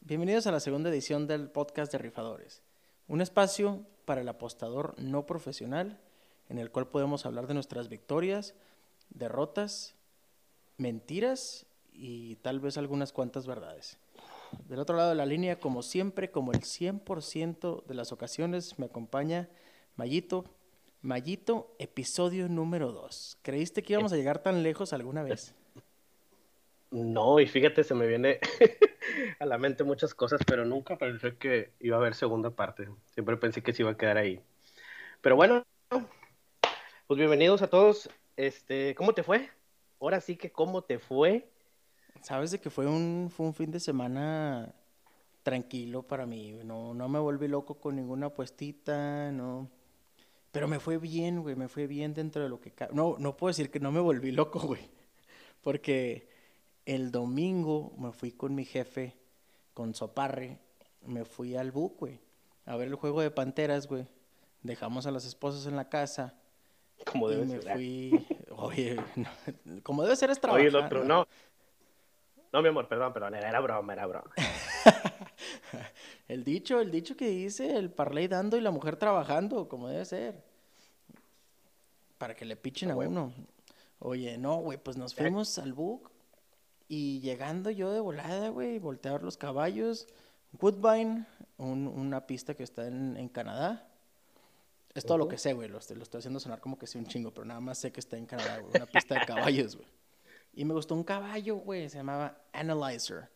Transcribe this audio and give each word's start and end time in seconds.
Bienvenidos 0.00 0.46
a 0.46 0.52
la 0.52 0.60
segunda 0.60 0.88
edición 0.88 1.26
del 1.26 1.50
podcast 1.50 1.92
de 1.92 1.98
Rifadores, 1.98 2.62
un 3.06 3.20
espacio 3.20 3.84
para 4.06 4.22
el 4.22 4.28
apostador 4.30 4.94
no 4.98 5.26
profesional 5.26 6.00
en 6.48 6.58
el 6.58 6.70
cual 6.70 6.88
podemos 6.88 7.26
hablar 7.26 7.48
de 7.48 7.54
nuestras 7.54 7.90
victorias, 7.90 8.54
derrotas, 9.10 9.96
mentiras 10.78 11.66
y 11.92 12.36
tal 12.36 12.60
vez 12.60 12.78
algunas 12.78 13.12
cuantas 13.12 13.46
verdades. 13.46 13.98
Del 14.68 14.78
otro 14.78 14.96
lado 14.96 15.10
de 15.10 15.16
la 15.16 15.26
línea, 15.26 15.60
como 15.60 15.82
siempre, 15.82 16.30
como 16.30 16.52
el 16.52 16.60
100% 16.60 17.84
de 17.84 17.94
las 17.94 18.10
ocasiones, 18.10 18.78
me 18.78 18.86
acompaña 18.86 19.50
Mayito. 19.96 20.46
Mayito, 21.04 21.76
episodio 21.78 22.48
número 22.48 22.90
2. 22.90 23.36
¿Creíste 23.42 23.82
que 23.82 23.92
íbamos 23.92 24.14
a 24.14 24.16
llegar 24.16 24.38
tan 24.38 24.62
lejos 24.62 24.94
alguna 24.94 25.22
vez? 25.22 25.54
No, 26.90 27.38
y 27.40 27.46
fíjate, 27.46 27.84
se 27.84 27.94
me 27.94 28.06
viene 28.06 28.38
a 29.38 29.44
la 29.44 29.58
mente 29.58 29.84
muchas 29.84 30.14
cosas, 30.14 30.40
pero 30.46 30.64
nunca 30.64 30.96
pensé 30.96 31.36
que 31.36 31.72
iba 31.78 31.96
a 31.96 32.00
haber 32.00 32.14
segunda 32.14 32.48
parte. 32.48 32.88
Siempre 33.12 33.36
pensé 33.36 33.62
que 33.62 33.74
se 33.74 33.82
iba 33.82 33.90
a 33.90 33.98
quedar 33.98 34.16
ahí. 34.16 34.40
Pero 35.20 35.36
bueno, 35.36 35.66
pues 35.90 37.18
bienvenidos 37.18 37.60
a 37.60 37.68
todos. 37.68 38.08
Este, 38.38 38.94
¿cómo 38.94 39.12
te 39.12 39.22
fue? 39.22 39.50
Ahora 40.00 40.22
sí 40.22 40.36
que 40.36 40.52
cómo 40.52 40.80
te 40.80 40.98
fue. 40.98 41.50
Sabes 42.22 42.50
de 42.50 42.60
que 42.60 42.70
fue 42.70 42.86
un, 42.86 43.30
fue 43.30 43.44
un 43.44 43.52
fin 43.52 43.70
de 43.70 43.78
semana 43.78 44.74
tranquilo 45.42 46.02
para 46.02 46.24
mí. 46.24 46.60
No, 46.64 46.94
no 46.94 47.10
me 47.10 47.18
volví 47.18 47.46
loco 47.46 47.74
con 47.74 47.94
ninguna 47.94 48.28
apuestita, 48.28 49.30
no. 49.32 49.68
Pero 50.54 50.68
me 50.68 50.78
fue 50.78 50.98
bien, 50.98 51.42
güey, 51.42 51.56
me 51.56 51.66
fue 51.66 51.88
bien 51.88 52.14
dentro 52.14 52.40
de 52.40 52.48
lo 52.48 52.60
que... 52.60 52.72
No, 52.92 53.16
no 53.18 53.36
puedo 53.36 53.50
decir 53.50 53.72
que 53.72 53.80
no 53.80 53.90
me 53.90 53.98
volví 53.98 54.30
loco, 54.30 54.60
güey. 54.60 54.88
Porque 55.62 56.28
el 56.86 57.10
domingo 57.10 57.92
me 57.98 58.12
fui 58.12 58.30
con 58.30 58.54
mi 58.54 58.64
jefe, 58.64 59.16
con 59.74 59.96
Soparre, 59.96 60.60
me 61.02 61.24
fui 61.24 61.56
al 61.56 61.72
BUC, 61.72 61.98
güey, 61.98 62.20
a 62.66 62.76
ver 62.76 62.86
el 62.86 62.94
juego 62.94 63.20
de 63.20 63.32
panteras, 63.32 63.88
güey. 63.88 64.06
Dejamos 64.62 65.06
a 65.06 65.10
las 65.10 65.24
esposas 65.24 65.66
en 65.66 65.74
la 65.74 65.88
casa. 65.88 66.38
Como 67.04 67.28
debe 67.28 67.42
y 67.42 67.46
me 67.46 67.60
ser. 67.60 67.72
fui, 67.72 68.26
oye, 68.56 68.96
no, 69.16 69.30
como 69.82 70.04
debe 70.04 70.14
ser 70.14 70.30
es 70.30 70.40
trabajar. 70.40 70.60
Oye, 70.60 70.68
el 70.68 70.84
otro, 70.84 71.02
no. 71.02 71.26
No, 72.52 72.62
mi 72.62 72.68
amor, 72.68 72.86
perdón, 72.86 73.12
perdón, 73.12 73.34
era 73.34 73.58
broma, 73.58 73.92
era 73.92 74.06
broma. 74.06 74.30
el 76.28 76.44
dicho, 76.44 76.80
el 76.80 76.90
dicho 76.90 77.16
que 77.16 77.28
dice, 77.28 77.76
el 77.76 77.90
parley 77.90 78.28
dando 78.28 78.56
y 78.56 78.60
la 78.60 78.70
mujer 78.70 78.96
trabajando, 78.96 79.68
como 79.68 79.88
debe 79.88 80.04
ser. 80.04 80.42
Para 82.18 82.34
que 82.34 82.44
le 82.44 82.56
pichen 82.56 82.90
a 82.90 82.96
uno. 82.96 83.32
Oye, 83.98 84.38
no, 84.38 84.56
güey, 84.58 84.78
pues 84.78 84.96
nos 84.96 85.14
fuimos 85.14 85.58
al 85.58 85.72
BUC 85.72 86.10
y 86.88 87.20
llegando 87.20 87.70
yo 87.70 87.90
de 87.92 88.00
volada, 88.00 88.48
güey, 88.50 88.78
ver 88.78 89.22
los 89.22 89.36
caballos. 89.36 90.06
Woodbine, 90.60 91.26
un- 91.58 91.88
una 91.88 92.26
pista 92.26 92.54
que 92.54 92.62
está 92.62 92.86
en, 92.86 93.16
en 93.16 93.28
Canadá. 93.28 93.88
Es 94.94 95.04
todo 95.04 95.18
lo 95.18 95.26
que 95.26 95.38
sé, 95.38 95.52
güey. 95.54 95.68
Lo, 95.68 95.78
estoy- 95.78 95.96
lo 95.96 96.04
estoy 96.04 96.20
haciendo 96.20 96.38
sonar 96.38 96.60
como 96.60 96.78
que 96.78 96.86
sé 96.86 96.98
un 96.98 97.06
chingo, 97.06 97.32
pero 97.32 97.44
nada 97.44 97.60
más 97.60 97.78
sé 97.78 97.90
que 97.90 97.98
está 98.00 98.16
en 98.16 98.26
Canadá, 98.26 98.58
güey. 98.58 98.70
Una 98.76 98.86
pista 98.86 99.18
de 99.18 99.26
caballos, 99.26 99.76
güey. 99.76 99.88
Y 100.54 100.64
me 100.64 100.72
gustó 100.74 100.94
un 100.94 101.02
caballo, 101.02 101.56
güey. 101.56 101.88
Se 101.88 101.96
llamaba 101.98 102.38
Analyzer. 102.52 103.28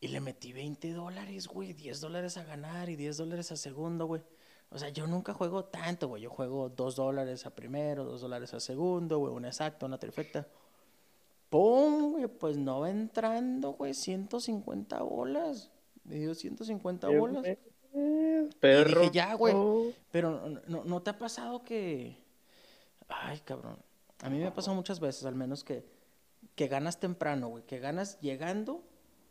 Y 0.00 0.08
le 0.08 0.20
metí 0.20 0.52
20 0.52 0.92
dólares, 0.92 1.46
güey. 1.46 1.74
10 1.74 2.00
dólares 2.00 2.36
a 2.38 2.44
ganar 2.44 2.88
y 2.88 2.96
10 2.96 3.18
dólares 3.18 3.52
a 3.52 3.56
segundo, 3.56 4.06
güey. 4.06 4.22
O 4.70 4.78
sea, 4.78 4.88
yo 4.88 5.06
nunca 5.06 5.34
juego 5.34 5.64
tanto, 5.64 6.08
güey. 6.08 6.22
Yo 6.22 6.30
juego 6.30 6.70
2 6.70 6.96
dólares 6.96 7.44
a 7.44 7.54
primero, 7.54 8.04
2 8.04 8.20
dólares 8.20 8.54
a 8.54 8.60
segundo, 8.60 9.18
güey. 9.18 9.34
Una 9.34 9.48
exacta, 9.48 9.84
una 9.84 9.98
trifecta. 9.98 10.46
¡Pum! 11.50 12.12
güey! 12.12 12.28
Pues 12.28 12.56
no 12.56 12.80
va 12.80 12.90
entrando, 12.90 13.72
güey. 13.72 13.92
150 13.92 15.02
bolas. 15.02 15.70
Me 16.04 16.14
dio 16.14 16.34
150 16.34 17.08
bolas. 17.08 17.44
Perro. 18.60 19.00
Y 19.00 19.04
dije, 19.04 19.10
ya, 19.12 19.34
güey. 19.34 19.54
Pero 20.10 20.48
no, 20.48 20.60
no, 20.66 20.84
¿no 20.84 21.02
te 21.02 21.10
ha 21.10 21.18
pasado 21.18 21.62
que... 21.62 22.16
Ay, 23.08 23.40
cabrón. 23.40 23.76
A 24.22 24.30
mí 24.30 24.38
me 24.38 24.46
ha 24.46 24.54
pasado 24.54 24.76
muchas 24.76 25.00
veces, 25.00 25.24
al 25.24 25.34
menos 25.34 25.64
que, 25.64 25.84
que 26.54 26.68
ganas 26.68 27.00
temprano, 27.00 27.48
güey. 27.48 27.64
Que 27.64 27.80
ganas 27.80 28.20
llegando, 28.20 28.84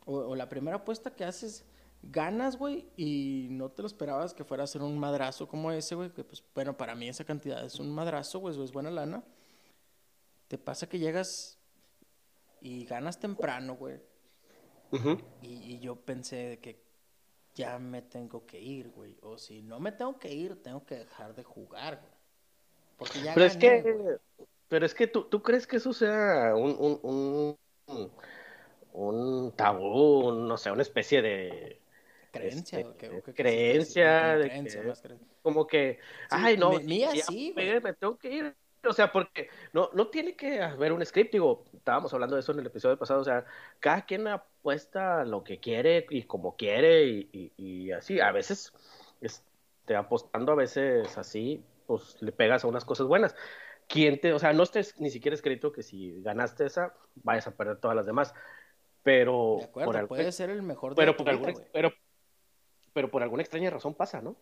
o, 0.04 0.16
o 0.18 0.36
la 0.36 0.48
primera 0.48 0.78
apuesta 0.78 1.14
que 1.14 1.24
haces, 1.24 1.64
ganas, 2.02 2.56
güey, 2.56 2.88
y 2.96 3.48
no 3.50 3.70
te 3.70 3.82
lo 3.82 3.86
esperabas 3.86 4.34
que 4.34 4.44
fuera 4.44 4.64
a 4.64 4.66
ser 4.66 4.82
un 4.82 4.98
madrazo 4.98 5.48
como 5.48 5.70
ese, 5.72 5.94
güey. 5.94 6.10
Que 6.10 6.24
pues, 6.24 6.42
bueno, 6.54 6.76
para 6.76 6.94
mí 6.94 7.08
esa 7.08 7.24
cantidad 7.24 7.64
es 7.64 7.78
un 7.78 7.90
madrazo, 7.90 8.38
güey, 8.38 8.54
eso 8.54 8.64
es 8.64 8.72
buena 8.72 8.90
lana. 8.90 9.22
Te 10.48 10.58
pasa 10.58 10.88
que 10.88 10.98
llegas 10.98 11.58
y 12.60 12.84
ganas 12.84 13.18
temprano, 13.20 13.76
güey. 13.76 14.00
Y, 15.42 15.74
y 15.74 15.78
yo 15.78 15.96
pensé 15.96 16.36
de 16.36 16.58
que 16.58 16.82
ya 17.54 17.78
me 17.78 18.02
tengo 18.02 18.46
que 18.46 18.60
ir, 18.60 18.90
güey. 18.90 19.16
O 19.22 19.38
si 19.38 19.62
no 19.62 19.78
me 19.78 19.92
tengo 19.92 20.18
que 20.18 20.32
ir, 20.32 20.62
tengo 20.62 20.84
que 20.84 20.96
dejar 20.96 21.34
de 21.34 21.44
jugar, 21.44 22.00
güey. 22.00 22.12
Porque 22.96 23.22
ya 23.22 23.34
Pero 23.34 23.46
es 23.46 23.56
que, 23.56 23.82
güey. 23.82 24.16
pero 24.68 24.84
es 24.86 24.94
que 24.94 25.06
tú, 25.06 25.24
tú 25.24 25.42
crees 25.42 25.66
que 25.66 25.76
eso 25.76 25.92
sea 25.92 26.54
un, 26.56 26.76
un, 26.78 27.56
un, 27.86 28.10
un 28.92 29.52
tabú, 29.56 30.28
un, 30.28 30.48
no 30.48 30.56
sé, 30.56 30.70
una 30.70 30.82
especie 30.82 31.22
de 31.22 31.80
Creencia, 32.32 32.78
este, 32.80 32.90
¿o 32.90 32.96
qué- 32.96 33.08
o 33.08 33.22
qué- 33.22 33.32
qué- 33.32 33.42
creencia 33.42 34.34
sí, 34.34 34.38
de 34.42 34.48
creencia, 34.48 34.80
que- 34.82 35.00
creencia. 35.02 35.28
como 35.42 35.66
que, 35.66 35.98
ay, 36.30 36.56
no, 36.56 36.72
me- 36.72 36.84
mía 36.84 37.12
ya 37.14 37.24
sí, 37.24 37.52
güey. 37.52 37.80
me 37.80 37.92
tengo 37.94 38.16
que 38.18 38.32
ir. 38.32 38.54
O 38.88 38.92
sea, 38.94 39.12
porque 39.12 39.50
no, 39.74 39.90
no 39.92 40.08
tiene 40.08 40.34
que 40.36 40.62
haber 40.62 40.92
un 40.92 41.04
script, 41.04 41.32
digo, 41.32 41.64
estábamos 41.74 42.14
hablando 42.14 42.36
de 42.36 42.40
eso 42.40 42.52
en 42.52 42.60
el 42.60 42.66
episodio 42.66 42.96
pasado, 42.96 43.20
o 43.20 43.24
sea, 43.24 43.44
cada 43.78 44.06
quien 44.06 44.26
apuesta 44.26 45.24
lo 45.24 45.44
que 45.44 45.58
quiere 45.60 46.06
y 46.08 46.22
como 46.22 46.56
quiere 46.56 47.04
y, 47.04 47.28
y- 47.32 47.52
y 47.56 47.92
así, 47.92 48.20
a 48.20 48.32
veces, 48.32 48.72
este, 49.20 49.96
apostando 49.96 50.52
a 50.52 50.54
veces 50.54 51.18
así, 51.18 51.62
pues 51.86 52.16
le 52.22 52.32
pegas 52.32 52.64
a 52.64 52.68
unas 52.68 52.84
cosas 52.86 53.06
buenas. 53.06 53.34
¿Quién 53.86 54.18
te, 54.20 54.32
o 54.32 54.38
sea, 54.38 54.52
no 54.54 54.62
estés 54.62 54.98
ni 55.00 55.10
siquiera 55.10 55.34
escrito 55.34 55.72
que 55.72 55.82
si 55.82 56.22
ganaste 56.22 56.64
esa, 56.64 56.94
vayas 57.16 57.48
a 57.48 57.56
perder 57.56 57.78
todas 57.78 57.96
las 57.96 58.06
demás, 58.06 58.32
pero 59.02 59.56
De 59.58 59.64
acuerdo, 59.64 59.86
por 59.88 59.96
algún- 59.96 60.08
puede 60.16 60.32
ser 60.32 60.50
el 60.50 60.62
mejor 60.62 60.92
de 60.92 60.96
pero 60.96 61.16
por 61.16 61.28
alguna, 61.28 61.54
pero, 61.72 61.92
pero 62.92 63.10
por 63.10 63.22
alguna 63.22 63.42
extraña 63.42 63.70
razón 63.70 63.94
pasa, 63.94 64.20
¿no? 64.20 64.36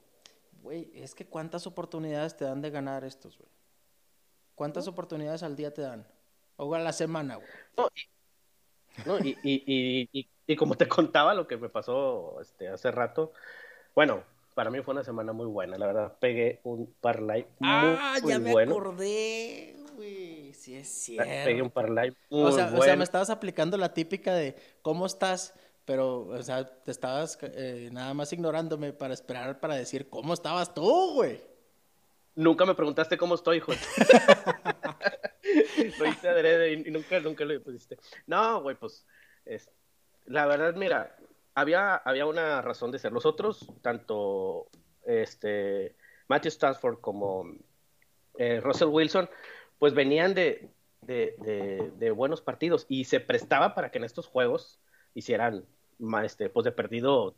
Güey, 0.62 0.90
es 0.94 1.14
que 1.14 1.26
cuántas 1.26 1.66
oportunidades 1.66 2.36
te 2.36 2.44
dan 2.44 2.60
de 2.60 2.70
ganar 2.70 3.04
estos, 3.04 3.38
güey. 3.38 3.50
¿Cuántas 4.54 4.88
oportunidades 4.88 5.42
al 5.44 5.54
día 5.54 5.72
te 5.72 5.82
dan? 5.82 6.06
O 6.56 6.74
a 6.74 6.80
la 6.80 6.92
semana, 6.92 7.36
güey. 7.36 7.48
No, 7.76 7.88
y, 7.94 9.04
no, 9.06 9.18
y, 9.20 9.38
y, 9.44 9.62
y, 9.66 10.08
y- 10.12 10.28
y 10.48 10.56
como 10.56 10.74
te 10.76 10.88
contaba 11.12 11.32
lo 11.34 11.46
que 11.46 11.56
me 11.56 11.68
pasó 11.68 12.40
este, 12.40 12.68
hace 12.68 12.90
rato, 12.90 13.32
bueno, 13.94 14.24
para 14.54 14.70
mí 14.70 14.80
fue 14.82 14.94
una 14.94 15.04
semana 15.04 15.32
muy 15.32 15.46
buena, 15.46 15.78
la 15.78 15.86
verdad. 15.86 16.18
Pegué 16.18 16.60
un 16.64 16.92
parlay 17.00 17.42
muy, 17.60 17.70
Ah, 17.70 18.16
muy 18.20 18.32
ya 18.32 18.38
me 18.40 18.50
bueno. 18.50 18.72
acordé, 18.72 19.76
güey. 19.98 20.54
Sí 20.54 20.76
es 20.76 21.04
Pegué 21.16 21.62
un 21.62 21.64
cierto. 21.68 21.70
parlay 21.70 22.16
muy 22.30 22.44
O 22.44 22.52
sea, 22.52 22.66
o 22.66 22.68
sea, 22.70 22.76
bueno. 22.78 22.96
me 22.96 23.04
estabas 23.04 23.30
aplicando 23.30 23.76
la 23.76 23.92
típica 23.92 24.34
de 24.34 24.56
¿cómo 24.82 25.06
estás? 25.06 25.54
Pero, 25.84 26.26
o 26.28 26.42
sea, 26.42 26.64
te 26.66 26.90
estabas 26.90 27.38
eh, 27.42 27.88
nada 27.92 28.14
más 28.14 28.32
ignorándome 28.32 28.92
para 28.92 29.14
esperar 29.14 29.60
para 29.60 29.74
decir 29.74 30.08
¿cómo 30.08 30.34
estabas 30.34 30.74
tú, 30.74 31.12
güey? 31.14 31.40
Nunca 32.34 32.64
me 32.64 32.74
preguntaste 32.74 33.18
cómo 33.18 33.34
estoy, 33.34 33.58
hijo. 33.58 33.72
Lo 35.98 36.06
hice 36.06 36.28
adrede 36.28 36.72
y 36.72 36.88
y 36.88 36.90
nunca, 36.90 37.18
nunca 37.20 37.44
lo 37.44 37.60
pusiste. 37.62 37.98
No, 38.26 38.62
güey, 38.62 38.76
pues, 38.76 39.04
es, 39.44 39.70
la 40.26 40.46
verdad, 40.46 40.74
mira, 40.74 41.16
había, 41.54 41.96
había 41.96 42.26
una 42.26 42.62
razón 42.62 42.92
de 42.92 42.98
ser. 43.00 43.12
Los 43.12 43.26
otros, 43.26 43.66
tanto 43.82 44.68
este, 45.04 45.96
Matthew 46.28 46.50
Stafford 46.50 47.00
como 47.00 47.44
eh, 48.36 48.60
Russell 48.60 48.88
Wilson, 48.88 49.28
pues 49.78 49.94
venían 49.94 50.34
de, 50.34 50.68
de, 51.02 51.34
de- 51.38 51.92
de 51.96 52.10
buenos 52.10 52.40
partidos 52.42 52.86
y 52.88 53.04
se 53.04 53.20
prestaba 53.20 53.74
para 53.74 53.90
que 53.90 53.98
en 53.98 54.04
estos 54.04 54.26
juegos 54.26 54.80
hicieran, 55.14 55.64
este, 56.24 56.48
pues 56.50 56.64
de 56.64 56.72
perdido, 56.72 57.34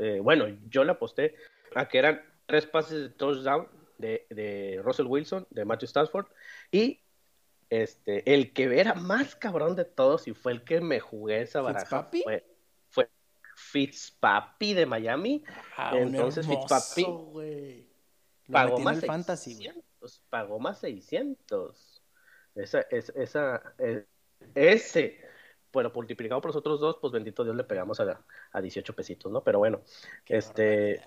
eh, 0.00 0.20
bueno, 0.22 0.46
yo 0.68 0.84
le 0.84 0.92
aposté 0.92 1.34
a 1.74 1.88
que 1.88 1.98
eran 1.98 2.22
tres 2.46 2.66
pases 2.66 3.00
de 3.02 3.08
touchdown 3.10 3.68
de, 3.98 4.26
de 4.30 4.80
Russell 4.82 5.06
Wilson, 5.06 5.46
de 5.50 5.64
Matthew 5.64 5.86
Stafford, 5.86 6.26
y 6.72 7.00
este, 7.68 8.34
el 8.34 8.52
que 8.52 8.80
era 8.80 8.94
más 8.94 9.36
cabrón 9.36 9.76
de 9.76 9.84
todos 9.84 10.26
y 10.26 10.32
fue 10.34 10.52
el 10.52 10.64
que 10.64 10.80
me 10.80 10.98
jugué 10.98 11.42
esa 11.42 11.60
baraja 11.60 11.84
¿Fitzpapi? 11.84 12.22
fue, 12.24 12.44
fue 12.88 13.08
Fitzpapi 13.54 14.74
de 14.74 14.86
Miami. 14.86 15.44
Ah, 15.76 15.92
Entonces, 15.96 16.46
hermoso, 16.48 16.68
Fitzpapi. 16.76 17.02
Lo 18.48 18.52
pagó 18.52 18.78
en 18.78 18.84
más 18.84 18.96
el 19.02 19.06
fantasy, 19.06 19.54
güey. 19.54 19.84
600, 20.00 20.22
pagó 20.30 20.58
más 20.58 20.78
600. 20.80 22.02
Esa, 22.54 22.80
es, 22.90 23.10
esa, 23.10 23.74
eh, 23.78 24.06
ese, 24.54 25.20
bueno, 25.72 25.92
multiplicado 25.94 26.40
por 26.40 26.48
los 26.48 26.56
otros 26.56 26.80
dos, 26.80 26.98
pues 27.00 27.12
bendito 27.12 27.44
Dios 27.44 27.56
le 27.56 27.64
pegamos 27.64 28.00
a, 28.00 28.24
a 28.52 28.60
18 28.60 28.94
pesitos, 28.94 29.30
¿no? 29.30 29.42
Pero 29.44 29.58
bueno, 29.58 29.82
Qué 30.24 30.36
este, 30.36 31.02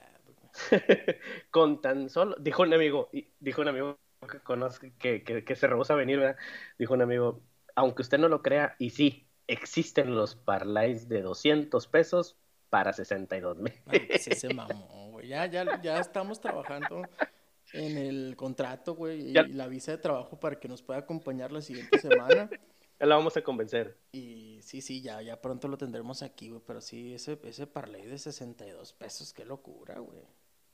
con 1.52 1.82
tan 1.82 2.10
solo, 2.10 2.36
dijo 2.40 2.64
un 2.64 2.74
amigo, 2.74 3.10
dijo 3.40 3.62
un 3.62 3.68
amigo 3.68 4.00
que 4.30 4.40
conozco, 4.40 4.88
que, 5.00 5.24
que, 5.24 5.56
se 5.56 5.68
rehúsa 5.68 5.94
a 5.94 5.98
venir, 5.98 6.20
¿verdad? 6.20 6.38
Dijo 6.78 6.94
un 6.94 7.02
amigo, 7.02 7.42
aunque 7.76 8.04
usted 8.04 8.18
no 8.18 8.30
lo 8.30 8.42
crea, 8.42 8.76
y 8.80 8.92
sí, 8.92 9.28
existen 9.48 10.16
los 10.16 10.36
parlays 10.36 11.10
de 11.10 11.22
200 11.22 11.88
pesos 11.88 12.38
para 12.70 12.94
62 12.94 13.58
mil. 13.58 13.74
Ah, 13.86 13.92
pues 13.92 14.54
mamón, 14.54 15.12
güey. 15.12 15.28
Ya, 15.28 15.46
ya, 15.46 15.82
ya 15.82 16.00
estamos 16.00 16.40
trabajando 16.40 17.04
en 17.74 17.98
el 17.98 18.36
contrato, 18.36 18.96
güey, 18.96 19.30
y 19.30 19.34
la 19.34 19.68
visa 19.68 19.92
de 19.92 19.98
trabajo 19.98 20.40
para 20.40 20.60
que 20.60 20.68
nos 20.68 20.82
pueda 20.82 21.00
acompañar 21.00 21.52
la 21.52 21.62
siguiente 21.62 22.00
semana. 22.00 22.50
Ya 23.00 23.08
la 23.08 23.16
vamos 23.16 23.36
a 23.36 23.42
convencer. 23.42 23.98
Y 24.12 24.60
sí, 24.62 24.80
sí, 24.80 25.02
ya, 25.02 25.22
ya 25.22 25.42
pronto 25.42 25.68
lo 25.68 25.78
tendremos 25.78 26.22
aquí, 26.22 26.50
güey. 26.50 26.62
Pero 26.66 26.80
sí, 26.80 27.14
ese, 27.14 27.38
ese 27.44 27.68
parlay 27.68 28.06
de 28.06 28.18
62 28.18 28.94
pesos, 28.94 29.34
qué 29.34 29.44
locura, 29.44 30.00
güey. 30.00 30.22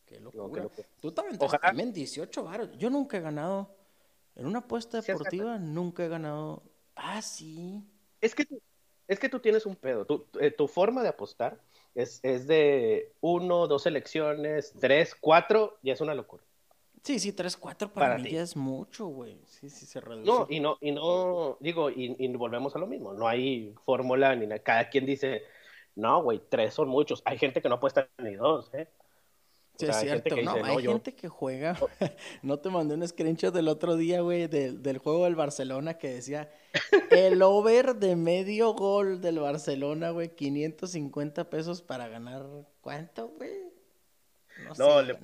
Qué 0.06 0.20
locura. 0.20 0.68
Tú 1.00 1.12
también, 1.12 1.40
también 1.40 1.94
18 1.94 2.44
varos. 2.44 2.70
Yo 2.78 2.90
nunca 2.90 3.18
he 3.18 3.22
ganado. 3.22 3.74
En 4.36 4.46
una 4.46 4.60
apuesta 4.60 5.02
deportiva 5.02 5.58
nunca 5.58 6.06
he 6.06 6.08
ganado. 6.08 6.62
Ah, 6.96 7.22
sí. 7.22 7.84
Es 8.22 8.36
que 8.36 8.46
tú, 8.46 8.62
es 9.08 9.20
que 9.20 9.30
tú 9.30 9.40
tienes 9.40 9.66
un 9.66 9.76
pedo. 9.76 10.06
Tu, 10.06 10.26
eh, 10.40 10.52
tu 10.52 10.68
forma 10.68 11.02
de 11.02 11.10
apostar 11.10 11.60
es, 11.96 12.20
es 12.24 12.48
de 12.48 13.12
uno, 13.22 13.68
dos 13.68 13.86
elecciones, 13.86 14.74
tres, 14.80 15.16
cuatro, 15.20 15.80
y 15.82 15.92
es 15.92 16.02
una 16.02 16.14
locura. 16.14 16.44
Sí, 17.04 17.20
sí, 17.20 17.34
tres, 17.34 17.58
cuatro 17.58 17.92
para, 17.92 18.18
mí 18.18 18.30
ya 18.30 18.42
es 18.42 18.56
mucho, 18.56 19.08
güey. 19.08 19.40
Sí, 19.46 19.70
sí, 19.70 19.86
se 19.86 20.02
reduce. 20.02 20.30
No, 20.30 20.48
y 20.50 20.60
no, 20.60 20.78
y 20.82 20.92
no, 20.92 21.58
digo, 21.60 21.90
y, 21.90 22.16
y 22.18 22.28
volvemos 22.36 22.76
a 22.76 22.80
lo 22.80 22.88
mismo. 22.88 23.14
No 23.14 23.28
hay 23.28 23.74
fórmula 23.86 24.36
ni 24.36 24.48
nada. 24.48 24.62
Cada 24.62 24.90
quien 24.90 25.06
dice, 25.06 25.44
no, 25.96 26.22
güey, 26.24 26.42
tres 26.50 26.74
son 26.74 26.88
muchos. 26.90 27.22
Hay 27.26 27.38
gente 27.38 27.62
que 27.62 27.70
no 27.70 27.76
apuesta 27.76 28.10
ni 28.18 28.36
dos, 28.36 28.70
¿eh? 28.74 28.88
Sí, 29.80 29.86
es 29.86 29.96
cierto. 29.96 30.36
no, 30.42 30.66
hay 30.66 30.84
gente 30.86 31.16
que 31.16 31.30
juega. 31.30 31.78
Oh. 31.80 31.88
no 32.42 32.60
te 32.60 32.70
mandé 32.70 32.96
un 32.96 33.08
screenshot 33.08 33.54
del 33.54 33.70
otro 33.70 33.96
día, 33.96 34.20
güey, 34.20 34.48
del, 34.48 34.84
del 34.84 34.98
juego 34.98 35.24
del 35.24 35.36
Barcelona 35.36 35.98
que 35.98 36.10
decía 36.10 36.52
el 37.12 37.42
over 37.42 37.96
de 37.96 38.18
medio 38.18 38.74
gol 38.74 39.22
del 39.22 39.40
Barcelona, 39.40 40.10
güey, 40.10 40.36
550 40.36 41.50
pesos 41.50 41.82
para 41.82 42.10
ganar. 42.10 42.46
¿Cuánto, 42.82 43.30
güey? 43.30 43.70
No, 44.78 45.02
le, 45.02 45.18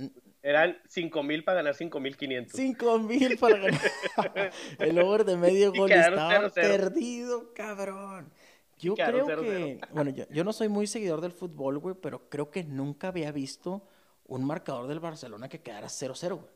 eran 0.46 0.78
5 0.88 1.24
mil 1.24 1.44
para 1.44 1.58
ganar 1.58 1.74
5 1.74 2.00
mil 2.00 2.16
500. 2.16 2.56
5 2.56 3.00
mil 3.00 3.38
para 3.40 3.58
ganar. 3.58 3.82
el 4.80 5.00
over 5.00 5.26
de 5.26 5.38
medio 5.38 5.74
gol 5.74 5.92
estaba 5.92 6.50
perdido, 6.50 7.52
cabrón. 7.54 8.32
Yo 8.78 8.94
creo 8.94 9.26
que, 9.26 9.82
bueno, 9.92 10.12
yo, 10.12 10.26
yo, 10.30 10.44
no 10.44 10.54
soy 10.54 10.70
muy 10.70 10.86
seguidor 10.86 11.22
del 11.22 11.32
fútbol, 11.32 11.80
güey, 11.80 11.96
pero 12.00 12.30
creo 12.30 12.52
que 12.52 12.64
nunca 12.64 13.08
había 13.08 13.32
visto 13.32 13.88
un 14.28 14.46
marcador 14.46 14.86
del 14.88 15.00
Barcelona 15.00 15.50
que 15.50 15.62
quedara 15.62 15.88
0-0, 15.88 16.36
güey. 16.36 16.52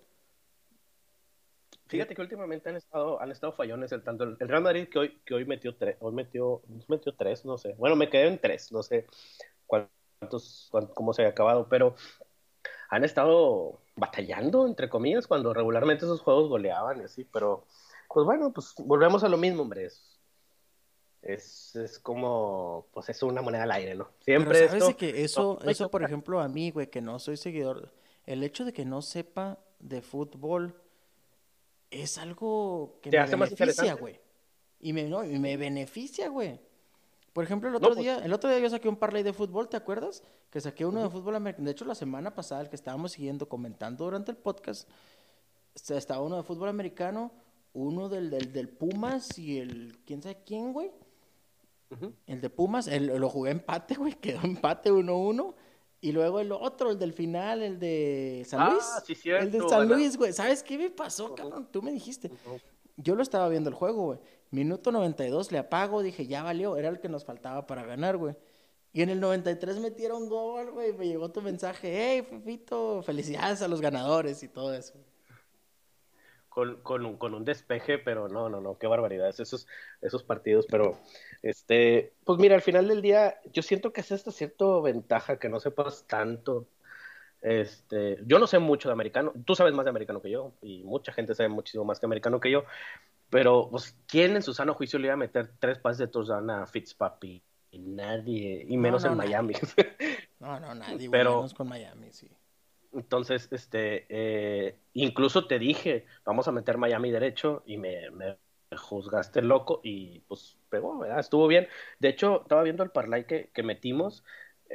Fíjate 1.87 2.13
que 2.13 2.21
últimamente 2.21 2.69
han 2.69 2.75
estado, 2.75 3.19
han 3.19 3.31
estado 3.31 3.53
fallones 3.53 3.91
el 3.91 4.03
tanto 4.03 4.23
el 4.23 4.37
Real 4.37 4.61
Madrid 4.61 4.87
que 4.87 4.99
hoy, 4.99 5.21
que 5.25 5.33
hoy 5.33 5.45
metió 5.45 5.75
tres, 5.75 5.97
hoy 6.01 6.13
metió, 6.13 6.61
metió 6.87 7.15
tres, 7.15 7.43
no 7.43 7.57
sé. 7.57 7.73
Bueno, 7.79 7.95
me 7.95 8.07
quedé 8.07 8.27
en 8.27 8.37
tres, 8.37 8.71
no 8.71 8.83
sé 8.83 9.07
cuántos, 9.65 10.69
cómo 10.93 11.13
se 11.13 11.25
ha 11.25 11.29
acabado, 11.29 11.67
pero 11.67 11.95
han 12.89 13.03
estado 13.03 13.79
batallando, 13.95 14.67
entre 14.67 14.89
comillas, 14.89 15.27
cuando 15.27 15.53
regularmente 15.53 16.05
esos 16.05 16.21
juegos 16.21 16.49
goleaban 16.49 17.01
y 17.01 17.03
así, 17.03 17.23
pero 17.23 17.65
pues 18.11 18.25
bueno, 18.25 18.51
pues 18.51 18.73
volvemos 18.79 19.23
a 19.23 19.29
lo 19.29 19.37
mismo, 19.37 19.61
hombre. 19.61 19.85
Es, 21.21 21.75
es, 21.75 21.99
como, 21.99 22.87
pues 22.91 23.09
es 23.09 23.21
una 23.21 23.41
moneda 23.41 23.63
al 23.63 23.71
aire, 23.71 23.93
¿no? 23.93 24.09
Siempre 24.21 24.67
pero 24.67 24.79
sabes 24.79 24.95
que 24.95 25.23
eso, 25.23 25.59
eso, 25.63 25.91
por 25.91 26.03
ejemplo, 26.03 26.39
a 26.39 26.47
mí, 26.47 26.71
güey, 26.71 26.89
que 26.89 27.01
no 27.01 27.19
soy 27.19 27.37
seguidor, 27.37 27.93
el 28.25 28.43
hecho 28.43 28.65
de 28.65 28.73
que 28.73 28.85
no 28.85 29.01
sepa 29.01 29.59
de 29.79 30.01
fútbol 30.01 30.81
es 31.91 32.17
algo 32.17 32.99
que 33.01 33.11
me 33.11 33.25
beneficia, 33.25 33.93
güey. 33.95 34.19
Y 34.79 34.93
me, 34.93 35.03
no, 35.03 35.23
y 35.23 35.37
me 35.39 35.57
beneficia, 35.57 36.29
güey. 36.29 36.59
Por 37.33 37.43
ejemplo, 37.43 37.69
el 37.69 37.75
otro 37.75 37.89
pues 37.89 37.99
día, 37.99 38.17
el 38.23 38.33
otro 38.33 38.49
día 38.49 38.59
yo 38.59 38.69
saqué 38.69 38.89
un 38.89 38.95
parlay 38.95 39.23
de 39.23 39.33
fútbol, 39.33 39.69
¿te 39.69 39.77
acuerdas? 39.77 40.23
Que 40.49 40.59
saqué 40.59 40.85
uno 40.85 41.03
de 41.03 41.09
fútbol 41.09 41.35
americano. 41.35 41.65
De 41.65 41.71
hecho, 41.71 41.85
la 41.85 41.95
semana 41.95 42.33
pasada, 42.33 42.61
el 42.61 42.69
que 42.69 42.75
estábamos 42.75 43.13
siguiendo, 43.13 43.47
comentando 43.47 44.05
durante 44.05 44.31
el 44.31 44.37
podcast, 44.37 44.89
estaba 45.89 46.21
uno 46.21 46.37
de 46.37 46.43
fútbol 46.43 46.69
americano, 46.69 47.31
uno 47.73 48.09
del, 48.09 48.29
del, 48.29 48.69
Pumas 48.69 49.37
y 49.37 49.59
el, 49.59 49.99
¿quién 50.05 50.21
sabe 50.21 50.41
quién, 50.45 50.73
güey? 50.73 50.91
El 52.27 52.41
de 52.41 52.49
Pumas, 52.49 52.87
el, 52.87 53.07
lo 53.07 53.29
jugué 53.29 53.51
empate, 53.51 53.95
güey, 53.95 54.13
quedó 54.13 54.41
empate 54.43 54.91
1-1. 54.91 55.53
Y 56.01 56.13
luego 56.13 56.39
el 56.39 56.51
otro, 56.53 56.91
el 56.91 56.99
del 56.99 57.11
final, 57.11 57.61
el 57.61 57.77
de 57.77 58.45
San 58.47 58.61
ah, 58.61 58.69
Luis. 58.71 58.83
Ah, 58.95 59.03
sí, 59.05 59.15
cierto. 59.15 59.45
El 59.45 59.51
de 59.51 59.67
San 59.67 59.87
Luis, 59.87 60.15
güey. 60.15 60.31
¿Sabes 60.31 60.63
qué 60.63 60.77
me 60.77 60.89
pasó, 60.89 61.35
cabrón? 61.35 61.67
Tú 61.69 61.81
me 61.81 61.91
dijiste. 61.91 62.31
Yo 63.01 63.15
lo 63.15 63.23
estaba 63.23 63.47
viendo 63.47 63.69
el 63.69 63.75
juego, 63.75 64.03
güey. 64.03 64.19
Minuto 64.51 64.91
92 64.91 65.51
le 65.53 65.59
apago, 65.59 66.01
dije, 66.01 66.27
ya 66.27 66.43
valió, 66.43 66.75
era 66.75 66.89
el 66.89 66.99
que 66.99 67.07
nos 67.07 67.23
faltaba 67.23 67.65
para 67.65 67.83
ganar, 67.83 68.17
güey. 68.17 68.35
Y 68.91 69.03
en 69.03 69.09
el 69.09 69.21
93 69.21 69.79
metieron 69.79 70.27
gol, 70.27 70.71
güey, 70.71 70.91
me 70.93 71.07
llegó 71.07 71.31
tu 71.31 71.41
mensaje, 71.41 71.93
hey, 71.93 72.27
Fefito, 72.29 73.01
felicidades 73.03 73.61
a 73.61 73.67
los 73.69 73.79
ganadores 73.79 74.43
y 74.43 74.49
todo 74.49 74.73
eso. 74.73 74.95
Con, 76.49 76.81
con, 76.81 77.05
un, 77.05 77.17
con 77.17 77.35
un 77.35 77.45
despeje, 77.45 77.99
pero 77.99 78.27
no, 78.27 78.49
no, 78.49 78.59
no, 78.59 78.77
qué 78.77 78.87
barbaridad 78.87 79.29
esos, 79.29 79.67
esos 80.01 80.23
partidos, 80.23 80.65
pero, 80.69 80.97
este, 81.41 82.11
pues 82.25 82.39
mira, 82.39 82.55
al 82.55 82.61
final 82.61 82.87
del 82.87 83.01
día, 83.01 83.39
yo 83.53 83.61
siento 83.61 83.93
que 83.93 84.01
es 84.01 84.11
esta 84.11 84.31
cierta 84.31 84.65
ventaja 84.81 85.39
que 85.39 85.47
no 85.47 85.59
sepas 85.61 86.05
tanto 86.05 86.67
este, 87.41 88.17
yo 88.25 88.39
no 88.39 88.47
sé 88.47 88.59
mucho 88.59 88.89
de 88.89 88.93
americano, 88.93 89.33
tú 89.45 89.55
sabes 89.55 89.73
más 89.73 89.85
de 89.85 89.91
americano 89.91 90.21
que 90.21 90.29
yo, 90.29 90.53
y 90.61 90.83
mucha 90.83 91.11
gente 91.13 91.35
sabe 91.35 91.49
muchísimo 91.49 91.85
más 91.85 91.99
que 91.99 92.05
americano 92.05 92.39
que 92.39 92.51
yo, 92.51 92.65
pero, 93.29 93.67
pues, 93.69 93.95
¿quién 94.07 94.35
en 94.35 94.41
su 94.41 94.53
sano 94.53 94.73
juicio 94.73 94.97
le 94.97 95.05
iba 95.05 95.13
a 95.13 95.17
meter 95.17 95.51
tres 95.59 95.77
pases 95.77 95.99
de 95.99 96.07
touchdown 96.07 96.49
a 96.49 96.65
Fitzpapi? 96.65 97.41
Nadie, 97.73 98.65
y 98.67 98.77
menos 98.77 99.05
en 99.05 99.15
Miami. 99.15 99.53
no, 100.39 100.59
no, 100.59 100.73
nadie, 100.73 101.09
pero, 101.09 101.37
menos 101.37 101.53
con 101.53 101.69
Miami, 101.69 102.11
sí. 102.11 102.29
Entonces, 102.91 103.47
este, 103.51 104.07
eh, 104.09 104.79
incluso 104.93 105.45
te 105.45 105.59
dije, 105.59 106.07
vamos 106.25 106.47
a 106.47 106.51
meter 106.51 106.79
Miami 106.79 107.11
derecho, 107.11 107.61
y 107.67 107.77
me, 107.77 108.09
me 108.09 108.37
juzgaste 108.75 109.43
loco, 109.43 109.79
y 109.83 110.21
pues 110.21 110.57
pegó, 110.69 110.97
¿verdad? 110.97 111.19
Estuvo 111.19 111.45
bien. 111.45 111.67
De 111.99 112.09
hecho, 112.09 112.41
estaba 112.41 112.63
viendo 112.63 112.81
el 112.81 112.89
parlay 112.89 113.25
que, 113.25 113.51
que 113.53 113.61
metimos, 113.61 114.23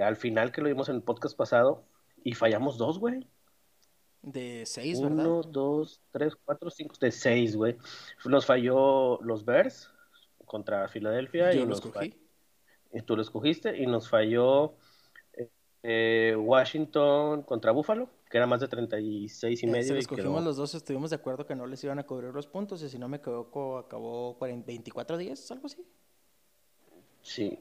al 0.00 0.16
final 0.16 0.52
que 0.52 0.60
lo 0.60 0.68
vimos 0.68 0.88
en 0.88 0.96
el 0.96 1.02
podcast 1.02 1.36
pasado, 1.36 1.84
y 2.24 2.32
fallamos 2.32 2.78
dos, 2.78 2.98
güey. 2.98 3.28
De 4.22 4.64
seis, 4.64 5.00
¿verdad? 5.00 5.26
Uno, 5.26 5.42
dos, 5.42 6.00
tres, 6.10 6.34
cuatro, 6.34 6.70
cinco, 6.70 6.96
de 6.98 7.12
seis, 7.12 7.54
güey. 7.54 7.76
Nos 8.24 8.46
falló 8.46 9.20
los 9.22 9.44
Bears 9.44 9.90
contra 10.46 10.88
Filadelfia. 10.88 11.52
Yo 11.52 11.62
y 11.62 11.66
los 11.66 11.84
escogí. 11.84 12.18
Y 12.92 13.02
tú 13.02 13.16
lo 13.16 13.22
escogiste. 13.22 13.76
Y 13.76 13.86
nos 13.86 14.08
falló 14.08 14.74
eh, 15.82 16.34
Washington 16.38 17.42
contra 17.42 17.72
Buffalo, 17.72 18.08
que 18.30 18.38
era 18.38 18.46
más 18.46 18.60
de 18.60 18.68
36 18.68 19.62
y 19.62 19.66
medio. 19.66 19.92
Si 19.92 19.98
escogimos 19.98 20.42
los 20.42 20.56
dos, 20.56 20.74
estuvimos 20.74 21.10
de 21.10 21.16
acuerdo 21.16 21.46
que 21.46 21.54
no 21.54 21.66
les 21.66 21.84
iban 21.84 21.98
a 21.98 22.06
cubrir 22.06 22.32
los 22.32 22.46
puntos. 22.46 22.82
Y 22.82 22.88
si 22.88 22.98
no 22.98 23.06
me 23.06 23.18
equivoco, 23.18 23.76
acabó 23.76 24.38
24 24.40 25.18
días, 25.18 25.50
algo 25.50 25.66
así. 25.66 25.86
Sí. 27.20 27.58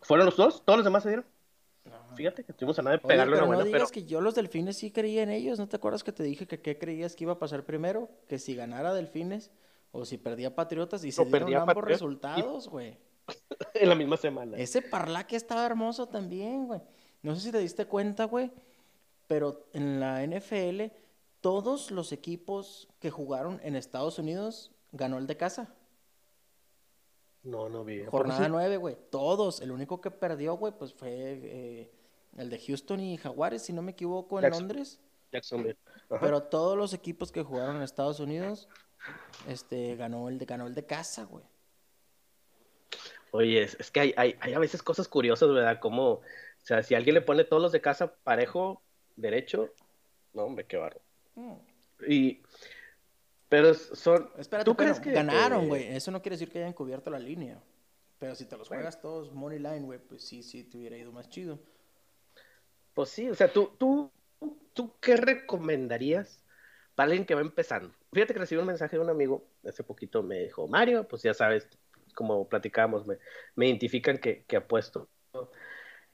¿Fueron 0.00 0.24
los 0.24 0.36
dos? 0.36 0.64
¿Todos 0.64 0.78
los 0.78 0.84
demás 0.84 1.02
se 1.02 1.10
dieron? 1.10 1.26
Fíjate 2.14 2.44
que 2.44 2.52
estuvimos 2.52 2.78
a 2.78 2.82
nada 2.82 2.96
de 2.96 3.02
pegarle 3.02 3.34
pero 3.34 3.46
una 3.46 3.56
buena, 3.56 3.64
no 3.64 3.76
digas 3.76 3.90
que 3.90 4.04
yo 4.04 4.20
los 4.20 4.34
delfines 4.34 4.76
sí 4.76 4.90
creía 4.90 5.22
en 5.22 5.30
ellos. 5.30 5.58
¿No 5.58 5.68
te 5.68 5.76
acuerdas 5.76 6.02
que 6.02 6.12
te 6.12 6.22
dije 6.22 6.46
que 6.46 6.60
qué 6.60 6.78
creías 6.78 7.14
que 7.14 7.24
iba 7.24 7.34
a 7.34 7.38
pasar 7.38 7.64
primero? 7.64 8.08
Que 8.28 8.38
si 8.38 8.54
ganara 8.54 8.94
delfines 8.94 9.50
o 9.92 10.04
si 10.04 10.16
perdía 10.16 10.54
patriotas 10.54 11.04
y 11.04 11.12
se 11.12 11.24
dieron 11.24 11.54
ambos 11.54 11.84
resultados, 11.84 12.68
güey. 12.68 12.96
en 13.74 13.88
la 13.88 13.94
misma 13.94 14.16
semana. 14.16 14.56
Ese 14.56 14.82
parlaque 14.82 15.36
estaba 15.36 15.66
hermoso 15.66 16.06
también, 16.08 16.66
güey. 16.66 16.80
No 17.22 17.34
sé 17.34 17.40
si 17.40 17.52
te 17.52 17.58
diste 17.58 17.86
cuenta, 17.86 18.24
güey, 18.24 18.50
pero 19.26 19.66
en 19.72 20.00
la 20.00 20.24
NFL 20.24 20.92
todos 21.40 21.90
los 21.90 22.12
equipos 22.12 22.88
que 22.98 23.10
jugaron 23.10 23.60
en 23.62 23.76
Estados 23.76 24.18
Unidos 24.18 24.72
ganó 24.92 25.18
el 25.18 25.26
de 25.26 25.36
casa. 25.36 25.74
No, 27.46 27.68
no 27.68 27.84
vi. 27.84 28.04
Jornada 28.04 28.48
nueve, 28.48 28.76
güey. 28.76 28.96
Todos. 29.10 29.60
El 29.60 29.70
único 29.70 30.00
que 30.00 30.10
perdió, 30.10 30.54
güey, 30.54 30.72
pues 30.76 30.92
fue 30.92 31.10
eh, 31.12 31.92
el 32.36 32.50
de 32.50 32.58
Houston 32.58 32.98
y 33.00 33.16
Jaguares, 33.16 33.62
si 33.62 33.72
no 33.72 33.82
me 33.82 33.92
equivoco, 33.92 34.40
en 34.40 34.50
Londres. 34.50 35.00
Jacksonville. 35.32 35.78
Pero 36.20 36.42
todos 36.42 36.76
los 36.76 36.92
equipos 36.92 37.30
que 37.30 37.44
jugaron 37.44 37.76
en 37.76 37.82
Estados 37.82 38.18
Unidos, 38.18 38.68
este, 39.46 39.94
ganó 39.94 40.28
el 40.28 40.38
de, 40.38 40.44
ganó 40.44 40.66
el 40.66 40.74
de 40.74 40.86
casa, 40.86 41.24
güey. 41.24 41.44
Oye, 43.30 43.62
es, 43.62 43.90
que 43.92 44.00
hay, 44.00 44.14
hay, 44.16 44.36
hay, 44.40 44.54
a 44.54 44.58
veces 44.58 44.82
cosas 44.82 45.06
curiosas, 45.06 45.48
¿verdad? 45.48 45.78
Como, 45.78 46.10
o 46.10 46.22
sea, 46.62 46.82
si 46.82 46.94
alguien 46.96 47.14
le 47.14 47.20
pone 47.20 47.44
todos 47.44 47.62
los 47.62 47.72
de 47.72 47.80
casa 47.80 48.12
parejo, 48.24 48.82
derecho, 49.14 49.72
no, 50.32 50.44
hombre, 50.44 50.66
qué 50.66 50.78
barro. 50.78 51.00
Mm. 51.36 51.54
Y 52.08 52.42
pero 53.48 53.74
son. 53.74 54.30
Espérate, 54.36 54.64
¿tú 54.64 54.76
crees 54.76 55.00
que 55.00 55.12
ganaron, 55.12 55.68
güey? 55.68 55.84
Eso 55.94 56.10
no 56.10 56.20
quiere 56.22 56.34
decir 56.34 56.50
que 56.50 56.58
hayan 56.58 56.72
cubierto 56.72 57.10
la 57.10 57.18
línea. 57.18 57.62
Pero 58.18 58.34
si 58.34 58.46
te 58.46 58.56
los 58.56 58.68
juegas 58.68 59.00
todos 59.00 59.32
money 59.32 59.58
line, 59.58 59.82
güey, 59.82 59.98
pues 59.98 60.22
sí, 60.22 60.42
sí 60.42 60.64
te 60.64 60.78
hubiera 60.78 60.96
ido 60.96 61.12
más 61.12 61.28
chido. 61.28 61.58
Pues 62.94 63.10
sí, 63.10 63.28
o 63.28 63.34
sea, 63.34 63.52
tú, 63.52 63.72
tú, 63.78 64.10
tú 64.72 64.94
qué 65.00 65.16
recomendarías 65.16 66.42
para 66.94 67.08
alguien 67.08 67.26
que 67.26 67.34
va 67.34 67.42
empezando. 67.42 67.94
Fíjate 68.12 68.32
que 68.32 68.40
recibí 68.40 68.58
un 68.58 68.66
mensaje 68.66 68.96
de 68.96 69.02
un 69.02 69.10
amigo 69.10 69.46
hace 69.68 69.84
poquito, 69.84 70.22
me 70.22 70.44
dijo, 70.44 70.66
Mario, 70.66 71.06
pues 71.06 71.22
ya 71.22 71.34
sabes, 71.34 71.68
como 72.14 72.48
platicamos, 72.48 73.06
me, 73.06 73.18
me 73.54 73.66
identifican 73.66 74.16
que, 74.16 74.44
que 74.44 74.56
apuesto. 74.56 75.10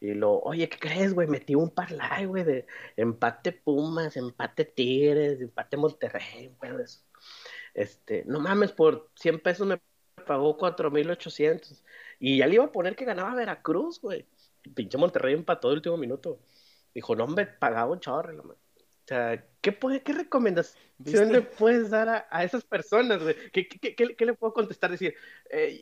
Y 0.01 0.15
lo, 0.15 0.41
oye, 0.41 0.69
¿qué 0.69 0.79
crees, 0.79 1.15
güey? 1.15 1.29
Metí 1.29 1.55
un 1.55 1.71
parlay, 1.71 2.25
güey, 2.25 2.43
de 2.43 2.67
empate 2.97 3.53
Pumas, 3.53 4.17
empate 4.17 4.65
Tigres, 4.65 5.41
empate 5.41 5.77
Monterrey, 5.77 6.53
güey, 6.59 6.83
eso. 6.83 7.01
Este, 7.75 8.25
no 8.27 8.41
mames, 8.41 8.73
por 8.73 9.11
100 9.17 9.41
pesos 9.41 9.67
me 9.67 9.81
pagó 10.27 10.57
4,800. 10.57 11.83
Y 12.19 12.39
ya 12.39 12.47
le 12.47 12.55
iba 12.55 12.65
a 12.65 12.73
poner 12.73 12.97
que 12.97 13.05
ganaba 13.05 13.35
Veracruz, 13.35 14.01
güey. 14.01 14.27
Pinche 14.75 14.99
Monterrey 14.99 15.35
empató 15.35 15.71
el 15.71 15.77
último 15.77 15.97
minuto. 15.97 16.39
Dijo, 16.95 17.17
no, 17.17 17.27
me 17.27 17.47
pagaba 17.47 17.93
un 17.93 18.01
chorro, 18.01 18.43
O 18.43 18.57
sea, 19.07 19.45
¿qué, 19.61 19.73
puede, 19.73 20.03
qué 20.03 20.13
recomendación 20.13 21.33
le 21.33 21.43
puedes 21.43 21.91
dar 21.91 22.27
a, 22.31 22.45
esas 22.45 22.65
personas, 22.65 23.23
güey? 23.23 23.35
¿Qué, 23.53 23.67
qué, 23.67 23.95
qué, 24.15 24.27
le 24.27 24.35
puedo 24.35 24.53
contestar? 24.53 24.91
Decir, 24.91 25.15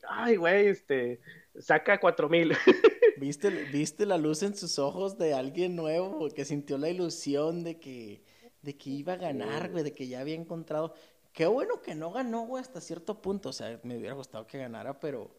ay, 0.09 0.37
güey, 0.37 0.69
este, 0.69 1.21
saca 1.59 1.99
cuatro 1.99 2.29
mil. 2.29 2.53
¿Viste, 3.19 3.51
¿Viste 3.51 4.07
la 4.07 4.17
luz 4.17 4.43
en 4.43 4.57
sus 4.57 4.79
ojos 4.79 5.19
de 5.19 5.35
alguien 5.35 5.77
nuevo 5.77 6.27
que 6.31 6.47
sintió 6.47 6.79
la 6.79 6.89
ilusión 6.89 7.65
de 7.65 7.79
que, 7.79 8.23
de 8.63 8.79
que 8.79 8.91
iba 8.91 9.13
a 9.15 9.17
ganar, 9.17 9.71
güey, 9.71 9.85
de 9.85 9.93
que 9.93 10.09
ya 10.09 10.21
había 10.21 10.37
encontrado. 10.37 10.95
Qué 11.33 11.47
bueno 11.47 11.81
que 11.81 11.95
no 11.95 12.11
ganó, 12.11 12.47
güey, 12.47 12.61
hasta 12.63 12.81
cierto 12.81 13.21
punto. 13.23 13.51
O 13.51 13.53
sea, 13.53 13.79
me 13.83 13.97
hubiera 13.97 14.15
gustado 14.15 14.47
que 14.47 14.59
ganara, 14.59 14.99
pero 14.99 15.31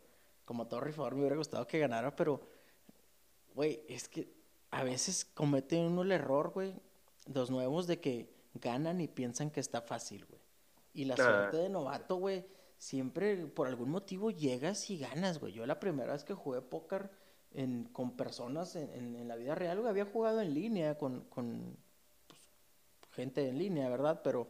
como 0.46 0.68
todo 0.68 0.82
rifador 0.82 1.16
me 1.16 1.22
hubiera 1.22 1.38
gustado 1.38 1.68
que 1.68 1.80
ganara, 1.80 2.16
pero, 2.16 2.42
güey, 3.54 3.84
es 3.88 4.08
que 4.08 4.34
a 4.72 4.84
veces 4.84 5.26
comete 5.26 5.78
uno 5.78 6.02
el 6.02 6.12
error, 6.12 6.52
güey, 6.52 6.74
los 7.34 7.52
nuevos 7.52 7.88
de 7.88 8.00
que 8.00 8.34
ganan 8.56 9.02
y 9.02 9.08
piensan 9.08 9.52
que 9.52 9.60
está 9.60 9.82
fácil, 9.82 10.26
güey. 10.26 10.42
Y 10.94 11.06
la 11.06 11.16
suerte 11.16 11.58
de 11.58 11.70
novato, 11.70 12.16
güey, 12.16 12.46
siempre 12.78 13.46
por 13.48 13.68
algún 13.68 13.92
motivo 13.92 14.32
llegas 14.32 14.90
y 14.90 14.98
ganas, 14.98 15.40
güey. 15.40 15.54
Yo 15.54 15.66
la 15.66 15.80
primera 15.80 16.14
vez 16.14 16.24
que 16.24 16.34
jugué 16.34 16.62
póker 16.62 17.10
con 17.92 18.16
personas 18.16 18.76
en, 18.76 19.28
la 19.28 19.36
vida 19.36 19.56
real, 19.56 19.86
había 19.86 20.06
jugado 20.06 20.42
en 20.42 20.54
línea 20.54 20.98
con, 20.98 21.22
con 21.26 21.78
pues, 22.28 22.40
gente 23.12 23.48
en 23.48 23.58
línea, 23.58 23.90
¿verdad? 23.90 24.22
Pero 24.24 24.50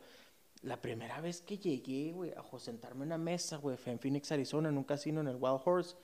la 0.62 0.82
primera 0.82 1.20
vez 1.22 1.42
que 1.42 1.58
llegué, 1.58 2.12
güey, 2.12 2.32
a 2.32 2.60
sentarme 2.60 3.04
en 3.04 3.08
una 3.08 3.18
mesa, 3.18 3.58
güey, 3.58 3.78
fue 3.78 3.94
en 3.94 4.00
Phoenix, 4.00 4.32
Arizona, 4.32 4.70
en 4.70 4.78
un 4.78 4.84
casino 4.84 5.22
en 5.22 5.28
el 5.28 5.38
Wild 5.38 5.62
Horse, 5.66 5.96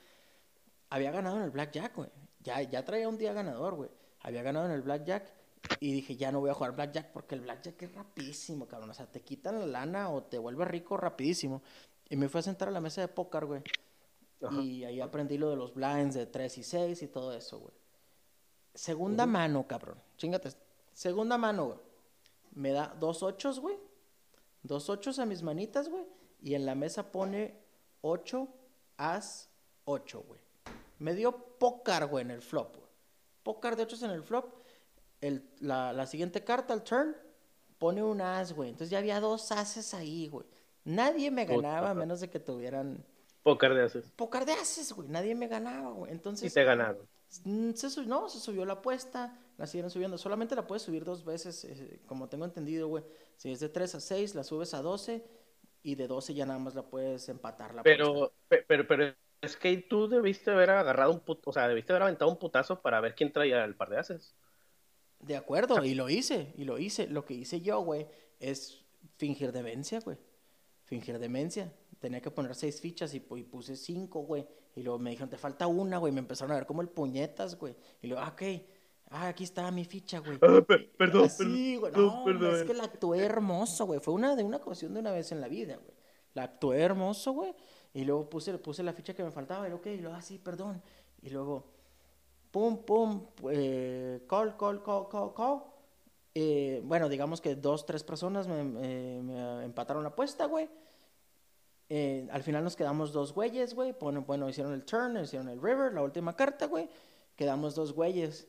había 0.89 1.11
ganado 1.11 1.37
en 1.37 1.43
el 1.43 1.51
Blackjack, 1.51 1.95
güey. 1.95 2.09
Ya, 2.39 2.61
ya 2.61 2.83
traía 2.83 3.09
un 3.09 3.17
día 3.17 3.33
ganador, 3.33 3.75
güey. 3.75 3.89
Había 4.21 4.41
ganado 4.41 4.65
en 4.65 4.71
el 4.71 4.81
Blackjack 4.81 5.31
y 5.79 5.91
dije, 5.91 6.15
ya 6.15 6.31
no 6.31 6.39
voy 6.39 6.49
a 6.49 6.53
jugar 6.53 6.75
Blackjack 6.75 7.11
porque 7.11 7.35
el 7.35 7.41
Blackjack 7.41 7.81
es 7.83 7.93
rapidísimo, 7.93 8.67
cabrón. 8.67 8.89
O 8.89 8.93
sea, 8.93 9.05
te 9.05 9.21
quitan 9.21 9.59
la 9.59 9.65
lana 9.65 10.09
o 10.09 10.23
te 10.23 10.37
vuelves 10.37 10.67
rico 10.67 10.97
rapidísimo. 10.97 11.61
Y 12.09 12.15
me 12.15 12.29
fui 12.29 12.39
a 12.39 12.43
sentar 12.43 12.69
a 12.69 12.71
la 12.71 12.81
mesa 12.81 13.01
de 13.01 13.09
póker, 13.09 13.45
güey. 13.45 13.61
Y 14.61 14.83
ahí 14.83 15.01
aprendí 15.01 15.37
lo 15.37 15.49
de 15.49 15.55
los 15.55 15.73
blinds 15.73 16.15
de 16.15 16.25
3 16.25 16.57
y 16.57 16.63
6 16.63 17.01
y 17.01 17.07
todo 17.07 17.33
eso, 17.33 17.59
güey. 17.59 17.73
Segunda 18.73 19.25
mano, 19.25 19.67
cabrón. 19.67 19.99
Chingate. 20.17 20.49
Segunda 20.93 21.37
mano, 21.37 21.65
güey. 21.65 21.79
Me 22.51 22.71
da 22.71 22.95
dos 22.99 23.23
ochos, 23.23 23.59
güey. 23.59 23.77
Dos 24.67 24.89
ochos 24.89 25.19
a 25.19 25.25
mis 25.25 25.41
manitas, 25.41 25.89
güey. 25.89 26.05
Y 26.41 26.53
en 26.53 26.65
la 26.65 26.75
mesa 26.75 27.11
pone 27.11 27.59
8, 28.01 28.47
as, 28.97 29.49
8, 29.85 30.23
güey. 30.27 30.39
Me 30.99 31.15
dio 31.15 31.31
pócar, 31.57 32.07
güey, 32.07 32.23
en 32.23 32.31
el 32.31 32.41
flop, 32.41 32.75
güey. 32.75 32.89
Pócar 33.43 33.75
de 33.75 33.83
ochos 33.83 34.03
en 34.03 34.11
el 34.11 34.23
flop. 34.23 34.53
El, 35.21 35.49
la, 35.59 35.93
la 35.93 36.05
siguiente 36.05 36.43
carta, 36.43 36.73
el 36.73 36.83
turn, 36.83 37.15
pone 37.79 38.03
un 38.03 38.21
as, 38.21 38.53
güey. 38.53 38.69
Entonces 38.69 38.91
ya 38.91 38.99
había 38.99 39.19
dos 39.19 39.51
ases 39.51 39.93
ahí, 39.93 40.27
güey. 40.27 40.45
Nadie 40.83 41.31
me 41.31 41.45
ganaba 41.45 41.89
a 41.89 41.93
menos 41.93 42.19
de 42.19 42.29
que 42.29 42.39
tuvieran 42.39 43.03
Pócar 43.47 43.73
de 43.73 43.83
haces. 43.83 44.11
Pócar 44.17 44.45
de 44.45 44.51
haces, 44.51 44.91
güey. 44.91 45.07
Nadie 45.07 45.33
me 45.33 45.47
ganaba, 45.47 45.91
güey. 45.91 46.11
Entonces. 46.11 46.51
Y 46.51 46.53
te 46.53 46.65
ganaron. 46.65 47.07
Mm, 47.45 47.71
se 47.71 48.05
no, 48.05 48.27
se 48.27 48.41
subió 48.41 48.65
la 48.65 48.73
apuesta, 48.73 49.39
la 49.57 49.67
siguieron 49.67 49.91
subiendo. 49.91 50.17
Solamente 50.17 50.55
la 50.55 50.65
puedes 50.65 50.83
subir 50.83 51.03
dos 51.03 51.25
veces, 51.25 51.65
eh, 51.65 51.99
como 52.05 52.29
tengo 52.29 52.45
entendido, 52.45 52.87
güey. 52.87 53.03
Si 53.35 53.51
es 53.51 53.59
de 53.59 53.69
3 53.69 53.95
a 53.95 53.99
6, 53.99 54.35
la 54.35 54.43
subes 54.43 54.73
a 54.73 54.81
12 54.81 55.25
y 55.83 55.95
de 55.95 56.07
12 56.07 56.33
ya 56.33 56.45
nada 56.45 56.59
más 56.59 56.75
la 56.75 56.83
puedes 56.83 57.27
empatar 57.29 57.73
la 57.73 57.83
pero, 57.83 58.33
pero, 58.47 58.87
pero, 58.87 59.15
es 59.41 59.55
que 59.55 59.77
tú 59.77 60.07
debiste 60.07 60.51
haber 60.51 60.69
agarrado 60.71 61.11
un 61.11 61.19
puto, 61.19 61.49
o 61.49 61.53
sea, 61.53 61.67
debiste 61.67 61.93
haber 61.93 62.03
aventado 62.03 62.29
un 62.29 62.37
putazo 62.37 62.81
para 62.81 62.99
ver 63.01 63.15
quién 63.15 63.31
traía 63.31 63.63
el 63.63 63.75
par 63.75 63.89
de 63.89 63.97
haces. 63.97 64.35
De 65.19 65.35
acuerdo, 65.35 65.83
y 65.83 65.95
lo 65.95 66.09
hice, 66.09 66.53
y 66.55 66.63
lo 66.63 66.77
hice. 66.77 67.07
Lo 67.07 67.25
que 67.25 67.33
hice 67.33 67.61
yo, 67.61 67.79
güey, 67.81 68.07
es 68.39 68.85
fingir 69.17 69.51
demencia, 69.51 69.99
güey. 69.99 70.17
Fingir 70.83 71.19
demencia 71.19 71.73
tenía 71.99 72.21
que 72.21 72.31
poner 72.31 72.55
seis 72.55 72.79
fichas 72.79 73.13
y, 73.13 73.19
puse 73.19 73.75
cinco, 73.75 74.21
güey. 74.21 74.47
Y 74.75 74.83
luego 74.83 74.99
me 74.99 75.09
dijeron, 75.09 75.29
te 75.29 75.37
falta 75.37 75.67
una, 75.67 75.97
güey. 75.97 76.13
Me 76.13 76.19
empezaron 76.19 76.51
a 76.51 76.55
ver 76.55 76.65
como 76.65 76.81
el 76.81 76.89
puñetas, 76.89 77.57
güey. 77.57 77.75
Y 78.01 78.07
luego, 78.07 78.23
ah, 78.23 78.29
ok. 78.29 78.41
Ah, 79.09 79.29
aquí 79.29 79.43
está 79.45 79.69
mi 79.71 79.85
ficha, 79.85 80.19
güey. 80.19 80.37
Ah, 80.41 80.59
perdón, 80.97 81.29
Sí, 81.29 81.77
güey. 81.77 81.93
No, 81.93 82.23
perdón. 82.25 82.55
es 82.55 82.63
que 82.63 82.73
la 82.73 82.83
actué 82.83 83.19
hermoso, 83.23 83.85
güey. 83.85 83.99
Fue 83.99 84.13
una 84.13 84.35
de 84.35 84.43
una 84.43 84.57
ocasión 84.57 84.93
de 84.93 84.99
una 84.99 85.11
vez 85.11 85.31
en 85.31 85.39
la 85.41 85.47
vida, 85.47 85.77
güey. 85.77 85.95
La 86.33 86.43
actué 86.43 86.81
hermoso, 86.81 87.31
güey. 87.31 87.55
Y 87.93 88.03
luego 88.03 88.29
puse, 88.29 88.57
puse 88.57 88.83
la 88.83 88.93
ficha 88.93 89.13
que 89.13 89.23
me 89.23 89.31
faltaba. 89.31 89.65
Y 89.65 89.69
luego, 89.69 89.81
ok, 89.81 89.87
y 89.87 89.97
luego, 89.97 90.15
ah, 90.15 90.21
sí, 90.21 90.37
perdón. 90.37 90.81
Y 91.21 91.29
luego, 91.29 91.65
pum, 92.51 92.83
pum, 92.83 93.27
eh, 93.49 94.23
call, 94.27 94.57
call, 94.57 94.83
call, 94.83 95.07
call, 95.09 95.33
call. 95.33 95.63
Eh, 96.35 96.81
bueno, 96.83 97.09
digamos 97.09 97.41
que 97.41 97.55
dos, 97.55 97.85
tres 97.85 98.03
personas 98.03 98.47
me, 98.47 98.63
me 98.63 99.63
empataron 99.63 100.03
la 100.03 100.09
apuesta, 100.09 100.45
güey. 100.45 100.69
Eh, 101.89 102.27
al 102.31 102.43
final 102.43 102.63
nos 102.63 102.75
quedamos 102.75 103.13
dos 103.13 103.33
güeyes, 103.33 103.73
güey. 103.73 103.95
Bueno, 103.99 104.23
bueno, 104.27 104.49
hicieron 104.49 104.73
el 104.73 104.83
turn, 104.83 105.17
hicieron 105.17 105.47
el 105.49 105.61
river, 105.61 105.93
la 105.93 106.03
última 106.03 106.35
carta, 106.35 106.67
güey. 106.67 106.89
Quedamos 107.35 107.75
dos 107.75 107.93
güeyes. 107.93 108.47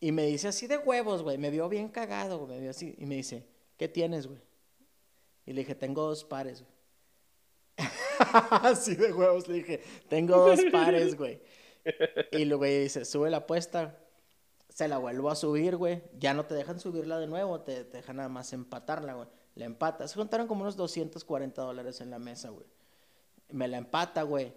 Y 0.00 0.12
me 0.12 0.26
dice 0.26 0.48
así 0.48 0.66
de 0.66 0.78
huevos, 0.78 1.22
güey. 1.22 1.38
Me 1.38 1.50
vio 1.50 1.68
bien 1.68 1.88
cagado, 1.88 2.38
güey. 2.38 2.56
Me 2.56 2.60
vio 2.60 2.70
así. 2.70 2.94
Y 2.98 3.06
me 3.06 3.16
dice, 3.16 3.44
¿qué 3.76 3.88
tienes, 3.88 4.26
güey? 4.26 4.40
Y 5.46 5.52
le 5.52 5.62
dije, 5.62 5.74
tengo 5.74 6.02
dos 6.02 6.24
pares, 6.24 6.62
güey. 6.62 6.78
así 8.62 8.96
de 8.96 9.12
huevos 9.12 9.48
le 9.48 9.54
dije, 9.54 9.80
tengo 10.08 10.36
dos 10.36 10.60
pares, 10.70 11.16
güey. 11.16 11.40
Y 12.32 12.44
luego 12.44 12.60
güey 12.60 12.82
dice, 12.82 13.04
sube 13.04 13.30
la 13.30 13.38
apuesta. 13.38 13.98
Se 14.68 14.86
la 14.86 14.98
vuelvo 14.98 15.30
a 15.30 15.36
subir, 15.36 15.76
güey. 15.76 16.02
Ya 16.18 16.34
no 16.34 16.44
te 16.44 16.54
dejan 16.54 16.78
subirla 16.78 17.18
de 17.18 17.26
nuevo, 17.26 17.60
te, 17.62 17.84
te 17.84 17.96
dejan 17.96 18.16
nada 18.16 18.28
más 18.28 18.52
empatarla, 18.52 19.14
güey. 19.14 19.28
La 19.54 19.64
empata. 19.64 20.06
Se 20.06 20.14
juntaron 20.14 20.46
como 20.46 20.62
unos 20.62 20.76
240 20.76 21.62
dólares 21.62 22.00
en 22.00 22.10
la 22.10 22.18
mesa, 22.18 22.50
güey. 22.50 22.66
Me 23.50 23.66
la 23.66 23.78
empata, 23.78 24.22
güey. 24.22 24.52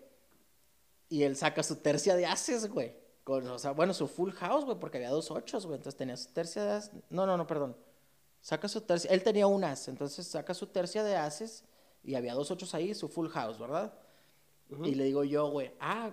Y 1.10 1.24
él 1.24 1.36
saca 1.36 1.64
su 1.64 1.78
tercia 1.78 2.16
de 2.16 2.26
ases, 2.26 2.68
güey. 2.70 3.01
Con, 3.24 3.48
o 3.48 3.60
sea, 3.60 3.72
bueno, 3.72 3.94
su 3.94 4.08
full 4.08 4.32
house, 4.32 4.66
güey, 4.66 4.80
porque 4.80 4.98
había 4.98 5.12
dos 5.12 5.30
ochos, 5.32 5.66
güey. 5.66 5.78
Entonces 5.78 5.98
tenía 5.98 6.18
su 6.18 6.30
tercia 6.32 6.64
de 6.64 6.72
ases. 6.72 6.92
No, 7.10 7.26
no, 7.26 7.38
no, 7.38 7.46
perdón. 7.46 7.78
Saca 8.42 8.68
su 8.68 8.82
tercia. 8.82 9.12
Él 9.12 9.24
tenía 9.24 9.48
un 9.48 9.64
as. 9.64 9.88
Entonces 9.88 10.26
saca 10.26 10.54
su 10.54 10.68
tercia 10.68 11.04
de 11.04 11.16
ases. 11.16 11.64
Y 12.04 12.16
había 12.16 12.34
dos 12.34 12.50
ochos 12.50 12.74
ahí, 12.74 12.94
su 12.96 13.08
full 13.08 13.28
house, 13.30 13.60
¿verdad? 13.60 13.94
Y 14.84 14.96
le 14.96 15.04
digo 15.04 15.24
yo, 15.24 15.50
güey, 15.52 15.72
ah, 15.80 16.12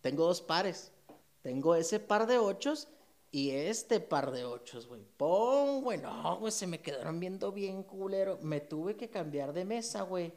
tengo 0.00 0.26
dos 0.26 0.40
pares. 0.40 0.90
Tengo 1.42 1.74
ese 1.74 2.00
par 2.00 2.26
de 2.26 2.38
ochos 2.38 2.88
y 3.30 3.50
este 3.50 4.00
par 4.00 4.32
de 4.32 4.44
ochos, 4.44 4.88
güey. 4.88 5.02
Pon, 5.16 5.82
güey. 5.82 5.98
No, 5.98 6.38
güey, 6.38 6.50
se 6.50 6.66
me 6.66 6.80
quedaron 6.80 7.20
viendo 7.20 7.52
bien 7.52 7.84
culero. 7.84 8.38
Me 8.42 8.60
tuve 8.60 8.96
que 8.96 9.08
cambiar 9.08 9.52
de 9.52 9.64
mesa, 9.64 10.02
güey. 10.02 10.32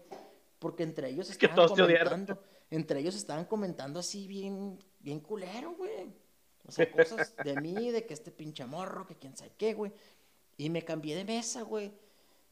Porque 0.59 0.83
entre 0.83 1.09
ellos 1.09 1.29
estaban 1.29 1.69
comentando. 1.69 2.39
Entre 2.69 2.99
ellos 2.99 3.15
estaban 3.15 3.45
comentando 3.45 3.99
así 3.99 4.27
bien, 4.27 4.79
bien 5.03 5.19
culero, 5.19 5.75
güey. 5.75 6.11
O 6.65 6.71
sea, 6.71 6.89
cosas 6.91 7.35
de 7.43 7.59
mí, 7.59 7.91
de 7.91 8.05
que 8.05 8.13
este 8.13 8.31
pinche 8.31 8.65
morro, 8.65 9.05
que 9.05 9.15
quién 9.15 9.35
sabe 9.35 9.51
qué, 9.57 9.73
güey. 9.73 9.91
Y 10.57 10.69
me 10.69 10.83
cambié 10.83 11.15
de 11.15 11.25
mesa, 11.25 11.61
güey. 11.63 11.91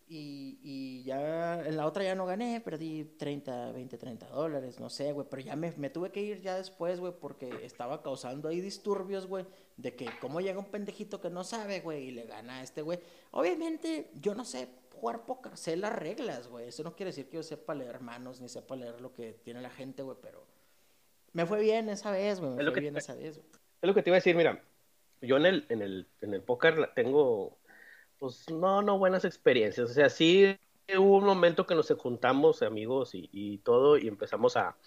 Y, 0.08 0.60
y, 0.62 1.04
ya 1.04 1.66
en 1.66 1.78
la 1.78 1.86
otra 1.86 2.04
ya 2.04 2.16
no 2.16 2.26
gané, 2.26 2.60
perdí 2.60 3.06
30, 3.18 3.72
20, 3.72 3.98
30 3.98 4.28
dólares, 4.28 4.78
no 4.78 4.90
sé, 4.90 5.14
güey. 5.14 5.26
Pero 5.30 5.42
ya 5.42 5.56
me, 5.56 5.72
me, 5.78 5.90
tuve 5.90 6.12
que 6.12 6.22
ir 6.22 6.42
ya 6.42 6.58
después, 6.58 7.00
güey, 7.00 7.14
porque 7.18 7.50
estaba 7.64 8.04
causando 8.04 8.50
ahí 8.50 8.60
disturbios, 8.60 9.26
güey. 9.26 9.46
De 9.78 9.96
que 9.96 10.10
cómo 10.20 10.42
llega 10.42 10.60
un 10.60 10.66
pendejito 10.66 11.22
que 11.22 11.30
no 11.30 11.46
sabe, 11.46 11.80
güey, 11.80 12.10
y 12.10 12.12
le 12.12 12.26
gana 12.26 12.60
a 12.60 12.64
este, 12.64 12.82
güey. 12.82 13.00
Obviamente, 13.32 14.12
yo 14.20 14.36
no 14.36 14.44
sé 14.44 14.68
jugar 15.00 15.26
póker, 15.26 15.56
sé 15.56 15.78
las 15.78 15.94
reglas, 15.94 16.50
güey. 16.50 16.68
Eso 16.68 16.84
no 16.84 16.94
quiere 16.94 17.12
decir 17.12 17.30
que 17.30 17.38
yo 17.38 17.44
sepa 17.44 17.74
leer 17.74 18.02
manos, 18.02 18.42
ni 18.42 18.50
sepa 18.50 18.76
leer 18.76 19.00
lo 19.00 19.14
que 19.14 19.32
tiene 19.32 19.62
la 19.62 19.70
gente, 19.70 20.04
güey, 20.04 20.18
pero 20.22 20.46
me 21.34 21.46
fue 21.46 21.62
bien 21.62 21.90
esa 21.90 22.12
vez, 22.12 22.40
güey. 22.40 22.52
Me 22.52 22.72
fue 22.72 22.82
bien 22.82 22.98
esa 22.98 23.16
vez, 23.16 23.38
güey. 23.38 23.50
Es 23.82 23.88
lo 23.88 23.94
que 23.94 24.04
te 24.04 24.10
iba 24.10 24.16
a 24.16 24.20
decir, 24.20 24.36
mira. 24.36 24.62
Yo 25.22 25.38
en 25.38 25.46
el, 25.46 25.66
en 25.70 25.84
el, 25.84 26.08
en 26.22 26.34
el 26.34 26.42
póker 26.42 26.92
tengo 26.96 27.60
pues 28.18 28.50
no, 28.50 28.82
no 28.84 29.00
buenas 29.00 29.26
experiencias. 29.26 29.90
O 29.90 29.94
sea, 29.94 30.10
sí 30.10 30.58
hubo 30.96 31.18
un 31.18 31.26
momento 31.26 31.66
que 31.66 31.76
nos 31.76 31.92
juntamos 31.98 32.62
amigos 32.62 33.16
y, 33.16 33.30
y 33.32 33.58
todo 33.60 33.98
y 33.98 34.08
empezamos 34.08 34.58
a, 34.58 34.78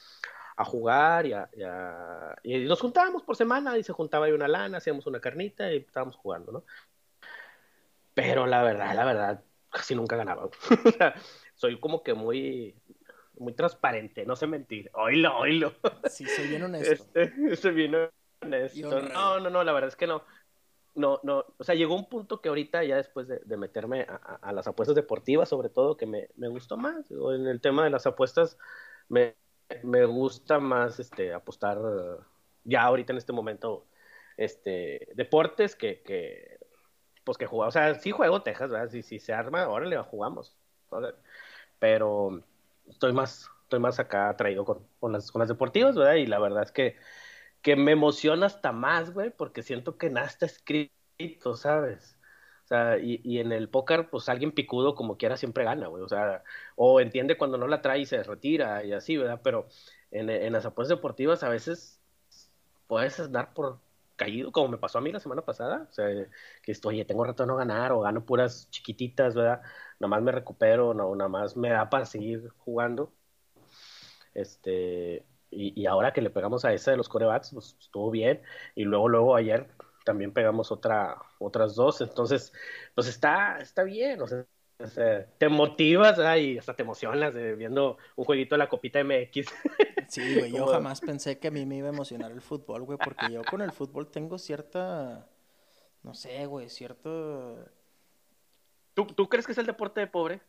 a 0.57 0.65
jugar 0.65 1.27
y, 1.27 1.33
a, 1.33 2.37
y, 2.43 2.65
nos 2.65 2.81
juntábamos 2.81 3.23
por 3.23 3.37
semana 3.37 3.77
y 3.77 3.83
se 3.83 3.93
juntaba 3.93 4.27
ahí 4.27 4.33
una 4.33 4.49
lana, 4.49 4.79
hacíamos 4.79 5.07
una 5.07 5.21
carnita 5.21 5.73
y 5.73 5.79
estábamos 5.79 6.17
jugando, 6.17 6.53
¿no? 6.53 6.65
Pero 8.15 8.47
la 8.47 8.63
verdad, 8.63 8.95
la 8.95 9.05
verdad, 9.05 9.43
casi 9.71 9.95
nunca 9.95 10.17
ganaba. 10.17 10.45
o 10.85 10.91
sea, 10.97 11.15
soy 11.55 11.81
como 11.81 12.03
que 12.03 12.15
muy, 12.15 12.77
muy 13.39 13.53
transparente, 13.55 14.25
no 14.25 14.37
sé 14.37 14.47
mentir. 14.47 14.91
Oílo, 14.95 15.37
oílo. 15.39 15.75
Sí, 16.09 16.25
soy 16.27 16.49
bien 16.49 16.63
honesto. 16.63 16.93
Este, 16.93 17.57
soy 17.57 17.75
bien 17.75 17.95
honesto. 18.41 19.01
No, 19.01 19.41
no, 19.41 19.51
no, 19.51 19.65
la 19.65 19.73
verdad 19.73 19.89
es 19.89 19.97
que 19.97 20.07
no. 20.07 20.23
No, 20.97 21.19
no, 21.25 21.45
o 21.59 21.65
sea, 21.65 21.75
llegó 21.75 21.97
un 21.97 22.09
punto 22.09 22.41
que 22.41 22.49
ahorita, 22.49 22.85
ya 22.85 22.97
después 22.97 23.27
de, 23.27 23.41
de 23.45 23.57
meterme 23.57 24.03
a, 24.03 24.39
a, 24.41 24.53
las 24.53 24.69
apuestas 24.69 24.95
deportivas, 24.95 25.49
sobre 25.49 25.69
todo, 25.69 25.97
que 25.97 26.07
me, 26.07 26.29
me 26.37 26.47
gustó 26.47 26.77
más. 26.77 27.11
En 27.11 27.49
el 27.49 27.61
tema 27.61 27.83
de 27.83 27.91
las 27.91 28.07
apuestas, 28.07 28.57
me, 29.09 29.35
me 29.83 30.05
gusta 30.05 30.61
más 30.61 31.01
este, 31.01 31.33
apostar 31.33 31.79
ya 32.63 32.83
ahorita 32.83 33.13
en 33.13 33.19
este 33.19 33.33
momento 33.33 33.87
este, 34.37 35.09
deportes 35.15 35.75
que, 35.75 36.03
que 36.03 36.59
pues 37.25 37.39
que 37.39 37.47
jugar. 37.47 37.69
O 37.69 37.73
sea, 37.73 37.95
sí 37.95 38.11
juego 38.11 38.43
Texas, 38.43 38.71
¿verdad? 38.71 38.91
Si, 38.91 39.03
si 39.03 39.19
se 39.19 39.33
arma, 39.33 39.69
órale, 39.69 39.99
jugamos. 39.99 40.57
Pero 41.79 42.45
estoy 42.89 43.13
más, 43.13 43.51
estoy 43.65 43.81
más 43.81 43.99
acá 43.99 44.29
atraído 44.31 44.65
con, 44.65 44.87
con, 45.01 45.13
las, 45.13 45.31
con 45.33 45.41
las 45.41 45.49
deportivas, 45.49 45.97
¿verdad? 45.97 46.15
Y 46.15 46.27
la 46.27 46.39
verdad 46.39 46.65
es 46.65 46.73
que, 46.73 46.97
que 47.63 47.77
me 47.77 47.93
emociona 47.93 48.47
hasta 48.47 48.73
más, 48.73 49.13
güey, 49.13 49.31
porque 49.31 49.63
siento 49.63 49.99
que 49.99 50.11
nada 50.11 50.27
está 50.27 50.47
escrito, 50.47 51.57
¿sabes? 51.57 52.19
O 52.65 52.67
sea, 52.69 52.99
y, 52.99 53.21
y, 53.25 53.41
en 53.41 53.53
el 53.53 53.69
póker, 53.69 54.09
pues 54.11 54.29
alguien 54.29 54.53
picudo 54.53 54.95
como 54.95 55.19
quiera 55.19 55.37
siempre 55.37 55.65
gana, 55.65 55.87
güey. 55.89 56.03
O 56.03 56.09
sea, 56.09 56.45
o 56.77 57.01
entiende 57.01 57.37
cuando 57.37 57.59
no 57.59 57.67
la 57.69 57.83
trae 57.83 58.01
y 58.01 58.07
se 58.07 58.23
retira 58.23 58.85
y 58.85 58.93
así, 58.93 59.17
¿verdad? 59.19 59.41
Pero 59.45 59.69
en, 60.11 60.31
en 60.31 60.53
las 60.53 60.65
apuestas 60.67 60.97
deportivas 60.99 61.43
a 61.43 61.51
veces 61.51 62.03
puedes 62.87 63.31
dar 63.33 63.53
por 63.55 63.84
caído, 64.17 64.53
como 64.53 64.69
me 64.69 64.79
pasó 64.79 64.99
a 64.99 65.01
mí 65.01 65.13
la 65.13 65.21
semana 65.21 65.43
pasada. 65.43 65.87
O 65.91 65.93
sea, 65.93 66.07
que 66.63 66.73
estoy, 66.73 66.97
oye, 66.97 67.05
tengo 67.05 67.25
rato 67.25 67.43
de 67.43 67.47
no 67.49 67.57
ganar 67.57 67.93
o 67.93 68.01
gano 68.01 68.25
puras 68.25 68.69
chiquititas, 68.71 69.35
¿verdad? 69.35 69.63
Nada 70.01 70.09
más 70.09 70.23
me 70.23 70.33
recupero, 70.33 70.95
no, 70.95 71.15
nada 71.15 71.29
más 71.29 71.57
me 71.57 71.71
da 71.71 71.91
para 71.91 72.07
seguir 72.07 72.49
jugando. 72.59 73.13
Este, 74.35 75.25
y, 75.51 75.81
y 75.81 75.87
ahora 75.87 76.13
que 76.13 76.23
le 76.23 76.31
pegamos 76.31 76.65
a 76.65 76.73
esa 76.73 76.91
de 76.91 76.97
los 76.97 77.09
corebacks, 77.09 77.51
pues 77.53 77.77
estuvo 77.81 78.11
bien. 78.11 78.43
Y 78.75 78.85
luego, 78.85 79.09
luego 79.09 79.37
ayer 79.37 79.69
también 80.05 80.33
pegamos 80.33 80.71
otra, 80.71 81.17
otras 81.39 81.75
dos. 81.75 82.01
Entonces, 82.01 82.53
pues 82.95 83.09
está, 83.09 83.59
está 83.59 83.83
bien. 83.85 84.21
O 84.23 84.27
sea, 84.29 84.47
te 85.39 85.49
motivas 85.49 86.17
¿verdad? 86.19 86.37
y 86.37 86.59
hasta 86.59 86.75
te 86.75 86.83
emocionas 86.83 87.35
viendo 87.57 87.99
un 88.17 88.25
jueguito 88.25 88.55
de 88.55 88.59
la 88.59 88.69
copita 88.69 89.01
MX. 89.03 89.47
Sí, 90.09 90.39
güey, 90.39 90.53
yo 90.53 90.67
jamás 90.67 91.01
pensé 91.01 91.39
que 91.39 91.49
a 91.49 91.51
mí 91.51 91.67
me 91.67 91.77
iba 91.77 91.89
a 91.89 91.93
emocionar 91.93 92.31
el 92.31 92.41
fútbol, 92.41 92.83
güey, 92.83 92.99
porque 92.99 93.31
yo 93.33 93.43
con 93.45 93.61
el 93.63 93.73
fútbol 93.73 94.11
tengo 94.11 94.39
cierta, 94.39 95.29
no 96.03 96.15
sé, 96.15 96.47
güey, 96.47 96.69
cierto... 96.69 97.65
¿Tú, 98.95 99.07
¿Tú 99.07 99.29
crees 99.29 99.47
que 99.47 99.53
es 99.53 99.59
el 99.59 99.67
deporte 99.67 100.01
de 100.01 100.07
pobre? 100.07 100.41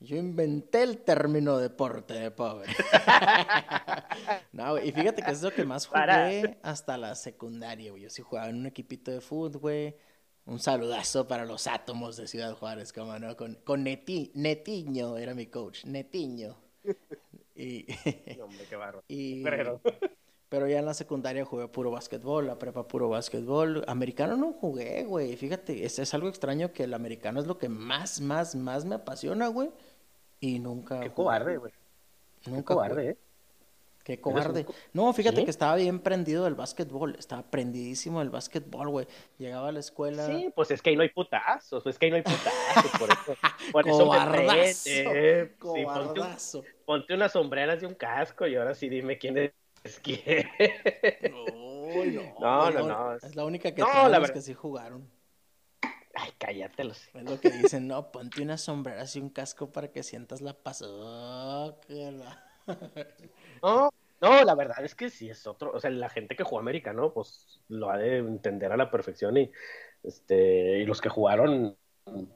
Yo 0.00 0.16
inventé 0.16 0.82
el 0.82 0.98
término 0.98 1.58
deporte 1.58 2.14
de 2.14 2.30
pobre. 2.30 2.72
no, 4.52 4.72
güey, 4.72 4.88
y 4.88 4.92
fíjate 4.92 5.22
que 5.22 5.30
es 5.30 5.42
lo 5.42 5.52
que 5.52 5.64
más 5.64 5.86
jugué 5.86 6.00
Para. 6.00 6.56
hasta 6.62 6.96
la 6.98 7.14
secundaria, 7.14 7.90
güey. 7.90 8.02
Yo 8.02 8.10
sí 8.10 8.22
jugaba 8.22 8.48
en 8.48 8.56
un 8.56 8.66
equipito 8.66 9.10
de 9.10 9.20
fútbol, 9.20 9.60
güey 9.60 9.96
un 10.48 10.58
saludazo 10.58 11.28
para 11.28 11.44
los 11.44 11.66
átomos 11.66 12.16
de 12.16 12.26
Ciudad 12.26 12.54
Juárez, 12.54 12.92
como 12.92 13.18
no, 13.18 13.36
con, 13.36 13.56
con 13.64 13.84
Neti, 13.84 14.32
Netiño 14.34 15.18
era 15.18 15.34
mi 15.34 15.46
coach, 15.46 15.84
Netiño. 15.84 16.56
Y, 17.58 17.86
Hombre, 18.40 18.64
qué 18.68 18.76
barro. 18.76 19.02
y, 19.08 19.42
pero. 19.42 19.80
pero 20.48 20.68
ya 20.68 20.78
en 20.78 20.86
la 20.86 20.94
secundaria 20.94 21.44
jugué 21.44 21.66
puro 21.66 21.90
básquetbol, 21.90 22.46
la 22.46 22.58
prepa 22.58 22.86
puro 22.86 23.08
básquetbol. 23.08 23.84
Americano 23.88 24.36
no 24.36 24.52
jugué, 24.52 25.04
güey. 25.04 25.36
Fíjate, 25.36 25.84
es, 25.84 25.98
es 25.98 26.14
algo 26.14 26.28
extraño 26.28 26.72
que 26.72 26.84
el 26.84 26.94
americano 26.94 27.40
es 27.40 27.46
lo 27.46 27.58
que 27.58 27.68
más, 27.68 28.20
más, 28.20 28.54
más 28.54 28.84
me 28.84 28.94
apasiona, 28.94 29.48
güey. 29.48 29.70
Y 30.40 30.60
nunca. 30.60 31.00
Qué 31.00 31.12
cobarde, 31.12 31.56
güey. 31.56 31.72
Nunca. 32.46 32.58
Qué 32.58 32.64
cobarde, 32.64 33.02
jugué. 33.02 33.10
¿eh? 33.10 33.18
Qué 34.08 34.18
cobarde. 34.22 34.64
No, 34.94 35.12
fíjate 35.12 35.36
¿Sí? 35.36 35.44
que 35.44 35.50
estaba 35.50 35.76
bien 35.76 36.00
prendido 36.00 36.44
del 36.44 36.54
básquetbol. 36.54 37.14
Estaba 37.18 37.42
prendidísimo 37.42 38.20
del 38.20 38.30
básquetbol, 38.30 38.88
güey. 38.88 39.06
Llegaba 39.36 39.68
a 39.68 39.72
la 39.72 39.80
escuela. 39.80 40.24
Sí, 40.26 40.50
pues 40.56 40.70
es 40.70 40.80
que 40.80 40.88
ahí 40.88 40.96
no 40.96 41.02
hay 41.02 41.10
putazos. 41.10 41.84
Es 41.86 41.98
que 41.98 42.06
ahí 42.06 42.10
no 42.12 42.16
hay 42.16 42.22
putazos. 42.22 42.90
Por 42.98 43.10
eso, 43.10 43.36
por 43.72 43.86
eso 43.86 44.10
me 44.10 44.26
prende. 44.30 44.72
Sí, 44.72 45.04
Cobardazo. 45.58 46.60
ponte, 46.62 46.70
un- 46.78 46.84
ponte 46.86 47.14
unas 47.14 47.32
sombreras 47.32 47.82
y 47.82 47.84
un 47.84 47.94
casco 47.94 48.46
y 48.46 48.56
ahora 48.56 48.74
sí 48.74 48.88
dime 48.88 49.18
quién 49.18 49.36
es 49.36 50.00
quién. 50.02 50.48
No, 51.30 52.30
No, 52.40 52.70
no, 52.70 52.70
la- 52.70 52.80
no. 52.80 53.12
Es 53.16 53.36
la 53.36 53.44
única 53.44 53.74
que 53.74 53.82
No, 53.82 53.88
tenemos 53.88 54.10
la 54.10 54.18
verdad. 54.20 54.34
que 54.34 54.40
sí 54.40 54.54
jugaron. 54.54 55.06
Ay, 56.14 56.30
cállate 56.38 56.82
los. 56.84 56.98
Es 57.14 57.24
lo 57.24 57.38
que 57.38 57.50
dicen, 57.50 57.86
no, 57.88 58.10
ponte 58.10 58.40
unas 58.40 58.62
sombreras 58.62 59.14
y 59.16 59.20
un 59.20 59.28
casco 59.28 59.70
para 59.70 59.88
que 59.92 60.02
sientas 60.02 60.40
la 60.40 60.54
pasócala. 60.54 62.42
No, 63.62 63.90
no, 64.20 64.44
la 64.44 64.54
verdad 64.54 64.84
es 64.84 64.94
que 64.94 65.10
sí 65.10 65.30
es 65.30 65.46
otro, 65.46 65.72
o 65.72 65.80
sea, 65.80 65.90
la 65.90 66.08
gente 66.08 66.36
que 66.36 66.44
jugó 66.44 66.60
americano, 66.60 67.12
pues 67.12 67.60
lo 67.68 67.90
ha 67.90 67.96
de 67.98 68.18
entender 68.18 68.72
a 68.72 68.76
la 68.76 68.90
perfección 68.90 69.36
y 69.36 69.50
este, 70.02 70.78
y 70.78 70.84
los 70.86 71.00
que 71.00 71.08
jugaron 71.08 71.76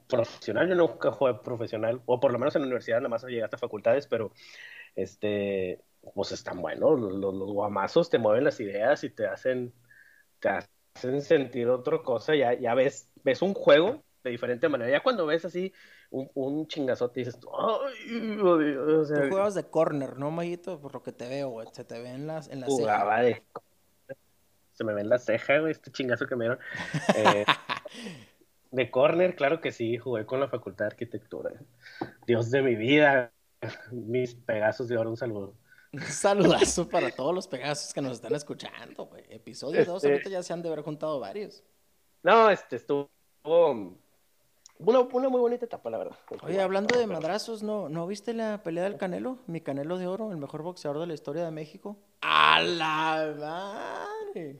profesional, 0.07 0.69
yo 0.69 0.75
nunca 0.75 1.11
jugué 1.11 1.35
profesional, 1.35 2.01
o 2.05 2.19
por 2.19 2.31
lo 2.31 2.39
menos 2.39 2.55
en 2.55 2.61
la 2.61 2.67
universidad 2.67 2.97
nada 2.97 3.09
más 3.09 3.23
llegué 3.23 3.43
hasta 3.43 3.57
facultades, 3.57 4.07
pero 4.07 4.31
este, 4.95 5.81
pues 6.13 6.31
están 6.31 6.61
buenos, 6.61 6.99
los, 6.99 7.13
los, 7.13 7.33
los 7.33 7.51
guamazos 7.51 8.09
te 8.09 8.19
mueven 8.19 8.43
las 8.43 8.59
ideas 8.59 9.03
y 9.03 9.09
te 9.09 9.27
hacen, 9.27 9.73
te 10.39 10.49
hacen 10.49 11.21
sentir 11.21 11.69
otra 11.69 11.99
cosa, 12.03 12.35
ya, 12.35 12.53
ya 12.53 12.73
ves, 12.75 13.11
ves 13.23 13.41
un 13.41 13.53
juego 13.53 14.03
de 14.23 14.31
diferente 14.31 14.69
manera, 14.69 14.89
ya 14.89 15.03
cuando 15.03 15.25
ves 15.25 15.45
así 15.45 15.73
un, 16.09 16.29
un 16.33 16.67
chingazote 16.67 17.19
dices, 17.19 17.37
ay, 17.51 18.37
o 18.39 19.05
sea, 19.05 19.21
Tú 19.23 19.29
jugabas 19.29 19.55
de 19.55 19.65
corner, 19.65 20.17
¿no, 20.17 20.31
Mayito? 20.31 20.79
Por 20.79 20.93
lo 20.93 21.03
que 21.03 21.11
te 21.11 21.27
veo, 21.27 21.49
güey. 21.49 21.67
Se 21.73 21.83
te 21.83 22.01
ve 22.01 22.09
en 22.09 22.27
las, 22.27 22.47
en 22.49 22.61
la 22.61 22.67
ceja. 22.67 22.77
jugaba 22.77 23.21
de 23.21 23.43
se 24.73 24.83
me 24.83 24.93
ven 24.93 25.07
las 25.07 25.25
cejas, 25.25 25.61
güey, 25.61 25.71
este 25.71 25.91
chingazo 25.91 26.25
que 26.25 26.35
me 26.35 26.45
dieron. 26.45 26.59
Eh, 27.15 27.45
de 28.71 28.91
corner, 28.91 29.35
claro 29.35 29.61
que 29.61 29.71
sí, 29.71 29.97
jugué 29.97 30.25
con 30.25 30.39
la 30.39 30.47
Facultad 30.47 30.85
de 30.85 30.91
Arquitectura. 30.91 31.51
Dios 32.25 32.49
de 32.49 32.61
mi 32.61 32.75
vida, 32.75 33.31
mis 33.91 34.35
Pegasos 34.35 34.87
de 34.87 34.97
oro, 34.97 35.09
un 35.11 35.17
saludo. 35.17 35.55
Un 35.91 36.01
saludazo 36.01 36.89
para 36.89 37.11
todos 37.11 37.35
los 37.35 37.47
pegasos 37.47 37.93
que 37.93 38.01
nos 38.01 38.13
están 38.13 38.33
escuchando, 38.33 39.05
güey. 39.05 39.23
Episodio 39.29 39.85
2, 39.85 40.03
Este- 40.03 40.11
ahorita 40.11 40.29
ya 40.31 40.41
se 40.41 40.51
han 40.51 40.63
de 40.63 40.69
haber 40.69 40.81
juntado 40.81 41.19
varios. 41.19 41.63
No, 42.23 42.49
este 42.49 42.77
estuvo 42.77 43.11
una, 44.85 44.99
una 45.01 45.29
muy 45.29 45.39
bonita 45.41 45.65
etapa, 45.65 45.89
la 45.89 45.97
verdad. 45.97 46.15
Oye, 46.43 46.61
hablando 46.61 46.97
de 46.97 47.07
madrazos, 47.07 47.63
¿no, 47.63 47.89
¿no 47.89 48.05
viste 48.07 48.33
la 48.33 48.61
pelea 48.63 48.83
del 48.83 48.97
Canelo? 48.97 49.37
Mi 49.47 49.61
Canelo 49.61 49.97
de 49.97 50.07
Oro, 50.07 50.31
el 50.31 50.37
mejor 50.37 50.61
boxeador 50.63 50.99
de 50.99 51.07
la 51.07 51.13
historia 51.13 51.45
de 51.45 51.51
México. 51.51 51.97
¡A 52.21 52.61
la 52.61 53.33
madre! 53.39 54.59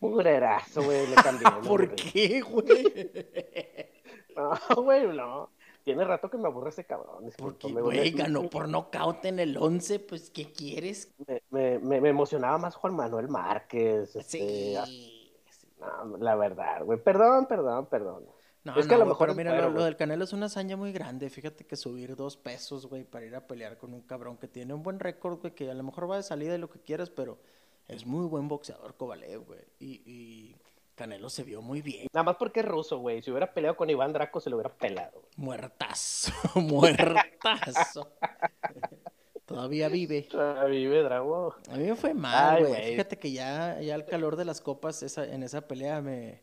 Mugrerazo, 0.00 0.82
güey, 0.82 1.06
le 1.06 1.14
cambié. 1.22 1.48
el 1.48 1.66
¿Por 1.68 1.94
qué, 1.94 2.40
güey? 2.42 3.10
No, 4.36 4.82
güey, 4.82 5.06
no. 5.08 5.48
Tiene 5.82 6.04
rato 6.04 6.28
que 6.28 6.36
me 6.36 6.46
aburre 6.48 6.68
ese 6.68 6.84
cabrón. 6.84 7.30
Porque, 7.38 7.68
discúlpame, 7.68 7.80
güey, 7.80 8.10
ganó 8.10 8.50
por 8.50 8.68
nocaut 8.68 9.24
en 9.24 9.38
el 9.38 9.56
11, 9.56 10.00
pues, 10.00 10.30
¿qué 10.30 10.52
quieres? 10.52 11.14
Me, 11.26 11.40
me, 11.50 11.78
me- 11.78 12.00
me 12.02 12.08
emocionaba 12.10 12.58
más 12.58 12.74
Juan 12.74 12.94
Manuel 12.94 13.28
Márquez. 13.28 14.14
Este, 14.14 14.22
Sí. 14.22 14.76
sí. 14.84 15.68
no, 15.80 16.18
la 16.18 16.34
verdad, 16.36 16.84
güey. 16.84 16.98
Perdón, 17.02 17.46
perdón, 17.46 17.86
perdón. 17.86 18.24
No, 18.66 18.76
Es 18.76 18.88
que 18.88 18.94
a 18.94 18.98
no, 18.98 19.04
lo 19.04 19.04
güey, 19.04 19.14
mejor 19.14 19.26
pero 19.28 19.36
mira, 19.36 19.52
güero, 19.52 19.68
lo, 19.70 19.76
lo 19.76 19.84
del 19.84 19.94
Canelo 19.96 20.24
es 20.24 20.32
una 20.32 20.46
hazaña 20.46 20.76
muy 20.76 20.90
grande. 20.90 21.30
Fíjate 21.30 21.64
que 21.64 21.76
subir 21.76 22.16
dos 22.16 22.36
pesos, 22.36 22.86
güey, 22.86 23.04
para 23.04 23.24
ir 23.24 23.36
a 23.36 23.46
pelear 23.46 23.78
con 23.78 23.94
un 23.94 24.00
cabrón 24.00 24.36
que 24.38 24.48
tiene 24.48 24.74
un 24.74 24.82
buen 24.82 24.98
récord, 24.98 25.38
güey, 25.40 25.54
que 25.54 25.70
a 25.70 25.74
lo 25.74 25.84
mejor 25.84 26.10
va 26.10 26.16
de 26.16 26.24
salida 26.24 26.56
y 26.56 26.58
lo 26.58 26.68
que 26.68 26.80
quieras, 26.80 27.08
pero 27.08 27.38
es 27.86 28.04
muy 28.04 28.26
buen 28.26 28.48
boxeador 28.48 28.96
Kovalev, 28.96 29.44
güey. 29.46 29.60
Y, 29.78 30.02
y 30.04 30.56
Canelo 30.96 31.30
se 31.30 31.44
vio 31.44 31.62
muy 31.62 31.80
bien. 31.80 32.08
Nada 32.12 32.24
más 32.24 32.36
porque 32.36 32.58
es 32.58 32.66
ruso, 32.66 32.98
güey. 32.98 33.22
Si 33.22 33.30
hubiera 33.30 33.54
peleado 33.54 33.76
con 33.76 33.88
Iván 33.88 34.12
Draco, 34.12 34.40
se 34.40 34.50
lo 34.50 34.56
hubiera 34.56 34.74
pelado. 34.74 35.22
Muertazo, 35.36 36.32
muertazo. 36.56 38.10
Todavía 39.46 39.88
vive. 39.88 40.26
Ah, 40.34 40.64
Vive 40.68 41.02
Drago. 41.04 41.54
A 41.70 41.76
mí 41.76 41.84
me 41.84 41.94
fue 41.94 42.14
mal, 42.14 42.66
güey. 42.66 42.90
Fíjate 42.92 43.16
que 43.16 43.30
ya, 43.30 43.80
ya 43.80 43.94
al 43.94 44.04
calor 44.04 44.34
de 44.34 44.44
las 44.44 44.60
copas 44.60 45.04
esa, 45.04 45.24
en 45.24 45.44
esa 45.44 45.68
pelea 45.68 46.00
me... 46.00 46.40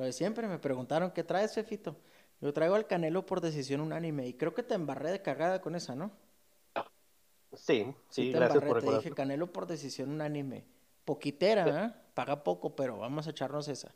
Lo 0.00 0.06
de 0.06 0.14
siempre, 0.14 0.48
me 0.48 0.58
preguntaron, 0.58 1.10
¿qué 1.10 1.22
traes, 1.22 1.52
Fefito? 1.52 1.94
Yo 2.40 2.54
traigo 2.54 2.74
al 2.74 2.86
Canelo 2.86 3.26
por 3.26 3.42
decisión 3.42 3.82
unánime 3.82 4.26
y 4.26 4.32
creo 4.32 4.54
que 4.54 4.62
te 4.62 4.72
embarré 4.72 5.10
de 5.10 5.20
cagada 5.20 5.60
con 5.60 5.74
esa, 5.74 5.94
¿no? 5.94 6.10
Sí, 7.52 7.94
sí, 8.08 8.32
te 8.32 8.38
gracias 8.38 8.62
embarré, 8.62 8.80
por 8.80 8.90
te 8.92 8.96
dije. 8.96 9.14
Canelo 9.14 9.52
por 9.52 9.66
decisión 9.66 10.08
unánime. 10.08 10.64
Poquitera, 11.04 11.84
¿eh? 11.84 11.92
Paga 12.14 12.42
poco, 12.42 12.74
pero 12.74 12.96
vamos 12.96 13.26
a 13.26 13.30
echarnos 13.32 13.68
esa. 13.68 13.94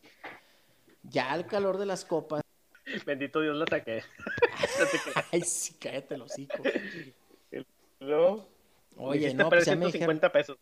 Ya 1.05 1.33
al 1.33 1.47
calor 1.47 1.79
de 1.79 1.87
las 1.87 2.05
copas... 2.05 2.43
Bendito 3.07 3.41
Dios 3.41 3.57
la 3.57 3.65
saqué. 3.65 4.03
Ay, 5.33 5.41
sí, 5.41 5.73
cállate 5.81 6.17
el 6.17 6.21
hocico. 6.21 6.63
No. 8.01 8.47
Oye, 8.99 9.33
no, 9.33 9.49
pues 9.49 9.65
ya 9.65 9.75
me 9.75 9.91
150 9.91 10.29
dijeron... 10.29 10.31
pesos. 10.31 10.59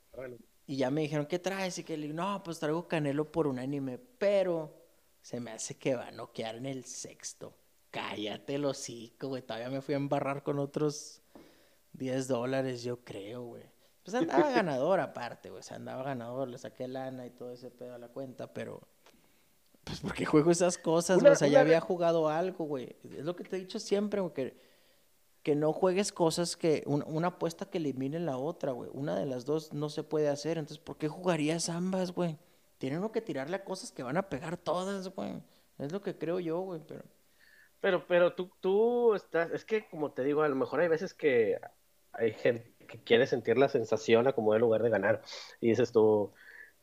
Y 0.68 0.76
ya 0.76 0.92
me 0.92 1.00
dijeron, 1.00 1.26
¿qué 1.26 1.40
traes? 1.40 1.78
Y 1.78 1.82
que 1.82 1.96
le 1.96 2.04
digo, 2.04 2.14
no, 2.14 2.44
pues 2.44 2.60
traigo 2.60 2.86
Canelo 2.86 3.32
por 3.32 3.48
unánime, 3.48 3.98
pero 3.98 4.81
se 5.22 5.40
me 5.40 5.52
hace 5.52 5.76
que 5.76 5.94
va 5.94 6.08
a 6.08 6.10
noquear 6.10 6.56
en 6.56 6.66
el 6.66 6.84
sexto. 6.84 7.54
Cállate 7.90 8.56
el 8.56 8.64
hocico, 8.64 9.28
güey. 9.28 9.42
Todavía 9.42 9.70
me 9.70 9.80
fui 9.80 9.94
a 9.94 9.98
embarrar 9.98 10.42
con 10.42 10.58
otros 10.58 11.22
10 11.92 12.28
dólares, 12.28 12.82
yo 12.82 13.04
creo, 13.04 13.42
güey. 13.42 13.62
Pues 14.02 14.14
andaba 14.14 14.50
ganador 14.54 14.98
aparte, 15.00 15.50
güey. 15.50 15.60
O 15.60 15.62
sea, 15.62 15.76
andaba 15.76 16.02
ganador, 16.02 16.48
le 16.48 16.58
saqué 16.58 16.88
lana 16.88 17.24
y 17.24 17.30
todo 17.30 17.52
ese 17.52 17.70
pedo 17.70 17.94
a 17.94 17.98
la 17.98 18.08
cuenta, 18.08 18.52
pero. 18.52 18.80
Pues 19.84 20.00
porque 20.00 20.24
juego 20.24 20.50
esas 20.50 20.76
cosas, 20.76 21.20
güey. 21.20 21.32
O 21.32 21.36
sea, 21.36 21.48
ya 21.48 21.60
había 21.60 21.80
jugado 21.80 22.28
algo, 22.28 22.64
güey. 22.64 22.96
Es 23.16 23.24
lo 23.24 23.36
que 23.36 23.44
te 23.44 23.56
he 23.56 23.60
dicho 23.60 23.78
siempre, 23.78 24.20
güey, 24.20 24.32
que, 24.32 24.56
que 25.42 25.54
no 25.54 25.72
juegues 25.72 26.12
cosas 26.12 26.56
que. 26.56 26.82
una 26.86 27.28
apuesta 27.28 27.66
que 27.66 27.78
elimine 27.78 28.18
la 28.18 28.38
otra, 28.38 28.72
güey. 28.72 28.90
Una 28.92 29.16
de 29.16 29.26
las 29.26 29.44
dos 29.44 29.72
no 29.72 29.88
se 29.88 30.02
puede 30.02 30.28
hacer. 30.28 30.58
Entonces, 30.58 30.82
¿por 30.82 30.98
qué 30.98 31.08
jugarías 31.08 31.68
ambas, 31.68 32.12
güey? 32.12 32.38
Tienen 32.82 32.98
uno 32.98 33.12
que 33.12 33.20
tirarle 33.20 33.54
a 33.54 33.64
cosas 33.64 33.92
que 33.92 34.02
van 34.02 34.16
a 34.16 34.28
pegar 34.28 34.56
todas, 34.56 35.06
güey. 35.14 35.40
Es 35.78 35.92
lo 35.92 36.02
que 36.02 36.18
creo 36.18 36.40
yo, 36.40 36.58
güey, 36.62 36.80
pero. 36.84 37.04
Pero, 37.80 38.04
pero 38.08 38.34
tú, 38.34 38.50
tú 38.58 39.14
estás, 39.14 39.52
es 39.52 39.64
que 39.64 39.88
como 39.88 40.10
te 40.10 40.24
digo, 40.24 40.42
a 40.42 40.48
lo 40.48 40.56
mejor 40.56 40.80
hay 40.80 40.88
veces 40.88 41.14
que 41.14 41.60
hay 42.10 42.32
gente 42.32 42.74
que 42.88 42.98
quiere 43.04 43.28
sentir 43.28 43.56
la 43.56 43.68
sensación 43.68 44.26
a 44.26 44.32
como 44.32 44.52
en 44.52 44.62
lugar 44.62 44.82
de 44.82 44.90
ganar. 44.90 45.22
Y 45.60 45.68
dices 45.68 45.92
tú, 45.92 46.32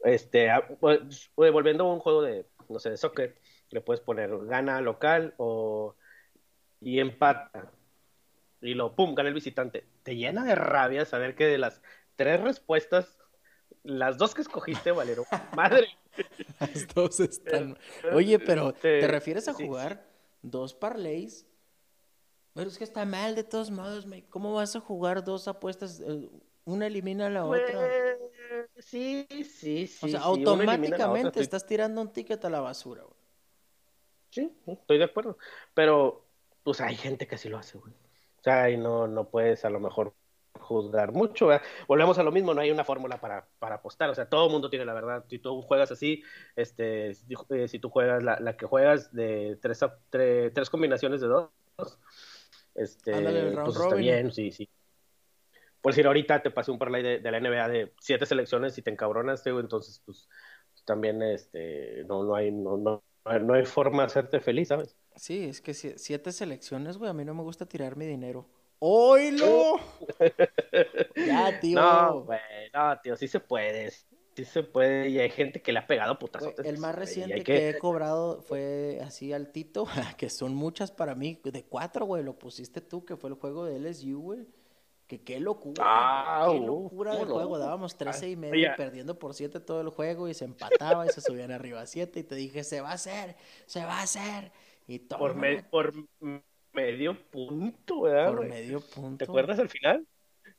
este, 0.05 0.49
pues, 0.79 1.31
volviendo 1.35 1.83
a 1.83 1.93
un 1.93 1.99
juego 1.99 2.21
de, 2.21 2.45
no 2.69 2.79
sé, 2.79 2.91
de 2.91 2.97
soccer, 2.97 3.35
le 3.69 3.81
puedes 3.81 3.99
poner 3.99 4.29
gana 4.45 4.79
local 4.79 5.33
o 5.35 5.97
y 6.79 7.01
empata. 7.01 7.73
Y 8.61 8.73
lo, 8.73 8.95
pum, 8.95 9.15
gana 9.15 9.27
el 9.27 9.35
visitante. 9.35 9.85
Te 10.03 10.15
llena 10.15 10.45
de 10.45 10.55
rabia 10.55 11.03
saber 11.03 11.35
que 11.35 11.47
de 11.47 11.57
las 11.57 11.81
tres 12.15 12.39
respuestas, 12.39 13.18
las 13.83 14.17
dos 14.17 14.33
que 14.33 14.41
escogiste 14.41 14.91
valieron. 14.91 15.25
Madre. 15.55 15.87
Las 16.59 16.87
dos 16.93 17.19
están. 17.19 17.77
Oye, 18.13 18.39
pero 18.39 18.73
¿te 18.73 19.07
refieres 19.07 19.47
a 19.47 19.53
jugar 19.53 20.05
dos 20.41 20.73
parlays 20.73 21.45
pero 22.53 22.69
es 22.69 22.77
que 22.77 22.83
está 22.83 23.05
mal 23.05 23.35
de 23.35 23.43
todos 23.45 23.71
modos, 23.71 24.05
¿cómo 24.29 24.53
vas 24.53 24.75
a 24.75 24.79
jugar 24.79 25.23
dos 25.23 25.47
apuestas? 25.47 26.01
Eh, 26.01 26.29
una 26.65 26.87
elimina 26.87 27.27
a 27.27 27.29
la 27.29 27.45
otra. 27.45 28.17
Pues, 28.73 28.85
sí, 28.85 29.25
sí, 29.29 29.87
sí. 29.87 30.05
O 30.05 30.09
sea, 30.09 30.19
automáticamente 30.21 31.39
estás 31.39 31.65
tirando 31.65 32.01
un 32.01 32.11
ticket 32.11 32.43
a 32.43 32.49
la 32.49 32.59
basura, 32.59 33.03
güey. 33.03 33.15
Sí, 34.31 34.53
estoy 34.67 34.97
de 34.97 35.05
acuerdo. 35.05 35.37
Pero, 35.73 36.25
pues 36.63 36.81
hay 36.81 36.95
gente 36.95 37.27
que 37.27 37.37
sí 37.37 37.49
lo 37.49 37.57
hace, 37.57 37.77
güey. 37.77 37.93
O 37.93 38.43
sea, 38.43 38.69
y 38.69 38.77
no, 38.77 39.07
no 39.07 39.29
puedes 39.29 39.63
a 39.65 39.69
lo 39.69 39.79
mejor 39.79 40.13
juzgar 40.69 41.11
mucho. 41.11 41.49
Volvemos 41.87 42.17
a 42.19 42.23
lo 42.23 42.31
mismo, 42.31 42.53
no 42.53 42.61
hay 42.61 42.71
una 42.71 42.83
fórmula 42.83 43.19
para, 43.19 43.47
para 43.59 43.75
apostar. 43.75 44.09
O 44.09 44.15
sea, 44.15 44.29
todo 44.29 44.45
el 44.45 44.51
mundo 44.51 44.69
tiene 44.69 44.85
la 44.85 44.93
verdad. 44.93 45.25
Si 45.27 45.39
tú 45.39 45.61
juegas 45.61 45.91
así, 45.91 46.23
este, 46.55 47.13
si, 47.15 47.25
eh, 47.49 47.79
tú 47.79 47.89
juegas 47.89 48.23
la, 48.23 48.39
la, 48.39 48.55
que 48.55 48.65
juegas 48.65 49.13
de 49.13 49.57
tres, 49.61 49.83
tres 50.09 50.69
combinaciones 50.69 51.21
de 51.21 51.27
dos, 51.27 51.49
este, 52.75 53.11
pues 53.53 53.75
está 53.75 53.95
bien, 53.95 54.31
sí, 54.31 54.51
sí. 54.51 54.69
Por 55.81 55.93
decir, 55.93 56.07
ahorita 56.07 56.41
te 56.41 56.51
pasé 56.51 56.71
un 56.71 56.77
parlay 56.79 57.01
de, 57.01 57.19
de, 57.19 57.31
la 57.31 57.39
NBA 57.39 57.67
de 57.69 57.93
siete 57.99 58.25
selecciones 58.25 58.77
y 58.77 58.81
te 58.81 58.91
encabronaste, 58.91 59.49
entonces, 59.49 60.01
pues, 60.05 60.27
también, 60.85 61.21
este, 61.21 62.03
no, 62.05 62.23
no 62.23 62.35
hay, 62.35 62.51
no, 62.51 62.77
no, 62.77 63.03
no 63.41 63.53
hay 63.53 63.65
forma 63.65 64.03
de 64.03 64.07
hacerte 64.07 64.39
feliz, 64.39 64.67
¿sabes? 64.69 64.97
Sí, 65.15 65.45
es 65.45 65.61
que 65.61 65.73
siete 65.73 66.31
selecciones, 66.31 66.97
güey, 66.97 67.09
a 67.09 67.13
mí 67.13 67.25
no 67.25 67.33
me 67.33 67.43
gusta 67.43 67.65
tirar 67.65 67.95
mi 67.95 68.05
dinero. 68.05 68.47
¡Oilo! 68.79 69.79
ya, 71.15 71.59
tío. 71.59 71.79
No, 71.79 72.23
güey, 72.23 72.39
no, 72.73 72.99
tío, 73.01 73.15
sí 73.15 73.27
se 73.27 73.39
puede 73.39 73.91
sí 74.45 74.45
se 74.45 74.63
puede, 74.63 75.09
y 75.09 75.19
hay 75.19 75.29
gente 75.29 75.61
que 75.61 75.71
le 75.71 75.79
ha 75.79 75.87
pegado 75.87 76.17
putazos. 76.17 76.53
El 76.63 76.77
más 76.77 76.95
reciente 76.95 77.43
que... 77.43 77.69
he 77.69 77.77
cobrado 77.77 78.41
fue 78.41 78.99
así 79.03 79.33
altito, 79.33 79.85
que 80.17 80.29
son 80.29 80.55
muchas 80.55 80.91
para 80.91 81.15
mí, 81.15 81.39
de 81.43 81.63
cuatro, 81.65 82.05
güey, 82.05 82.23
lo 82.23 82.37
pusiste 82.37 82.81
tú, 82.81 83.05
que 83.05 83.17
fue 83.17 83.29
el 83.29 83.35
juego 83.35 83.65
de 83.65 83.79
LSU, 83.79 84.19
güey. 84.21 84.47
Que 85.07 85.23
qué 85.23 85.39
locura, 85.39 85.83
ah, 85.83 86.49
qué 86.51 86.59
locura 86.59 87.15
del 87.15 87.25
juego. 87.25 87.57
Dábamos 87.57 87.97
13 87.97 88.29
y 88.29 88.35
medio 88.35 88.69
perdiendo 88.77 89.17
por 89.17 89.33
7 89.33 89.59
todo 89.59 89.81
el 89.81 89.89
juego 89.89 90.27
y 90.29 90.35
se 90.35 90.45
empataba 90.45 91.03
y 91.07 91.09
se 91.09 91.19
subían 91.19 91.49
arriba 91.51 91.81
a 91.81 91.87
7 91.87 92.19
y 92.19 92.23
te 92.23 92.35
dije, 92.35 92.63
se 92.63 92.79
va 92.79 92.91
a 92.91 92.93
hacer, 92.93 93.35
se 93.65 93.83
va 93.83 93.97
a 93.97 94.03
hacer. 94.03 94.51
Y 94.85 94.99
todo. 94.99 95.17
Por, 95.17 95.65
por 95.71 95.93
medio 96.73 97.17
punto, 97.29 98.01
¿verdad? 98.01 98.35
Por 98.35 98.47
medio 98.47 98.81
punto. 98.81 99.17
¿Te 99.17 99.23
acuerdas 99.25 99.59
al 99.59 99.69
final? 99.69 100.05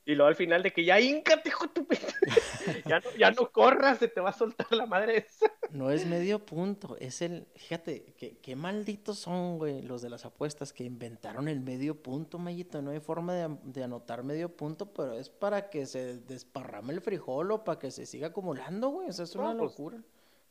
Y 0.03 0.15
luego 0.15 0.29
al 0.29 0.35
final 0.35 0.63
de 0.63 0.71
que 0.71 0.83
ya 0.83 0.99
íncate, 0.99 1.49
hijo 1.49 1.69
tu 1.69 1.87
ya, 2.87 2.99
no, 2.99 3.11
ya 3.17 3.31
no 3.31 3.51
corras, 3.51 3.99
se 3.99 4.07
te 4.07 4.19
va 4.19 4.31
a 4.31 4.33
soltar 4.33 4.71
la 4.71 4.87
madre 4.87 5.17
esa. 5.17 5.51
No 5.69 5.91
es 5.91 6.07
medio 6.07 6.43
punto, 6.43 6.97
es 6.99 7.21
el. 7.21 7.47
Fíjate, 7.55 8.13
que, 8.17 8.37
qué 8.39 8.55
malditos 8.55 9.19
son, 9.19 9.59
güey, 9.59 9.83
los 9.83 10.01
de 10.01 10.09
las 10.09 10.25
apuestas 10.25 10.73
que 10.73 10.83
inventaron 10.83 11.47
el 11.47 11.61
medio 11.61 12.01
punto, 12.01 12.39
Mayito. 12.39 12.81
No 12.81 12.91
hay 12.91 12.99
forma 12.99 13.33
de, 13.35 13.83
anotar 13.83 14.23
medio 14.23 14.55
punto, 14.55 14.91
pero 14.91 15.13
es 15.13 15.29
para 15.29 15.69
que 15.69 15.85
se 15.85 16.17
desparrame 16.19 16.93
el 16.93 17.01
frijol 17.01 17.51
o 17.51 17.63
para 17.63 17.77
que 17.77 17.91
se 17.91 18.07
siga 18.07 18.27
acumulando, 18.27 18.89
güey. 18.89 19.09
O 19.09 19.13
sea, 19.13 19.25
es 19.25 19.35
una 19.35 19.55
pues, 19.55 19.71
locura 19.71 20.01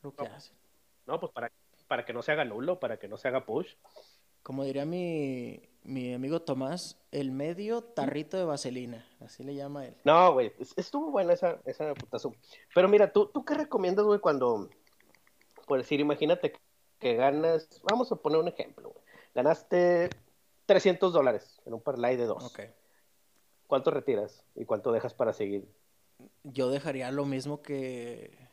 lo 0.03 0.15
que 0.15 0.27
hacen. 0.27 0.55
No, 1.07 1.19
pues 1.19 1.33
para, 1.33 1.51
para 1.89 2.05
que 2.05 2.13
no 2.13 2.23
se 2.23 2.31
haga 2.31 2.45
nulo, 2.45 2.79
para 2.79 2.99
que 2.99 3.09
no 3.09 3.17
se 3.17 3.27
haga 3.27 3.45
push. 3.45 3.75
Como 4.43 4.65
diría 4.65 4.85
mi, 4.85 5.63
mi 5.83 6.15
amigo 6.15 6.43
Tomás, 6.43 6.99
el 7.11 7.31
medio 7.31 7.83
tarrito 7.83 8.37
de 8.37 8.45
vaselina, 8.45 9.07
así 9.21 9.43
le 9.43 9.55
llama 9.55 9.87
él. 9.87 9.97
No, 10.05 10.33
güey, 10.33 10.53
estuvo 10.77 11.11
buena 11.11 11.33
esa, 11.33 11.61
esa 11.65 11.95
putazo. 11.95 12.35
Pero 12.75 12.89
mira, 12.89 13.13
¿tú, 13.13 13.27
¿tú 13.27 13.45
qué 13.45 13.55
recomiendas, 13.55 14.05
güey, 14.05 14.21
cuando, 14.21 14.69
por 15.67 15.79
decir, 15.79 16.01
imagínate 16.01 16.53
que 16.99 17.15
ganas, 17.15 17.69
vamos 17.91 18.13
a 18.13 18.17
poner 18.17 18.39
un 18.39 18.49
ejemplo, 18.49 18.91
güey. 18.91 19.05
Ganaste 19.35 20.11
300 20.67 21.13
dólares 21.13 21.61
en 21.65 21.75
un 21.75 21.81
parlay 21.81 22.17
de 22.17 22.27
dos. 22.27 22.45
Ok. 22.45 22.61
¿Cuánto 23.67 23.91
retiras 23.91 24.45
y 24.55 24.65
cuánto 24.65 24.93
dejas 24.93 25.15
para 25.15 25.33
seguir? 25.33 25.69
Yo 26.45 26.71
dejaría 26.71 27.11
lo 27.11 27.25
mismo 27.25 27.63
que... 27.63 28.49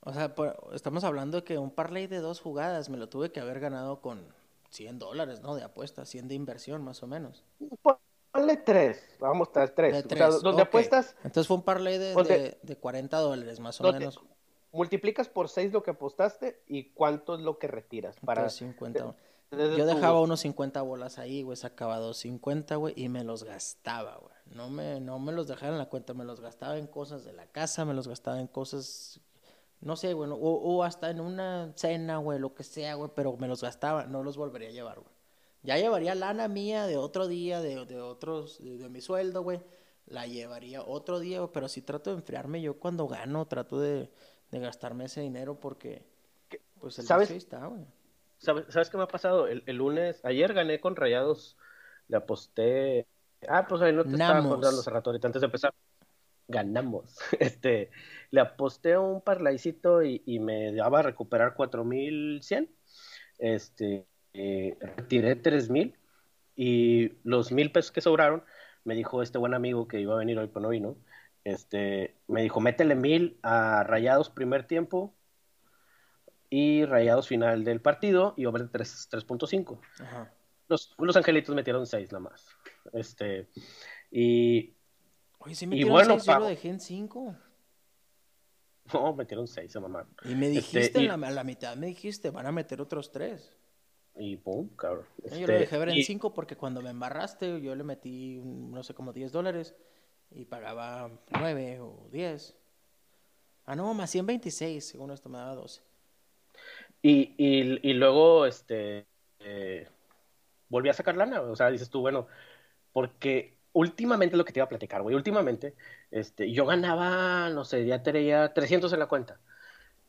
O 0.00 0.12
sea, 0.12 0.34
estamos 0.72 1.04
hablando 1.04 1.38
de 1.38 1.44
que 1.44 1.58
un 1.58 1.70
parlay 1.70 2.06
de 2.06 2.18
dos 2.18 2.40
jugadas 2.40 2.88
me 2.88 2.96
lo 2.96 3.08
tuve 3.08 3.30
que 3.32 3.40
haber 3.40 3.60
ganado 3.60 4.00
con 4.00 4.32
100 4.70 4.98
dólares, 4.98 5.40
¿no? 5.40 5.54
De 5.54 5.62
apuesta, 5.62 6.04
100 6.04 6.28
de 6.28 6.34
inversión, 6.34 6.82
más 6.82 7.02
o 7.02 7.06
menos. 7.06 7.44
Ponle 8.30 8.56
3, 8.56 9.16
vamos 9.20 9.48
a 9.54 9.66
tres. 9.66 10.06
tres. 10.06 10.42
donde 10.42 10.62
apuestas. 10.62 11.16
Entonces 11.24 11.46
fue 11.46 11.56
un 11.56 11.62
parlay 11.62 11.98
de, 11.98 12.58
de, 12.62 12.76
40 12.76 13.16
dólares, 13.18 13.60
más 13.60 13.80
o 13.80 13.92
menos. 13.92 14.20
Multiplicas 14.70 15.28
por 15.28 15.48
6 15.48 15.72
lo 15.72 15.82
que 15.82 15.92
apostaste 15.92 16.62
y 16.66 16.90
cuánto 16.90 17.34
es 17.34 17.40
lo 17.40 17.58
que 17.58 17.68
retiras. 17.68 18.16
Para 18.24 18.50
50. 18.50 19.14
Yo 19.50 19.86
dejaba 19.86 20.20
unos 20.20 20.40
50 20.40 20.82
bolas 20.82 21.18
ahí, 21.18 21.42
güey, 21.42 21.56
sacaba 21.56 21.96
250, 21.96 22.76
güey, 22.76 22.92
y 22.96 23.08
me 23.08 23.24
los 23.24 23.44
gastaba, 23.44 24.16
güey. 24.16 24.34
No 24.44 24.68
me, 24.68 25.00
no 25.00 25.18
me 25.18 25.32
los 25.32 25.48
dejaba 25.48 25.72
en 25.72 25.78
la 25.78 25.88
cuenta, 25.88 26.12
me 26.12 26.24
los 26.24 26.40
gastaba 26.40 26.76
en 26.76 26.86
cosas 26.86 27.24
de 27.24 27.32
la 27.32 27.46
casa, 27.46 27.86
me 27.86 27.94
los 27.94 28.08
gastaba 28.08 28.40
en 28.40 28.46
cosas 28.46 29.20
no 29.80 29.96
sé, 29.96 30.12
bueno, 30.14 30.34
o, 30.34 30.82
hasta 30.82 31.10
en 31.10 31.20
una 31.20 31.72
cena, 31.76 32.18
güey, 32.18 32.38
lo 32.38 32.54
que 32.54 32.64
sea, 32.64 32.94
güey, 32.94 33.10
pero 33.14 33.36
me 33.36 33.46
los 33.46 33.62
gastaba, 33.62 34.06
no 34.06 34.22
los 34.22 34.36
volvería 34.36 34.68
a 34.68 34.72
llevar, 34.72 35.00
güey. 35.00 35.12
Ya 35.62 35.76
llevaría 35.76 36.14
lana 36.14 36.48
mía 36.48 36.86
de 36.86 36.96
otro 36.96 37.28
día, 37.28 37.60
de, 37.60 37.84
de 37.84 38.00
otros, 38.00 38.58
de, 38.62 38.88
mi 38.88 39.00
sueldo, 39.00 39.42
güey. 39.42 39.60
La 40.06 40.26
llevaría 40.26 40.82
otro 40.82 41.20
día, 41.20 41.40
güey, 41.40 41.50
pero 41.52 41.68
sí 41.68 41.82
trato 41.82 42.10
de 42.10 42.16
enfriarme 42.16 42.60
yo 42.60 42.78
cuando 42.78 43.06
gano, 43.06 43.46
trato 43.46 43.78
de, 43.78 44.10
gastarme 44.50 45.04
ese 45.04 45.20
dinero 45.20 45.60
porque, 45.60 46.06
pues 46.80 46.98
el 46.98 47.06
¿Sabes? 47.06 47.30
está, 47.30 47.66
güey. 47.66 47.84
¿Sabes, 48.38 48.88
qué 48.88 48.96
me 48.96 49.02
ha 49.02 49.08
pasado? 49.08 49.48
El, 49.48 49.64
lunes, 49.76 50.24
ayer 50.24 50.54
gané 50.54 50.80
con 50.80 50.96
Rayados, 50.96 51.56
le 52.06 52.16
aposté. 52.16 53.06
Ah, 53.48 53.66
pues 53.68 53.82
ahí 53.82 53.92
no 53.92 54.04
te 54.04 54.12
estaba 54.12 54.40
contando 54.40 54.80
hace 54.80 54.90
rato, 54.90 55.10
ahorita 55.10 55.28
antes 55.28 55.40
de 55.40 55.46
empezar 55.46 55.74
ganamos. 56.48 57.18
Este, 57.38 57.90
le 58.30 58.40
aposté 58.40 58.98
un 58.98 59.20
parlaycito 59.20 60.02
y, 60.02 60.22
y 60.26 60.40
me 60.40 60.72
daba 60.72 61.00
a 61.00 61.02
recuperar 61.02 61.54
4100. 61.54 62.68
Este, 63.38 64.06
eh, 64.34 64.76
retiré 64.80 65.36
3000 65.36 65.96
y 66.56 67.12
los 67.22 67.52
mil 67.52 67.70
pesos 67.70 67.92
que 67.92 68.00
sobraron, 68.00 68.42
me 68.84 68.94
dijo 68.94 69.22
este 69.22 69.38
buen 69.38 69.54
amigo 69.54 69.86
que 69.86 70.00
iba 70.00 70.14
a 70.14 70.18
venir 70.18 70.38
hoy, 70.38 70.48
pero 70.48 70.60
no 70.60 70.68
vino. 70.70 70.96
Este, 71.44 72.16
me 72.26 72.42
dijo, 72.42 72.60
métele 72.60 72.94
mil 72.94 73.38
a 73.42 73.84
Rayados 73.84 74.30
primer 74.30 74.66
tiempo 74.66 75.14
y 76.50 76.84
Rayados 76.84 77.28
final 77.28 77.64
del 77.64 77.80
partido 77.80 78.34
y 78.36 78.46
over 78.46 78.70
3.5. 78.70 79.80
Los, 80.68 80.94
los 80.98 81.16
angelitos 81.16 81.54
metieron 81.54 81.86
6 81.86 82.12
nada 82.12 82.24
más. 82.24 82.48
Este, 82.92 83.48
y 84.10 84.77
Oye, 85.48 85.54
si 85.54 85.66
metieron 85.66 85.92
bueno, 85.92 86.14
6, 86.20 86.26
yo 86.26 86.38
lo 86.40 86.46
dejé 86.46 86.68
en 86.68 86.78
5. 86.78 87.36
No, 88.92 89.14
metieron 89.14 89.48
6, 89.48 89.76
mamá. 89.76 90.06
Y 90.26 90.34
me 90.34 90.48
este, 90.48 90.78
dijiste, 90.78 90.98
en 90.98 91.08
la, 91.08 91.16
la, 91.16 91.42
mitad 91.42 91.74
me 91.74 91.86
dijiste, 91.86 92.28
van 92.28 92.44
a 92.44 92.52
meter 92.52 92.82
otros 92.82 93.10
3. 93.10 93.56
Y 94.16 94.36
pum, 94.36 94.68
cabrón. 94.76 95.06
yo 95.24 95.46
lo 95.46 95.54
dejé 95.54 95.78
ver 95.78 95.88
en 95.88 96.02
5 96.02 96.34
porque 96.34 96.56
cuando 96.56 96.82
me 96.82 96.90
embarraste, 96.90 97.62
yo 97.62 97.74
le 97.74 97.82
metí, 97.82 98.42
no 98.44 98.82
sé, 98.82 98.92
como 98.92 99.14
10 99.14 99.32
dólares 99.32 99.74
y 100.30 100.44
pagaba 100.44 101.10
9 101.30 101.80
o 101.80 102.08
10. 102.12 102.54
Ah, 103.64 103.74
no, 103.74 103.94
más 103.94 104.10
126, 104.10 104.86
según 104.86 105.12
esto 105.12 105.30
me 105.30 105.38
daba 105.38 105.54
12. 105.54 105.80
Y, 107.00 107.34
y, 107.38 107.88
y 107.88 107.94
luego, 107.94 108.44
este, 108.44 109.06
eh, 109.38 109.88
volví 110.68 110.90
a 110.90 110.94
sacar 110.94 111.16
lana, 111.16 111.40
o 111.40 111.56
sea, 111.56 111.70
dices 111.70 111.88
tú, 111.88 112.00
bueno, 112.00 112.26
porque 112.92 113.57
últimamente 113.72 114.36
lo 114.36 114.44
que 114.44 114.52
te 114.52 114.60
iba 114.60 114.64
a 114.66 114.68
platicar, 114.68 115.02
güey, 115.02 115.14
últimamente, 115.14 115.74
este, 116.10 116.52
yo 116.52 116.66
ganaba, 116.66 117.50
no 117.50 117.64
sé, 117.64 117.86
ya 117.86 118.02
tenía 118.02 118.52
300 118.52 118.92
en 118.92 118.98
la 118.98 119.06
cuenta 119.06 119.38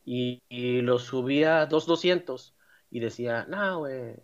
y, 0.06 0.82
lo 0.82 0.98
subía 0.98 1.62
a 1.62 1.66
200 1.68 2.56
y 2.92 3.00
decía, 3.00 3.46
no, 3.48 3.80
güey, 3.80 4.16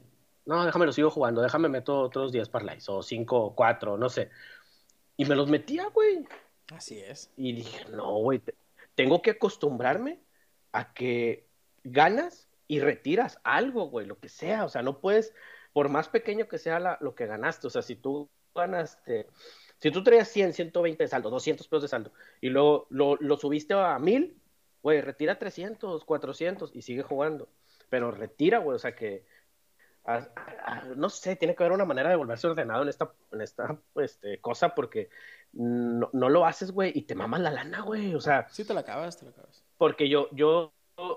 no, 0.46 0.66
déjame 0.66 0.86
lo 0.86 0.92
sigo 0.92 1.12
jugando, 1.12 1.42
déjame 1.42 1.70
meto 1.70 2.00
otros 2.00 2.32
10 2.32 2.50
parlays 2.50 2.90
o 2.90 3.04
5 3.04 3.38
o 3.38 3.56
4, 3.56 3.98
no 3.98 4.10
sé. 4.10 4.30
Y 5.18 5.26
me 5.26 5.36
los 5.36 5.50
metía, 5.50 5.88
güey. 5.90 6.26
Así 6.74 7.00
es. 7.00 7.32
Y 7.38 7.54
dije, 7.54 7.86
no, 7.92 8.16
güey, 8.18 8.42
tengo 8.96 9.22
que 9.22 9.32
acostumbrarme 9.32 10.20
a 10.72 10.94
que 10.94 11.48
ganas 11.84 12.50
y 12.68 12.80
retiras 12.80 13.40
algo, 13.44 13.90
güey, 13.90 14.08
lo 14.08 14.20
que 14.20 14.30
sea. 14.30 14.66
O 14.66 14.70
sea, 14.70 14.82
no 14.82 15.00
puedes, 15.00 15.34
por 15.74 15.90
más 15.90 16.10
pequeño 16.10 16.48
que 16.48 16.58
sea 16.58 16.98
lo 17.00 17.16
que 17.16 17.28
ganaste, 17.28 17.68
o 17.68 17.70
sea, 17.70 17.82
si 17.82 17.96
tú 17.96 18.30
ganaste, 18.56 19.28
si 19.80 19.92
tú 19.92 20.04
traías 20.04 20.30
100, 20.30 20.54
120 20.54 21.04
de 21.04 21.08
saldo, 21.08 21.30
200 21.30 21.68
pesos 21.68 21.84
de 21.84 21.88
saldo, 21.90 22.12
y 22.42 22.50
luego 22.50 22.88
lo, 22.90 23.18
lo 23.18 23.38
subiste 23.38 23.74
a 23.74 24.00
1000, 24.00 24.42
güey, 24.82 25.02
retira 25.02 25.38
300, 25.38 26.06
400 26.06 26.72
y 26.74 26.82
sigue 26.82 27.04
jugando. 27.04 27.50
Pero 27.90 28.12
retira, 28.12 28.60
güey, 28.60 28.76
o 28.76 28.80
sea 28.80 28.96
que 28.96 29.26
no 30.96 31.10
sé, 31.10 31.36
tiene 31.36 31.56
que 31.56 31.64
haber 31.64 31.74
una 31.74 31.86
manera 31.86 32.10
de 32.10 32.16
volverse 32.16 32.48
ordenado 32.48 32.84
en 32.84 32.90
esta, 32.90 33.12
en 33.32 33.42
esta 33.42 33.80
este, 33.96 34.40
cosa 34.40 34.76
porque 34.76 35.10
no, 35.54 36.10
no 36.14 36.30
lo 36.30 36.46
haces, 36.46 36.72
güey, 36.72 36.92
y 36.94 37.04
te 37.04 37.16
mamas 37.16 37.42
la 37.42 37.52
lana, 37.52 37.82
güey, 37.82 38.14
o 38.14 38.22
sea. 38.22 38.48
Sí, 38.50 38.66
te 38.66 38.74
la 38.74 38.82
acabas, 38.82 39.18
te 39.18 39.26
la 39.26 39.32
acabas. 39.32 39.64
Porque 39.78 40.08
yo, 40.08 40.30
yo, 40.32 40.74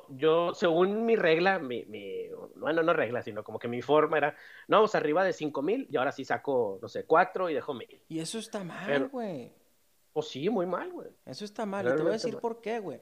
yo, 0.08 0.54
según 0.54 1.04
mi 1.04 1.16
regla, 1.16 1.58
mi, 1.58 1.84
mi, 1.84 2.28
bueno, 2.56 2.82
no 2.82 2.92
regla, 2.92 3.22
sino 3.22 3.44
como 3.44 3.58
que 3.58 3.68
mi 3.68 3.82
forma 3.82 4.16
era, 4.18 4.36
no, 4.66 4.78
vamos 4.78 4.94
arriba 4.94 5.24
de 5.24 5.32
cinco 5.32 5.62
mil 5.62 5.86
y 5.90 5.96
ahora 5.96 6.12
sí 6.12 6.24
saco, 6.24 6.78
no 6.82 6.88
sé, 6.88 7.04
cuatro 7.04 7.48
y 7.48 7.54
dejo 7.54 7.74
mil. 7.74 8.02
Y 8.08 8.18
eso 8.18 8.38
está 8.38 8.64
mal, 8.64 9.08
güey. 9.08 9.52
Pues 10.12 10.28
sí, 10.28 10.50
muy 10.50 10.66
mal, 10.66 10.90
güey. 10.90 11.10
Eso 11.26 11.44
está 11.44 11.64
mal, 11.64 11.86
y 11.86 11.90
te 11.90 12.02
voy 12.02 12.10
a 12.10 12.12
decir 12.12 12.38
por 12.38 12.60
qué, 12.60 12.80
güey. 12.80 13.00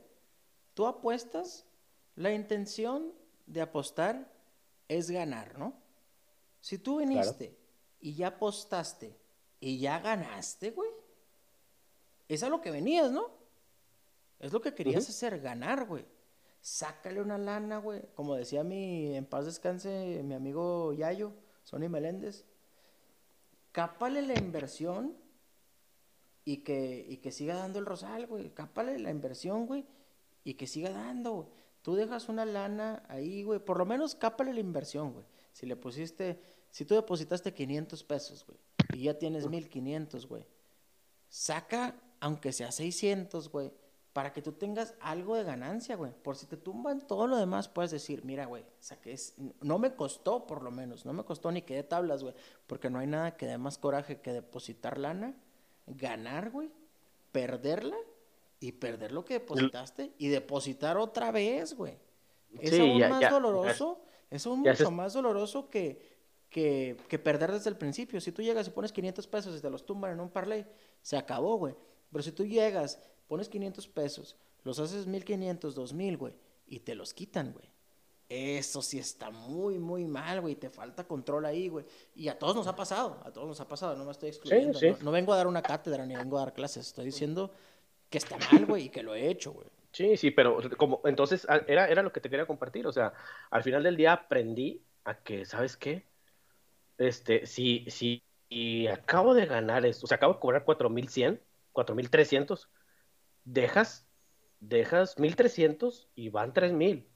Tú 0.74 0.86
apuestas, 0.86 1.66
la 2.14 2.32
intención 2.32 3.12
de 3.46 3.62
apostar 3.62 4.30
es 4.88 5.10
ganar, 5.10 5.58
¿no? 5.58 5.74
Si 6.60 6.78
tú 6.78 6.98
viniste 6.98 7.56
y 8.00 8.14
ya 8.14 8.28
apostaste 8.28 9.16
y 9.60 9.78
ya 9.78 10.00
ganaste, 10.00 10.72
güey, 10.72 10.90
es 12.28 12.42
a 12.42 12.48
lo 12.48 12.60
que 12.60 12.70
venías, 12.70 13.10
¿no? 13.10 13.30
Es 14.38 14.52
lo 14.52 14.60
que 14.60 14.74
querías 14.74 15.08
hacer, 15.08 15.40
ganar, 15.40 15.86
güey. 15.86 16.04
Sácale 16.66 17.20
una 17.20 17.38
lana, 17.38 17.78
güey. 17.78 18.02
Como 18.16 18.34
decía 18.34 18.64
mi, 18.64 19.14
en 19.14 19.24
paz 19.24 19.44
descanse, 19.44 20.20
mi 20.24 20.34
amigo 20.34 20.92
Yayo, 20.92 21.32
Sonny 21.62 21.88
Meléndez. 21.88 22.44
Cápale 23.70 24.20
la 24.22 24.36
inversión 24.36 25.16
y 26.44 26.64
que, 26.64 27.06
y 27.08 27.18
que 27.18 27.30
siga 27.30 27.54
dando 27.54 27.78
el 27.78 27.86
rosal, 27.86 28.26
güey. 28.26 28.52
Cápale 28.52 28.98
la 28.98 29.12
inversión, 29.12 29.66
güey, 29.66 29.86
y 30.42 30.54
que 30.54 30.66
siga 30.66 30.90
dando, 30.90 31.34
güey. 31.34 31.48
Tú 31.82 31.94
dejas 31.94 32.28
una 32.28 32.44
lana 32.44 33.04
ahí, 33.08 33.44
güey. 33.44 33.60
Por 33.60 33.78
lo 33.78 33.86
menos 33.86 34.16
cápale 34.16 34.52
la 34.52 34.58
inversión, 34.58 35.12
güey. 35.12 35.24
Si 35.52 35.66
le 35.66 35.76
pusiste, 35.76 36.42
si 36.72 36.84
tú 36.84 36.96
depositaste 36.96 37.54
500 37.54 38.02
pesos, 38.02 38.44
güey, 38.44 38.58
y 38.92 39.04
ya 39.04 39.16
tienes 39.16 39.48
1500, 39.48 40.26
güey. 40.26 40.44
Saca, 41.28 41.94
aunque 42.18 42.52
sea 42.52 42.72
600, 42.72 43.50
güey, 43.50 43.72
para 44.16 44.32
que 44.32 44.40
tú 44.40 44.52
tengas 44.52 44.94
algo 45.00 45.36
de 45.36 45.44
ganancia, 45.44 45.94
güey. 45.94 46.10
Por 46.10 46.36
si 46.36 46.46
te 46.46 46.56
tumban 46.56 47.06
todo 47.06 47.26
lo 47.26 47.36
demás, 47.36 47.68
puedes 47.68 47.90
decir, 47.90 48.24
mira, 48.24 48.46
güey, 48.46 48.64
saqué, 48.80 49.14
no 49.60 49.78
me 49.78 49.94
costó, 49.94 50.46
por 50.46 50.62
lo 50.62 50.70
menos, 50.70 51.04
no 51.04 51.12
me 51.12 51.22
costó 51.22 51.52
ni 51.52 51.60
que 51.60 51.74
de 51.74 51.82
tablas, 51.82 52.22
güey, 52.22 52.34
porque 52.66 52.88
no 52.88 52.98
hay 52.98 53.06
nada 53.06 53.36
que 53.36 53.44
dé 53.44 53.58
más 53.58 53.76
coraje 53.76 54.22
que 54.22 54.32
depositar 54.32 54.96
lana, 54.96 55.36
ganar, 55.86 56.48
güey, 56.48 56.70
perderla 57.30 57.98
y 58.58 58.72
perder 58.72 59.12
lo 59.12 59.22
que 59.22 59.34
depositaste 59.34 60.14
y 60.16 60.28
depositar 60.28 60.96
otra 60.96 61.30
vez, 61.30 61.74
güey. 61.74 61.98
Es 62.58 62.80
aún 62.80 62.98
más 62.98 63.30
doloroso, 63.30 64.00
es 64.30 64.46
aún 64.46 64.60
mucho 64.60 64.90
más 64.90 65.12
doloroso 65.12 65.68
que, 65.68 66.00
que, 66.48 66.96
que, 67.06 67.18
perder 67.18 67.52
desde 67.52 67.68
el 67.68 67.76
principio. 67.76 68.18
Si 68.22 68.32
tú 68.32 68.40
llegas 68.40 68.66
y 68.66 68.70
pones 68.70 68.92
500 68.92 69.26
pesos 69.26 69.58
y 69.58 69.60
te 69.60 69.68
los 69.68 69.84
tumban 69.84 70.12
en 70.12 70.20
un 70.20 70.30
parlay, 70.30 70.66
se 71.02 71.18
acabó, 71.18 71.58
güey. 71.58 71.74
Pero 72.10 72.22
si 72.22 72.32
tú 72.32 72.44
llegas, 72.44 73.00
pones 73.26 73.48
500 73.48 73.88
pesos, 73.88 74.36
los 74.64 74.78
haces 74.78 75.06
1500, 75.06 75.74
2000, 75.74 76.16
güey, 76.16 76.34
y 76.66 76.80
te 76.80 76.94
los 76.94 77.14
quitan, 77.14 77.52
güey. 77.52 77.70
Eso 78.28 78.82
sí 78.82 78.98
está 78.98 79.30
muy, 79.30 79.78
muy 79.78 80.04
mal, 80.04 80.40
güey. 80.40 80.56
Te 80.56 80.68
falta 80.68 81.04
control 81.04 81.46
ahí, 81.46 81.68
güey. 81.68 81.84
Y 82.16 82.26
a 82.26 82.36
todos 82.36 82.56
nos 82.56 82.66
ha 82.66 82.74
pasado, 82.74 83.20
a 83.24 83.32
todos 83.32 83.46
nos 83.46 83.60
ha 83.60 83.68
pasado, 83.68 83.94
no 83.94 84.04
me 84.04 84.10
estoy 84.10 84.30
excluyendo. 84.30 84.80
No, 84.80 84.96
no, 85.00 85.10
vengo 85.12 85.32
a 85.32 85.36
dar 85.36 85.46
una 85.46 85.62
cátedra 85.62 86.04
ni 86.04 86.16
vengo 86.16 86.36
a 86.36 86.40
dar 86.40 86.52
clases, 86.52 86.88
estoy 86.88 87.04
diciendo 87.04 87.52
que 88.10 88.18
está 88.18 88.36
mal, 88.50 88.66
güey, 88.66 88.86
y 88.86 88.88
que 88.88 89.04
lo 89.04 89.14
he 89.14 89.28
hecho, 89.28 89.52
güey. 89.52 89.68
Sí, 89.92 90.16
sí, 90.16 90.30
pero 90.30 90.58
como 90.76 91.00
entonces 91.04 91.46
era, 91.68 91.88
era 91.88 92.02
lo 92.02 92.12
que 92.12 92.20
te 92.20 92.28
quería 92.28 92.46
compartir, 92.46 92.86
o 92.86 92.92
sea, 92.92 93.14
al 93.50 93.62
final 93.62 93.82
del 93.82 93.96
día 93.96 94.12
aprendí 94.12 94.82
a 95.04 95.14
que, 95.22 95.46
¿sabes 95.46 95.76
qué? 95.76 96.04
Este, 96.98 97.46
si, 97.46 97.86
si 97.88 98.22
y 98.48 98.86
acabo 98.88 99.34
de 99.34 99.46
ganar 99.46 99.86
esto, 99.86 100.04
o 100.04 100.08
sea, 100.08 100.16
acabo 100.16 100.34
de 100.34 100.40
cobrar 100.40 100.64
4100, 100.64 101.40
4300, 101.76 102.70
dejas, 103.44 104.08
dejas 104.60 105.18
1300 105.18 106.08
y 106.14 106.30
van 106.30 106.54
3000. 106.54 107.06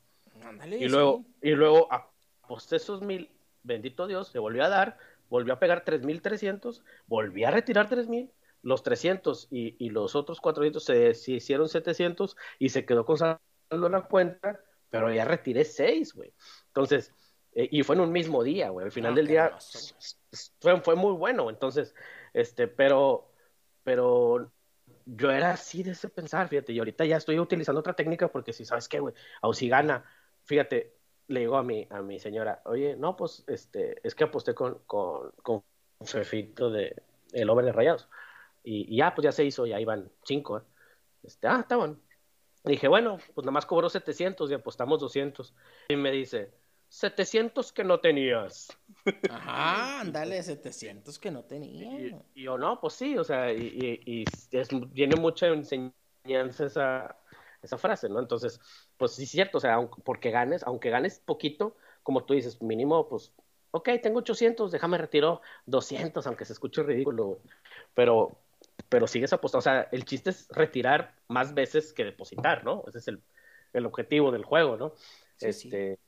Ándale, 0.42 0.76
y 0.76 0.86
luego, 0.86 1.24
y 1.40 1.52
luego 1.52 1.88
aposté 1.90 2.76
esos 2.76 3.00
mil, 3.00 3.30
bendito 3.62 4.06
Dios, 4.06 4.28
se 4.28 4.38
volvió 4.38 4.62
a 4.64 4.68
dar, 4.68 4.98
volvió 5.30 5.54
a 5.54 5.58
pegar 5.58 5.82
3300, 5.84 6.84
volví 7.06 7.44
a 7.44 7.50
retirar 7.50 7.88
3000 7.88 8.30
los 8.62 8.82
300 8.82 9.48
y, 9.50 9.82
y 9.82 9.88
los 9.88 10.14
otros 10.14 10.38
400 10.42 10.84
se, 10.84 11.14
se, 11.14 11.32
hicieron 11.32 11.70
700 11.70 12.36
y 12.58 12.68
se 12.68 12.84
quedó 12.84 13.06
con 13.06 13.16
saldo 13.16 13.40
en 13.70 13.92
la 13.92 14.02
cuenta, 14.02 14.60
pero 14.90 15.10
ya 15.10 15.24
retiré 15.24 15.64
6, 15.64 16.12
güey. 16.12 16.34
Entonces, 16.66 17.14
eh, 17.54 17.68
y 17.70 17.82
fue 17.82 17.96
en 17.96 18.02
un 18.02 18.12
mismo 18.12 18.44
día, 18.44 18.68
güey. 18.68 18.84
Al 18.84 18.92
final 18.92 19.14
del 19.14 19.26
día 19.26 19.56
fue, 20.60 20.78
fue, 20.82 20.94
muy 20.94 21.14
bueno. 21.14 21.48
Entonces, 21.48 21.94
este, 22.34 22.68
pero, 22.68 23.29
pero 23.90 24.52
yo 25.04 25.32
era 25.32 25.50
así 25.50 25.82
de 25.82 25.90
ese 25.90 26.08
pensar, 26.08 26.46
fíjate. 26.48 26.72
Y 26.72 26.78
ahorita 26.78 27.04
ya 27.04 27.16
estoy 27.16 27.40
utilizando 27.40 27.80
otra 27.80 27.94
técnica 27.94 28.28
porque 28.28 28.52
si 28.52 28.64
sabes 28.64 28.86
qué, 28.86 29.00
güey, 29.00 29.14
o 29.42 29.52
si 29.52 29.68
gana, 29.68 30.04
fíjate, 30.44 30.94
le 31.26 31.40
digo 31.40 31.56
a 31.56 31.64
mi, 31.64 31.88
a 31.90 32.00
mi 32.00 32.20
señora, 32.20 32.62
oye, 32.66 32.94
no, 32.94 33.16
pues, 33.16 33.42
este, 33.48 34.00
es 34.06 34.14
que 34.14 34.22
aposté 34.22 34.54
con, 34.54 34.78
con, 34.86 35.32
con 35.42 35.64
Fefito 36.04 36.70
de 36.70 37.02
el 37.32 37.50
over 37.50 37.64
de 37.64 37.72
rayados. 37.72 38.08
Y, 38.62 38.96
ya, 38.96 39.12
pues 39.12 39.24
ya 39.24 39.32
se 39.32 39.44
hizo, 39.44 39.66
ya 39.66 39.80
iban 39.80 40.08
cinco. 40.22 40.58
¿eh? 40.58 40.62
Este, 41.24 41.48
ah, 41.48 41.58
está 41.58 41.76
bueno. 41.76 41.98
dije, 42.62 42.86
bueno, 42.86 43.18
pues 43.34 43.44
nada 43.44 43.50
más 43.50 43.66
cobró 43.66 43.90
700 43.90 44.52
y 44.52 44.54
apostamos 44.54 45.00
200. 45.00 45.52
Y 45.88 45.96
me 45.96 46.12
dice, 46.12 46.52
700 46.90 47.72
que 47.72 47.84
no 47.84 48.00
tenías. 48.00 48.76
Ajá, 49.30 50.00
ándale, 50.00 50.42
700 50.42 51.18
que 51.18 51.30
no 51.30 51.44
tenía. 51.44 52.20
Y, 52.34 52.42
yo, 52.42 52.58
no, 52.58 52.80
pues 52.80 52.94
sí, 52.94 53.16
o 53.16 53.24
sea, 53.24 53.52
y, 53.52 54.02
y 54.04 54.24
es, 54.50 54.68
tiene 54.92 55.16
mucha 55.16 55.46
enseñanza 55.46 56.66
esa, 56.66 57.16
esa 57.62 57.78
frase, 57.78 58.08
¿no? 58.08 58.18
Entonces, 58.18 58.60
pues 58.98 59.12
sí 59.12 59.22
es 59.22 59.30
cierto, 59.30 59.58
o 59.58 59.60
sea, 59.60 59.80
porque 60.04 60.30
ganes, 60.30 60.64
aunque 60.64 60.90
ganes 60.90 61.20
poquito, 61.20 61.76
como 62.02 62.24
tú 62.24 62.34
dices, 62.34 62.60
mínimo, 62.60 63.08
pues, 63.08 63.32
ok, 63.70 63.88
tengo 64.02 64.18
800, 64.18 64.72
déjame 64.72 64.98
retiro 64.98 65.40
200, 65.66 66.26
aunque 66.26 66.44
se 66.44 66.52
escuche 66.52 66.82
ridículo, 66.82 67.38
pero 67.94 68.36
pero 68.88 69.06
sigues 69.06 69.32
apostando. 69.32 69.60
O 69.60 69.62
sea, 69.62 69.88
el 69.92 70.04
chiste 70.04 70.30
es 70.30 70.48
retirar 70.50 71.14
más 71.28 71.54
veces 71.54 71.92
que 71.92 72.04
depositar, 72.04 72.64
¿no? 72.64 72.82
Ese 72.88 72.98
es 72.98 73.08
el, 73.08 73.22
el 73.72 73.86
objetivo 73.86 74.32
del 74.32 74.44
juego, 74.44 74.76
¿no? 74.76 74.94
este, 75.40 75.98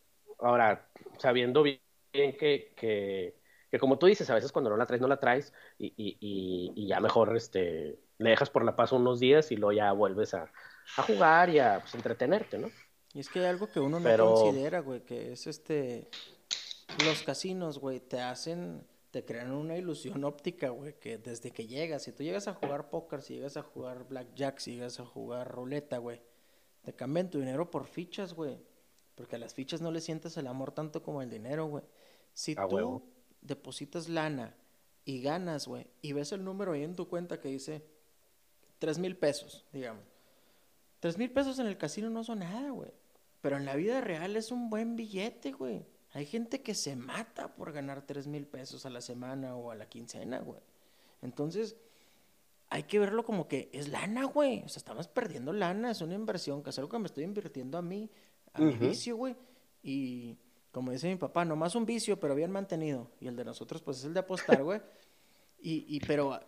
Ahora, 0.43 0.89
sabiendo 1.19 1.63
bien 1.63 1.81
que, 2.13 2.75
que, 2.77 3.37
que, 3.71 3.79
como 3.79 3.99
tú 3.99 4.07
dices, 4.07 4.29
a 4.31 4.35
veces 4.35 4.53
cuando 4.53 4.71
no 4.71 4.77
la 4.77 4.87
traes, 4.87 5.01
no 5.01 5.09
la 5.09 5.21
traes 5.21 5.53
y, 5.79 5.87
y, 5.97 6.73
y, 6.75 6.87
ya 6.87 7.01
mejor 7.01 7.37
este, 7.37 7.99
le 8.19 8.31
dejas 8.31 8.51
por 8.51 8.65
la 8.65 8.77
paz 8.77 8.93
unos 8.93 9.21
días 9.21 9.51
y 9.53 9.57
luego 9.57 9.73
ya 9.73 9.93
vuelves 9.93 10.35
a, 10.35 10.53
a 10.97 11.03
jugar 11.03 11.49
y 11.51 11.59
a 11.59 11.81
pues, 11.81 11.95
entretenerte, 11.95 12.59
¿no? 12.59 12.71
Y 13.15 13.21
es 13.21 13.29
que 13.29 13.41
hay 13.41 13.47
algo 13.47 13.69
que 13.71 13.81
uno 13.81 14.01
no 14.01 14.17
considera, 14.17 14.81
güey, 14.81 15.01
que 15.05 15.33
es 15.33 15.47
este... 15.47 16.09
Los 17.05 17.23
casinos, 17.23 17.79
güey, 17.79 18.01
te 18.01 18.21
hacen 18.21 18.87
te 19.13 19.27
crean 19.27 19.53
una 19.53 19.77
ilusión 19.77 20.25
óptica, 20.25 20.71
güey, 20.71 20.99
que 20.99 21.19
desde 21.19 21.51
que 21.51 21.67
llegas, 21.67 22.03
si 22.03 22.13
tú 22.13 22.23
llegas 22.23 22.49
a 22.49 22.55
jugar 22.55 22.89
póker, 22.89 23.21
si 23.21 23.35
llegas 23.35 23.59
a 23.59 23.63
jugar 23.63 24.09
blackjack, 24.09 24.59
si 24.59 24.73
llegas 24.73 24.99
a 25.01 25.05
jugar 25.05 25.53
ruleta, 25.53 25.99
güey, 25.99 26.23
te 26.83 26.95
cambian 26.95 27.29
tu 27.29 27.39
dinero 27.39 27.71
por 27.71 27.87
fichas, 27.87 28.33
güey. 28.33 28.59
Porque 29.15 29.37
a 29.37 29.39
las 29.39 29.55
fichas 29.55 29.81
no 29.81 29.91
le 29.91 30.01
sientes 30.01 30.37
el 30.37 30.47
amor 30.47 30.73
tanto 30.73 31.03
como 31.03 31.23
el 31.23 31.31
dinero, 31.31 31.67
güey. 31.67 31.85
Si 32.33 32.55
tú 32.55 33.03
depositas 33.41 34.09
lana 34.09 34.55
y 35.05 35.21
ganas, 35.21 35.67
güey, 35.67 35.87
y 36.01 36.13
ves 36.13 36.33
el 36.33 36.45
número 36.45 36.73
ahí 36.73 36.83
en 36.83 36.97
tu 36.97 37.09
cuenta 37.09 37.41
que 37.41 37.49
dice 37.49 37.85
tres 38.79 38.99
mil 38.99 39.17
pesos, 39.17 39.67
digamos. 39.73 40.05
Tres 41.01 41.19
mil 41.19 41.31
pesos 41.31 41.59
en 41.59 41.67
el 41.67 41.77
casino 41.77 42.09
no 42.11 42.25
son 42.25 42.41
nada, 42.41 42.71
güey. 42.71 42.93
Pero 43.41 43.57
en 43.57 43.65
la 43.65 43.75
vida 43.75 44.01
real 44.01 44.37
es 44.37 44.53
un 44.53 44.71
buen 44.71 44.97
billete, 44.97 45.53
güey. 45.53 45.85
Hay 46.13 46.27
gente 46.27 46.63
que 46.63 46.75
se 46.75 46.95
mata 46.95 47.55
por 47.55 47.73
ganar 47.73 48.07
tres 48.07 48.27
mil 48.27 48.47
pesos 48.47 48.87
a 48.87 48.91
la 48.91 49.01
semana 49.01 49.57
o 49.57 49.71
a 49.71 49.75
la 49.75 49.89
quincena, 49.89 50.39
güey. 50.41 50.61
Entonces, 51.23 51.77
hay 52.69 52.85
que 52.85 52.99
verlo 52.99 53.25
como 53.25 53.49
que 53.49 53.69
es 53.73 53.89
lana, 53.89 54.25
güey. 54.25 54.63
O 54.65 54.69
sea, 54.69 54.79
estamos 54.79 55.09
perdiendo 55.09 55.53
lana, 55.53 55.91
es 55.91 56.01
una 56.01 56.15
inversión, 56.15 56.63
que 56.63 56.71
es 56.71 56.79
algo 56.79 56.91
que 56.91 56.99
me 56.99 57.07
estoy 57.07 57.25
invirtiendo 57.25 57.79
a 57.79 57.83
mí, 57.83 58.11
a 58.55 58.61
mi 58.61 58.75
vicio, 58.75 59.17
güey. 59.17 59.37
Y 59.83 60.37
como 60.71 60.91
dice 60.91 61.09
mi 61.09 61.17
papá, 61.17 61.45
nomás 61.45 61.75
un 61.75 61.87
vicio, 61.87 62.19
pero 62.19 62.35
bien 62.35 62.51
mantenido. 62.51 63.11
Y 63.21 63.29
el 63.29 63.37
de 63.37 63.45
nosotros, 63.45 63.83
pues 63.83 63.99
es 63.99 64.05
el 64.05 64.15
de 64.15 64.21
apostar, 64.21 64.63
güey. 64.63 64.81
y, 65.61 65.85
y, 65.89 66.01
pero 66.01 66.39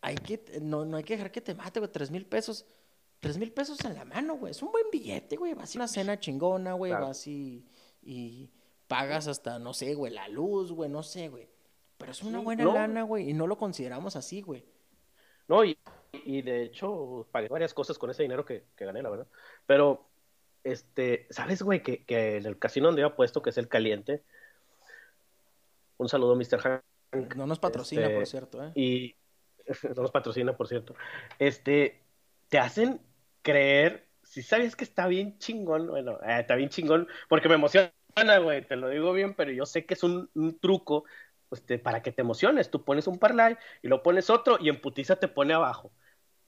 hay 0.00 0.16
que, 0.16 0.44
no, 0.60 0.84
no 0.84 0.96
hay 0.96 1.04
que 1.04 1.14
dejar 1.16 1.32
que 1.32 1.40
te 1.40 1.54
mate, 1.54 1.80
güey. 1.80 1.90
Tres 1.90 2.10
mil 2.10 2.26
pesos. 2.26 2.66
Tres 3.20 3.38
mil 3.38 3.52
pesos 3.52 3.82
en 3.84 3.94
la 3.94 4.04
mano, 4.04 4.36
güey. 4.36 4.50
Es 4.50 4.62
un 4.62 4.70
buen 4.70 4.84
billete, 4.92 5.36
güey. 5.36 5.54
Vas 5.54 5.74
a 5.74 5.78
una 5.78 5.88
cena 5.88 6.20
chingona, 6.20 6.74
güey. 6.74 6.92
Vas 6.92 7.26
y, 7.26 7.64
y 8.02 8.50
pagas 8.86 9.28
hasta, 9.28 9.58
no 9.58 9.72
sé, 9.72 9.94
güey, 9.94 10.12
la 10.12 10.28
luz, 10.28 10.72
güey, 10.72 10.90
no 10.90 11.02
sé, 11.02 11.28
güey. 11.28 11.48
Pero 11.96 12.12
es 12.12 12.22
una 12.22 12.40
buena 12.40 12.64
lana, 12.64 13.02
güey. 13.02 13.30
Y 13.30 13.32
no 13.32 13.46
lo 13.46 13.56
consideramos 13.56 14.16
así, 14.16 14.42
güey. 14.42 14.64
No, 15.48 15.64
y, 15.64 15.78
y, 16.24 16.42
de 16.42 16.64
hecho 16.64 17.26
pagué 17.30 17.48
varias 17.48 17.74
cosas 17.74 17.98
con 17.98 18.10
ese 18.10 18.22
dinero 18.22 18.44
que, 18.44 18.66
que 18.76 18.84
gané, 18.84 19.02
la 19.02 19.10
verdad. 19.10 19.26
Pero 19.66 20.06
este, 20.64 21.26
¿sabes, 21.30 21.62
güey? 21.62 21.82
Que, 21.82 22.04
que 22.04 22.38
en 22.38 22.46
el 22.46 22.58
casino 22.58 22.86
donde 22.86 23.02
había 23.02 23.16
puesto, 23.16 23.42
que 23.42 23.50
es 23.50 23.58
el 23.58 23.68
caliente. 23.68 24.22
Un 25.98 26.08
saludo, 26.08 26.34
Mr. 26.34 26.58
Hank. 26.60 27.34
No 27.36 27.46
nos 27.46 27.60
patrocina, 27.60 28.08
por 28.08 28.22
este, 28.22 28.26
cierto, 28.26 28.64
¿eh? 28.64 28.72
Y 28.74 29.14
no 29.94 30.02
nos 30.02 30.10
patrocina, 30.10 30.56
por 30.56 30.68
cierto. 30.68 30.94
Este, 31.38 32.00
te 32.48 32.58
hacen 32.58 33.00
creer, 33.42 34.08
si 34.22 34.42
sabes 34.42 34.74
que 34.74 34.84
está 34.84 35.06
bien 35.06 35.38
chingón, 35.38 35.86
bueno, 35.86 36.18
eh, 36.22 36.40
está 36.40 36.56
bien 36.56 36.70
chingón, 36.70 37.06
porque 37.28 37.48
me 37.48 37.54
emociona, 37.54 37.92
güey, 38.42 38.66
te 38.66 38.76
lo 38.76 38.88
digo 38.88 39.12
bien, 39.12 39.34
pero 39.34 39.52
yo 39.52 39.66
sé 39.66 39.84
que 39.84 39.94
es 39.94 40.02
un, 40.02 40.30
truco 40.60 41.04
este, 41.50 41.78
para 41.78 42.02
que 42.02 42.10
te 42.10 42.22
emociones. 42.22 42.70
Tú 42.70 42.84
pones 42.84 43.06
un 43.06 43.18
parlay 43.18 43.56
y 43.82 43.88
lo 43.88 44.02
pones 44.02 44.30
otro 44.30 44.56
y 44.60 44.68
en 44.68 44.80
putiza 44.80 45.16
te 45.16 45.28
pone 45.28 45.54
abajo. 45.54 45.92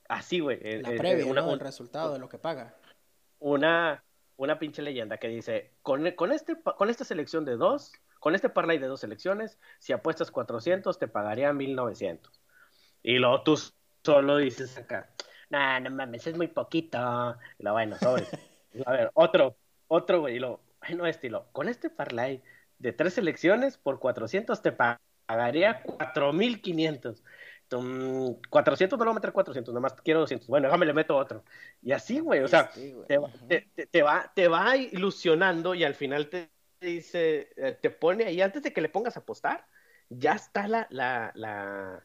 Así, 0.09 0.41
güey. 0.41 0.59
La 0.83 0.93
eh, 0.93 0.97
previa, 0.97 1.27
una, 1.27 1.49
el 1.53 1.61
resultado 1.61 2.13
de 2.13 2.19
lo 2.19 2.29
que 2.29 2.39
paga. 2.39 2.75
Una, 3.39 4.03
una 4.37 4.59
pinche 4.59 4.83
leyenda 4.83 5.19
que 5.19 5.29
dice, 5.29 5.73
con, 5.83 6.11
con, 6.13 6.33
este, 6.33 6.57
con 6.63 6.91
esta 6.91 7.05
selección 7.05 7.45
de 7.45 7.57
dos, 7.57 7.93
con 8.21 8.35
este 8.35 8.49
parlay 8.49 8.79
de 8.79 8.87
dos 8.87 9.01
selecciones, 9.01 9.59
si 9.79 9.93
apuestas 9.93 10.31
400 10.31 10.99
te 10.99 11.09
pagaría 11.09 11.53
1900. 11.53 12.41
Y 13.03 13.19
luego 13.19 13.43
tú 13.43 13.59
solo 14.05 14.37
dices 14.39 14.77
acá, 14.79 15.11
nah, 15.51 15.81
no 15.81 15.91
mames, 15.91 16.27
es 16.27 16.37
muy 16.37 16.49
poquito. 16.49 17.37
Y 17.59 17.63
lo 17.63 17.73
bueno, 17.73 17.97
sobre. 17.99 18.27
A 18.87 18.93
ver, 18.93 19.11
otro, 19.15 19.57
otro, 19.89 20.21
güey, 20.21 20.37
y 20.37 20.39
lo, 20.39 20.61
no 20.95 21.07
estilo, 21.07 21.47
con 21.53 21.69
este 21.69 21.89
parlay 21.89 22.43
de 22.79 22.93
tres 22.93 23.15
selecciones 23.15 23.79
por 23.79 23.99
400 23.99 24.61
te 24.61 24.73
pagaría 24.73 25.83
4500. 25.83 27.23
400 27.69 28.99
no 28.99 29.05
lo 29.05 29.11
voy 29.11 29.15
a 29.17 29.21
meter 29.21 29.33
400, 29.33 29.75
nomás 29.75 29.95
quiero 29.95 30.21
200. 30.21 30.49
Bueno, 30.49 30.69
déjame 30.69 30.87
le 30.87 30.93
meto 30.93 31.17
otro. 31.17 31.45
Y 31.83 31.93
así, 31.93 32.21
güey, 32.21 32.41
o 32.41 32.49
sea, 32.49 32.71
Te, 33.91 34.03
va, 34.03 34.33
te 34.35 34.49
va 34.49 34.77
ilusionando 34.77 35.75
y 35.75 35.85
al 35.85 35.95
final 35.95 36.29
te 36.29 36.51
dice, 36.81 37.51
eh, 37.57 37.77
te 37.81 37.91
pone 37.91 38.25
ahí, 38.25 38.41
antes 38.41 38.63
de 38.63 38.73
que 38.73 38.81
le 38.81 38.89
pongas 38.89 39.17
a 39.17 39.21
apostar, 39.21 39.67
ya 40.09 40.35
está 40.35 40.69
la, 40.69 40.87
la, 40.91 41.33
la, 41.35 42.05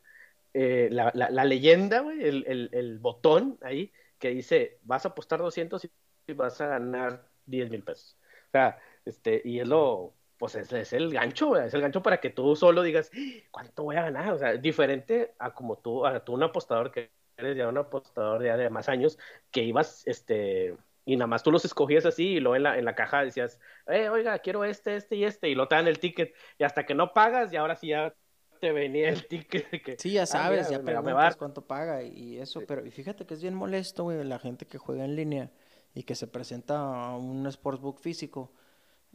eh, 0.54 0.89
la, 0.91 1.12
la, 1.13 1.45
leyenda, 1.45 2.00
güey, 2.00 2.24
el, 2.24 2.43
el, 2.47 2.69
el, 2.74 3.00
botón 3.00 3.60
ahí 3.62 3.91
que 4.17 4.30
dice, 4.30 4.80
vas 4.84 5.06
a 5.06 5.10
apostar 5.10 5.39
200 5.39 5.86
y 6.28 6.34
vas 6.34 6.60
a 6.62 6.67
ganar 6.67 7.28
10 7.45 7.69
mil 7.69 7.84
pesos. 7.84 8.17
O 8.47 8.52
sea, 8.52 8.80
este, 9.06 9.41
y 9.45 9.60
es 9.60 9.67
lo, 9.67 10.13
pues 10.41 10.56
es, 10.56 10.73
es, 10.73 10.91
el 10.93 11.13
gancho, 11.13 11.56
es 11.56 11.71
el 11.75 11.82
gancho 11.82 12.01
para 12.01 12.19
que 12.19 12.32
tú 12.32 12.56
solo 12.56 12.82
digas, 12.82 13.12
¿cuánto 13.51 13.84
voy 13.84 13.95
a 13.95 14.01
ganar? 14.01 14.34
O 14.34 14.39
sea, 14.39 14.54
diferente 14.54 15.36
a 15.38 15.54
como 15.54 15.77
tú, 15.77 16.04
a 16.04 16.25
tú 16.25 16.34
un 16.34 16.41
apostador 16.41 16.91
que 16.91 17.12
eres 17.38 17.56
ya 17.56 17.67
un 17.67 17.77
apostador 17.77 18.43
ya 18.43 18.58
de 18.58 18.67
más 18.71 18.89
años, 18.89 19.19
que 19.51 19.62
ibas, 19.62 20.01
este, 20.08 20.75
y 21.06 21.15
nada 21.15 21.27
más 21.27 21.43
tú 21.43 21.51
los 21.51 21.63
escogías 21.63 22.08
así 22.08 22.25
y 22.30 22.39
luego 22.39 22.56
en 22.56 22.63
la, 22.63 22.80
en 22.80 22.86
la 22.86 22.95
caja 22.95 23.23
decías, 23.23 23.60
eh, 23.86 24.10
oiga, 24.10 24.39
quiero 24.39 24.65
este, 24.65 24.95
este 24.95 25.15
y 25.15 25.25
este, 25.25 25.47
y 25.47 25.54
lo 25.54 25.67
te 25.67 25.75
dan 25.75 25.88
el 25.88 25.99
ticket, 25.99 26.34
y 26.58 26.63
hasta 26.63 26.88
que 26.88 26.95
no 26.95 27.13
pagas, 27.13 27.54
y 27.54 27.58
ahora 27.58 27.75
sí 27.75 27.89
ya 27.89 28.12
te 28.60 28.71
venía 28.71 29.10
el 29.10 29.27
ticket. 29.27 29.69
Que, 29.84 29.95
sí, 29.99 30.13
ya 30.13 30.23
ah, 30.23 30.25
sabes, 30.25 30.71
ya 30.71 30.82
preguntas 30.82 31.36
cuánto 31.36 31.67
paga 31.67 32.01
y 32.01 32.39
eso, 32.39 32.63
pero 32.67 32.84
y 32.84 32.89
fíjate 32.89 33.27
que 33.27 33.36
es 33.36 33.43
bien 33.43 33.54
molesto, 33.54 34.06
güey, 34.06 34.23
la 34.23 34.39
gente 34.39 34.65
que 34.65 34.80
juega 34.80 35.06
en 35.06 35.15
línea 35.15 35.51
y 35.93 36.01
que 36.01 36.15
se 36.15 36.25
presenta 36.25 36.80
a 36.80 37.15
un 37.15 37.45
sportsbook 37.51 37.99
físico, 37.99 38.51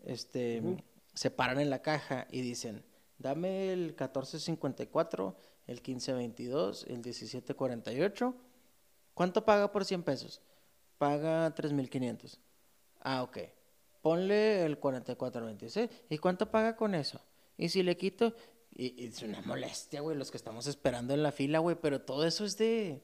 este 0.05 0.62
se 1.16 1.31
paran 1.31 1.59
en 1.59 1.70
la 1.70 1.81
caja 1.83 2.29
y 2.31 2.42
dicen, 2.42 2.85
dame 3.18 3.72
el 3.72 3.87
1454, 3.87 5.37
el 5.66 5.76
1522, 5.76 6.85
el 6.85 6.98
1748. 6.98 8.35
¿Cuánto 9.14 9.44
paga 9.44 9.72
por 9.72 9.87
100 9.87 10.02
pesos? 10.02 10.42
Paga 10.98 11.52
3500. 11.55 12.38
Ah, 13.00 13.22
ok. 13.22 13.38
Ponle 14.02 14.64
el 14.66 14.79
4426. 14.79 15.90
¿Y 16.11 16.18
cuánto 16.18 16.50
paga 16.50 16.76
con 16.76 16.94
eso? 16.94 17.20
Y 17.57 17.70
si 17.70 17.83
le 17.83 17.96
quito, 17.96 18.35
y, 18.70 19.07
es 19.07 19.22
una 19.22 19.40
molestia, 19.40 20.02
güey, 20.02 20.18
los 20.18 20.31
que 20.31 20.37
estamos 20.37 20.66
esperando 20.66 21.14
en 21.14 21.22
la 21.22 21.33
fila, 21.33 21.61
güey, 21.61 21.76
pero 21.81 22.02
todo 22.02 22.26
eso 22.26 22.44
es 22.44 22.59
de, 22.59 23.02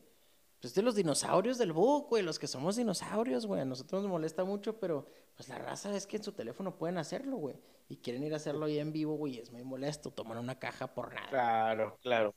pues 0.62 0.74
de 0.74 0.80
los 0.80 0.94
dinosaurios 0.94 1.58
del 1.58 1.74
book, 1.74 2.08
güey, 2.08 2.22
los 2.22 2.38
que 2.38 2.46
somos 2.46 2.76
dinosaurios, 2.76 3.44
güey, 3.44 3.60
a 3.60 3.64
nosotros 3.66 4.02
nos 4.02 4.10
molesta 4.10 4.44
mucho, 4.44 4.78
pero 4.78 5.06
pues 5.36 5.50
la 5.50 5.58
raza 5.58 5.94
es 5.94 6.06
que 6.06 6.16
en 6.16 6.22
su 6.22 6.32
teléfono 6.32 6.78
pueden 6.78 6.96
hacerlo, 6.96 7.36
güey 7.36 7.56
y 7.92 7.98
quieren 7.98 8.24
ir 8.24 8.32
a 8.32 8.36
hacerlo 8.36 8.64
ahí 8.64 8.78
en 8.78 8.90
vivo, 8.90 9.16
güey, 9.16 9.38
es 9.38 9.52
muy 9.52 9.64
molesto, 9.64 10.10
tomar 10.10 10.38
una 10.38 10.58
caja 10.58 10.94
por 10.94 11.12
nada. 11.12 11.28
Claro, 11.28 11.98
claro. 12.00 12.34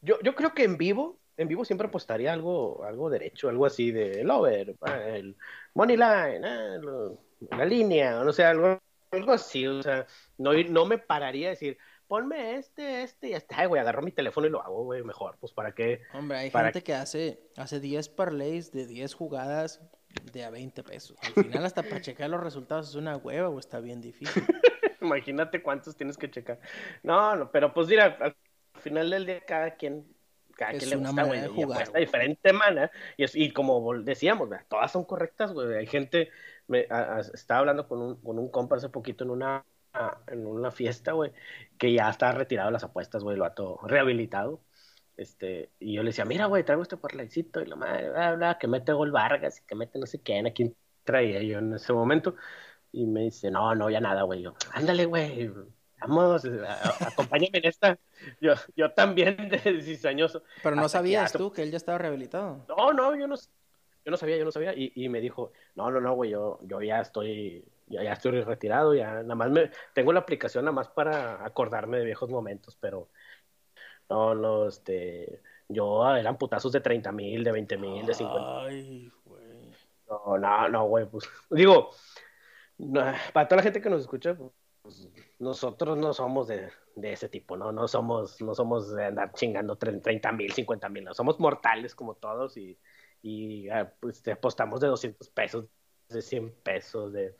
Yo, 0.00 0.20
yo 0.22 0.36
creo 0.36 0.54
que 0.54 0.62
en 0.62 0.76
vivo, 0.76 1.18
en 1.36 1.48
vivo 1.48 1.64
siempre 1.64 1.88
apostaría 1.88 2.32
algo, 2.32 2.84
algo 2.84 3.10
derecho, 3.10 3.48
algo 3.48 3.66
así 3.66 3.90
de 3.90 4.20
el 4.20 4.30
over, 4.30 4.76
el 5.08 5.36
money 5.74 5.96
line, 5.96 6.46
ah, 6.46 6.78
la 7.56 7.64
línea, 7.64 8.22
no 8.22 8.32
sé, 8.32 8.44
algo, 8.44 8.78
algo 9.10 9.32
así, 9.32 9.66
o 9.66 9.82
sea, 9.82 10.06
no, 10.36 10.52
no 10.52 10.86
me 10.86 10.98
pararía 10.98 11.48
a 11.48 11.50
decir, 11.50 11.76
ponme 12.08 12.56
este, 12.56 13.02
este 13.02 13.28
y 13.28 13.32
este, 13.34 13.54
ay, 13.56 13.66
güey, 13.66 13.80
agarro 13.80 14.02
mi 14.02 14.10
teléfono 14.10 14.46
y 14.46 14.50
lo 14.50 14.62
hago, 14.62 14.84
güey, 14.84 15.04
mejor, 15.04 15.36
pues 15.38 15.52
para 15.52 15.72
qué. 15.72 16.00
Hombre, 16.14 16.38
hay 16.38 16.50
gente 16.50 16.82
que 16.82 16.94
hace, 16.94 17.38
hace 17.56 17.78
10 17.78 18.08
parlays 18.08 18.72
de 18.72 18.86
10 18.86 19.14
jugadas 19.14 19.80
de 20.32 20.42
a 20.42 20.50
20 20.50 20.82
pesos. 20.82 21.16
Al 21.22 21.44
final, 21.44 21.64
hasta 21.64 21.82
para 21.82 22.00
checar 22.00 22.30
los 22.30 22.42
resultados 22.42 22.88
es 22.88 22.94
una 22.94 23.16
hueva 23.16 23.50
o 23.50 23.58
está 23.58 23.78
bien 23.78 24.00
difícil. 24.00 24.42
Imagínate 25.00 25.62
cuántos 25.62 25.96
tienes 25.96 26.16
que 26.16 26.30
checar. 26.30 26.58
No, 27.02 27.36
no, 27.36 27.52
pero 27.52 27.72
pues 27.72 27.86
mira, 27.86 28.16
al 28.20 28.34
final 28.80 29.10
del 29.10 29.26
día 29.26 29.40
cada 29.46 29.76
quien 29.76 30.06
cada 30.56 30.72
quien 30.72 30.90
le 30.90 30.96
gusta, 30.96 31.22
güey, 31.22 31.40
de 31.40 31.48
jugar, 31.48 31.92
diferente 31.92 32.52
mana 32.52 32.90
y, 33.16 33.44
y 33.44 33.52
como 33.52 33.94
decíamos, 33.98 34.48
todas 34.66 34.90
son 34.90 35.04
correctas, 35.04 35.52
güey. 35.52 35.76
Hay 35.76 35.86
gente, 35.86 36.30
me, 36.66 36.88
estaba 37.32 37.60
hablando 37.60 37.86
con 37.86 38.02
un, 38.02 38.16
con 38.16 38.40
un 38.40 38.50
compa 38.50 38.74
hace 38.74 38.88
poquito 38.88 39.22
en 39.22 39.30
una 39.30 39.64
en 40.26 40.46
una 40.46 40.70
fiesta, 40.70 41.12
güey, 41.12 41.32
que 41.78 41.92
ya 41.92 42.08
está 42.08 42.32
retirado 42.32 42.68
de 42.68 42.72
las 42.72 42.84
apuestas, 42.84 43.22
güey, 43.22 43.36
lo 43.36 43.44
ha 43.44 43.54
todo 43.54 43.78
rehabilitado. 43.84 44.60
Este, 45.16 45.70
y 45.80 45.94
yo 45.94 46.02
le 46.02 46.10
decía, 46.10 46.24
mira, 46.24 46.46
güey, 46.46 46.64
traigo 46.64 46.82
este 46.82 46.96
parlaycito 46.96 47.60
y 47.60 47.66
la 47.66 47.74
madre, 47.74 48.10
bla, 48.10 48.34
bla, 48.34 48.58
que 48.58 48.68
mete 48.68 48.92
Gol 48.92 49.10
Vargas 49.10 49.58
y 49.58 49.66
que 49.66 49.74
mete 49.74 49.98
no 49.98 50.06
sé 50.06 50.20
quién, 50.20 50.46
a 50.46 50.52
quién 50.52 50.76
traía 51.02 51.42
yo 51.42 51.58
en 51.58 51.74
ese 51.74 51.92
momento. 51.92 52.36
Y 52.92 53.06
me 53.06 53.22
dice, 53.22 53.50
no, 53.50 53.74
no, 53.74 53.90
ya 53.90 54.00
nada, 54.00 54.22
güey. 54.22 54.42
Yo, 54.42 54.54
ándale, 54.72 55.06
güey, 55.06 55.50
vamos, 56.00 56.44
acompáñame 57.00 57.58
en 57.58 57.66
esta. 57.66 57.98
Yo, 58.40 58.54
yo 58.76 58.92
también 58.92 59.36
de 59.50 59.58
16 59.58 60.04
años. 60.04 60.40
Pero 60.62 60.76
no 60.76 60.88
sabías 60.88 61.32
tú 61.32 61.52
que 61.52 61.62
él 61.62 61.70
ya 61.70 61.76
estaba 61.76 61.98
rehabilitado. 61.98 62.64
No, 62.68 62.92
no, 62.92 63.16
yo 63.16 63.26
no, 63.26 63.34
yo 63.36 64.10
no 64.10 64.16
sabía, 64.16 64.36
yo 64.36 64.44
no 64.44 64.52
sabía. 64.52 64.72
Y, 64.74 64.92
y 64.94 65.08
me 65.08 65.20
dijo, 65.20 65.52
no, 65.74 65.90
no, 65.90 66.00
no, 66.00 66.14
güey, 66.14 66.30
yo, 66.30 66.60
yo 66.62 66.80
ya 66.80 67.00
estoy, 67.00 67.64
ya, 67.88 68.02
ya 68.02 68.12
estoy 68.12 68.40
retirado, 68.42 68.94
ya 68.94 69.22
nada 69.22 69.34
más 69.34 69.50
me, 69.50 69.70
tengo 69.92 70.12
la 70.12 70.20
aplicación 70.20 70.64
nada 70.64 70.74
más 70.74 70.88
para 70.88 71.44
acordarme 71.44 71.98
de 71.98 72.04
viejos 72.04 72.30
momentos, 72.30 72.76
pero 72.76 73.08
no, 74.08 74.34
no, 74.34 74.68
este, 74.68 75.42
yo 75.68 76.08
eran 76.16 76.38
putazos 76.38 76.72
de 76.72 76.80
30 76.80 77.12
mil, 77.12 77.44
de 77.44 77.52
20 77.52 77.76
mil, 77.76 78.06
de 78.06 78.14
50. 78.14 78.60
Ay, 78.60 79.12
güey. 79.24 79.72
No, 80.08 80.38
no, 80.38 80.68
no, 80.68 80.84
güey, 80.86 81.06
pues, 81.06 81.28
digo, 81.50 81.90
para 83.32 83.46
toda 83.46 83.58
la 83.58 83.62
gente 83.62 83.82
que 83.82 83.90
nos 83.90 84.00
escucha, 84.02 84.36
pues, 84.82 85.08
nosotros 85.38 85.98
no 85.98 86.14
somos 86.14 86.48
de, 86.48 86.70
de, 86.96 87.12
ese 87.12 87.28
tipo, 87.28 87.56
¿no? 87.56 87.72
No 87.72 87.86
somos, 87.86 88.40
no 88.40 88.54
somos 88.54 88.94
de 88.94 89.04
andar 89.06 89.32
chingando 89.34 89.76
30 89.76 90.32
mil, 90.32 90.52
50 90.52 90.88
mil, 90.88 91.04
no, 91.04 91.14
somos 91.14 91.38
mortales 91.38 91.94
como 91.94 92.14
todos 92.14 92.56
y, 92.56 92.78
y 93.20 93.68
ah, 93.68 93.92
pues 94.00 94.26
apostamos 94.28 94.80
de 94.80 94.88
200 94.88 95.28
pesos, 95.28 95.66
de 96.08 96.22
100 96.22 96.54
pesos, 96.62 97.12
de, 97.12 97.36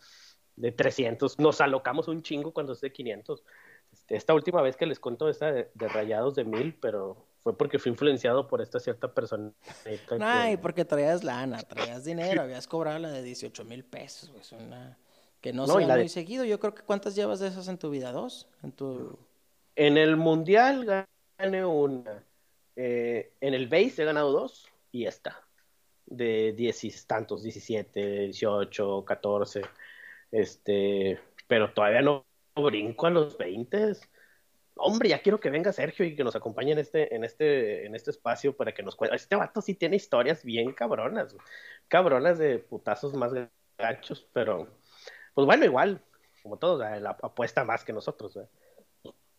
de 0.58 0.72
300, 0.72 1.38
nos 1.38 1.60
alocamos 1.60 2.08
un 2.08 2.22
chingo 2.22 2.52
cuando 2.52 2.72
es 2.72 2.80
de 2.80 2.92
500. 2.92 3.44
Este, 3.92 4.16
esta 4.16 4.34
última 4.34 4.60
vez 4.60 4.76
que 4.76 4.86
les 4.86 4.98
cuento 4.98 5.28
esta 5.28 5.52
de, 5.52 5.70
rayados 5.74 6.34
de 6.34 6.44
mil, 6.44 6.74
pero 6.74 7.16
fue 7.40 7.56
porque 7.56 7.78
fui 7.78 7.92
influenciado 7.92 8.48
por 8.48 8.60
esta 8.60 8.80
cierta 8.80 9.12
persona. 9.14 9.52
Ay, 10.20 10.56
porque 10.56 10.84
traías 10.84 11.22
lana, 11.22 11.62
traías 11.62 12.04
dinero, 12.04 12.42
habías 12.42 12.66
cobrado 12.66 12.98
la 12.98 13.10
de 13.10 13.22
18 13.22 13.64
mil 13.64 13.84
pesos, 13.84 14.30
güey, 14.30 14.42
una 14.66 14.98
Que 15.40 15.52
no, 15.52 15.66
sea 15.66 15.96
muy 15.96 16.08
seguido. 16.08 16.44
Yo 16.44 16.58
creo 16.58 16.74
que 16.74 16.82
¿cuántas 16.82 17.14
llevas 17.14 17.38
de 17.38 17.48
esas 17.48 17.68
en 17.68 17.78
tu 17.78 17.90
vida? 17.90 18.12
¿Dos? 18.12 18.48
En 18.62 18.72
tu... 18.72 19.16
En 19.76 19.96
el 19.96 20.16
Mundial 20.16 21.06
gané 21.38 21.64
una. 21.64 22.24
Eh, 22.74 23.32
en 23.40 23.54
el 23.54 23.68
base 23.68 24.02
he 24.02 24.04
ganado 24.04 24.32
dos 24.32 24.66
y 24.90 25.06
esta. 25.06 25.40
De 26.06 26.52
diez 26.52 26.82
y 26.84 26.90
tantos, 27.06 27.42
17, 27.44 28.20
18, 28.24 29.04
14. 29.04 29.62
Este, 30.30 31.18
pero 31.46 31.72
todavía 31.72 32.02
no 32.02 32.26
brinco 32.54 33.06
a 33.06 33.10
los 33.10 33.36
20. 33.38 33.92
Hombre, 34.76 35.08
ya 35.08 35.20
quiero 35.20 35.40
que 35.40 35.50
venga 35.50 35.72
Sergio 35.72 36.04
y 36.04 36.14
que 36.14 36.24
nos 36.24 36.36
acompañe 36.36 36.72
en 36.72 36.78
este, 36.78 37.14
en 37.14 37.24
este, 37.24 37.86
en 37.86 37.94
este 37.94 38.10
espacio 38.10 38.56
para 38.56 38.72
que 38.72 38.82
nos 38.82 38.94
cuente. 38.94 39.16
Este 39.16 39.36
vato 39.36 39.60
sí 39.60 39.74
tiene 39.74 39.96
historias 39.96 40.44
bien 40.44 40.72
cabronas, 40.72 41.34
cabronas 41.88 42.38
de 42.38 42.58
putazos 42.58 43.14
más 43.14 43.32
gachos, 43.76 44.26
pero 44.32 44.68
pues 45.34 45.46
bueno, 45.46 45.64
igual, 45.64 46.02
como 46.42 46.58
todos, 46.58 46.80
la 46.80 47.10
apuesta 47.10 47.64
más 47.64 47.84
que 47.84 47.92
nosotros, 47.92 48.38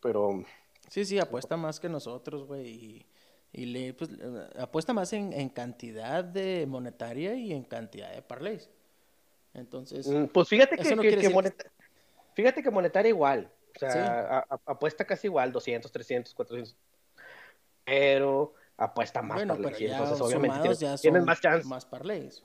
pero 0.01 0.43
sí, 0.87 1.05
sí, 1.05 1.19
apuesta 1.19 1.57
más 1.57 1.79
que 1.79 1.89
nosotros, 1.89 2.45
güey, 2.45 3.05
y, 3.51 3.65
le 3.65 3.93
pues, 3.93 4.09
apuesta 4.57 4.93
más 4.93 5.11
en, 5.13 5.49
cantidad 5.49 6.23
de 6.23 6.65
monetaria 6.67 7.35
y 7.35 7.51
en 7.51 7.63
cantidad 7.63 8.13
de 8.13 8.21
parlays. 8.21 8.69
Entonces, 9.53 10.07
mm, 10.07 10.25
pues 10.25 10.47
fíjate 10.47 10.77
que, 10.77 10.83
fíjate 12.33 12.63
que 12.63 12.71
monetaria 12.71 13.09
igual. 13.09 13.51
O 13.75 13.79
sea, 13.79 14.45
apuesta 14.65 15.05
casi 15.05 15.27
igual, 15.27 15.51
200, 15.51 15.91
300, 15.91 16.33
400. 16.33 16.75
Pero 17.85 18.53
apuesta 18.77 19.21
más 19.21 19.37
bueno, 19.37 19.57
Pero 19.57 19.77
ya 19.77 19.97
Entonces, 19.97 20.21
obviamente, 20.21 20.75
tienes, 21.01 21.25
más 21.25 21.41
chances. 21.41 21.65
Más 21.65 21.85
parlays. 21.85 22.43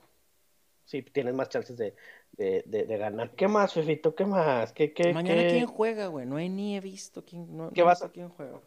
Sí, 0.85 1.01
tienes 1.01 1.33
más 1.33 1.49
chances 1.49 1.77
de, 1.77 1.95
de, 2.33 2.63
de, 2.65 2.97
ganar. 2.97 3.31
¿Qué 3.31 3.47
más, 3.47 3.73
Fefito? 3.73 4.13
¿Qué 4.13 4.25
más? 4.25 4.71
¿Qué, 4.71 4.93
qué, 4.93 5.13
Mañana, 5.13 5.47
¿quién 5.47 5.65
juega, 5.65 6.07
güey? 6.07 6.25
No 6.25 6.37
he 6.37 6.47
ni 6.47 6.77
he 6.77 6.81
visto 6.81 7.25
quién, 7.25 7.57
no, 7.57 7.71
¿Qué 7.71 7.81
vas 7.81 8.03
a... 8.03 8.11
quién 8.11 8.29
juega. 8.29 8.61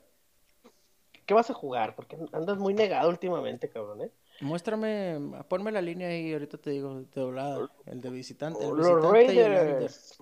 ¿Qué 1.27 1.35
vas 1.35 1.51
a 1.51 1.55
jugar? 1.55 1.95
Porque 1.95 2.17
andas 2.33 2.59
muy 2.59 2.75
negado 2.75 3.09
últimamente, 3.09 3.69
cabrón, 3.69 4.01
¿eh? 4.01 4.11
Muéstrame, 4.41 5.19
ponme 5.49 5.73
la 5.73 5.83
línea 5.83 6.09
ahí, 6.09 6.33
ahorita 6.33 6.59
te 6.59 6.71
digo, 6.71 7.01
de 7.01 7.21
doblada. 7.21 7.71
El 7.87 8.01
de 8.01 8.11
visitante. 8.11 8.65
El 8.65 8.77
los 8.77 9.03
Raiders. 9.03 10.19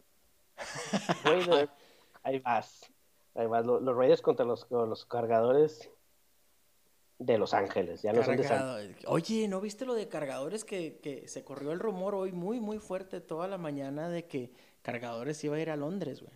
Raiders. 1.24 1.70
Ahí 2.22 2.38
vas. 2.38 2.92
Ahí 3.34 3.46
vas. 3.46 3.66
Los, 3.66 3.96
Raiders 3.96 4.22
contra 4.22 4.46
los, 4.46 4.66
los 4.70 5.04
cargadores 5.04 5.90
de 7.18 7.38
Los 7.38 7.52
Ángeles. 7.52 8.02
Ya 8.02 8.12
no 8.12 8.22
son 8.22 8.36
de 8.36 8.96
Oye, 9.06 9.48
¿no 9.48 9.60
viste 9.60 9.84
lo 9.84 9.94
de 9.94 10.08
cargadores 10.08 10.64
que, 10.64 10.98
que 10.98 11.28
se 11.28 11.44
corrió 11.44 11.72
el 11.72 11.78
rumor 11.78 12.14
hoy 12.14 12.32
muy, 12.32 12.60
muy 12.60 12.78
fuerte 12.78 13.20
toda 13.20 13.48
la 13.48 13.58
mañana 13.58 14.08
de 14.08 14.26
que 14.26 14.52
cargadores 14.82 15.42
iba 15.44 15.56
a 15.56 15.60
ir 15.60 15.70
a 15.70 15.76
Londres, 15.76 16.22
güey? 16.22 16.34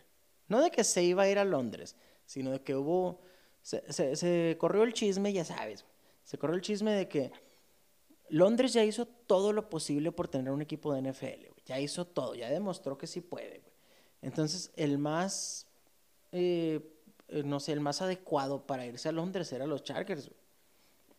No 0.48 0.60
de 0.60 0.70
que 0.70 0.84
se 0.84 1.02
iba 1.02 1.22
a 1.22 1.28
ir 1.28 1.38
a 1.38 1.44
Londres, 1.44 1.96
sino 2.26 2.50
de 2.50 2.62
que 2.62 2.74
hubo. 2.74 3.20
Se, 3.62 3.90
se, 3.92 4.16
se 4.16 4.56
corrió 4.58 4.82
el 4.82 4.92
chisme, 4.92 5.32
ya 5.32 5.44
sabes. 5.44 5.84
Se 6.24 6.38
corrió 6.38 6.56
el 6.56 6.62
chisme 6.62 6.92
de 6.92 7.08
que 7.08 7.32
Londres 8.30 8.72
ya 8.72 8.84
hizo 8.84 9.06
todo 9.06 9.52
lo 9.52 9.68
posible 9.68 10.12
por 10.12 10.28
tener 10.28 10.52
un 10.52 10.62
equipo 10.62 10.94
de 10.94 11.02
NFL, 11.02 11.48
güey. 11.48 11.62
Ya 11.66 11.78
hizo 11.78 12.06
todo, 12.06 12.34
ya 12.34 12.48
demostró 12.50 12.96
que 12.96 13.06
sí 13.06 13.20
puede, 13.20 13.60
güey. 13.60 13.72
Entonces, 14.22 14.72
el 14.76 14.98
más 14.98 15.66
eh, 16.32 16.80
eh, 17.30 17.42
no 17.44 17.60
sé, 17.60 17.72
el 17.72 17.80
más 17.80 18.02
adecuado 18.02 18.66
para 18.66 18.86
irse 18.86 19.08
a 19.08 19.12
Londres 19.12 19.52
era 19.52 19.66
los 19.66 19.82
Chargers, 19.82 20.30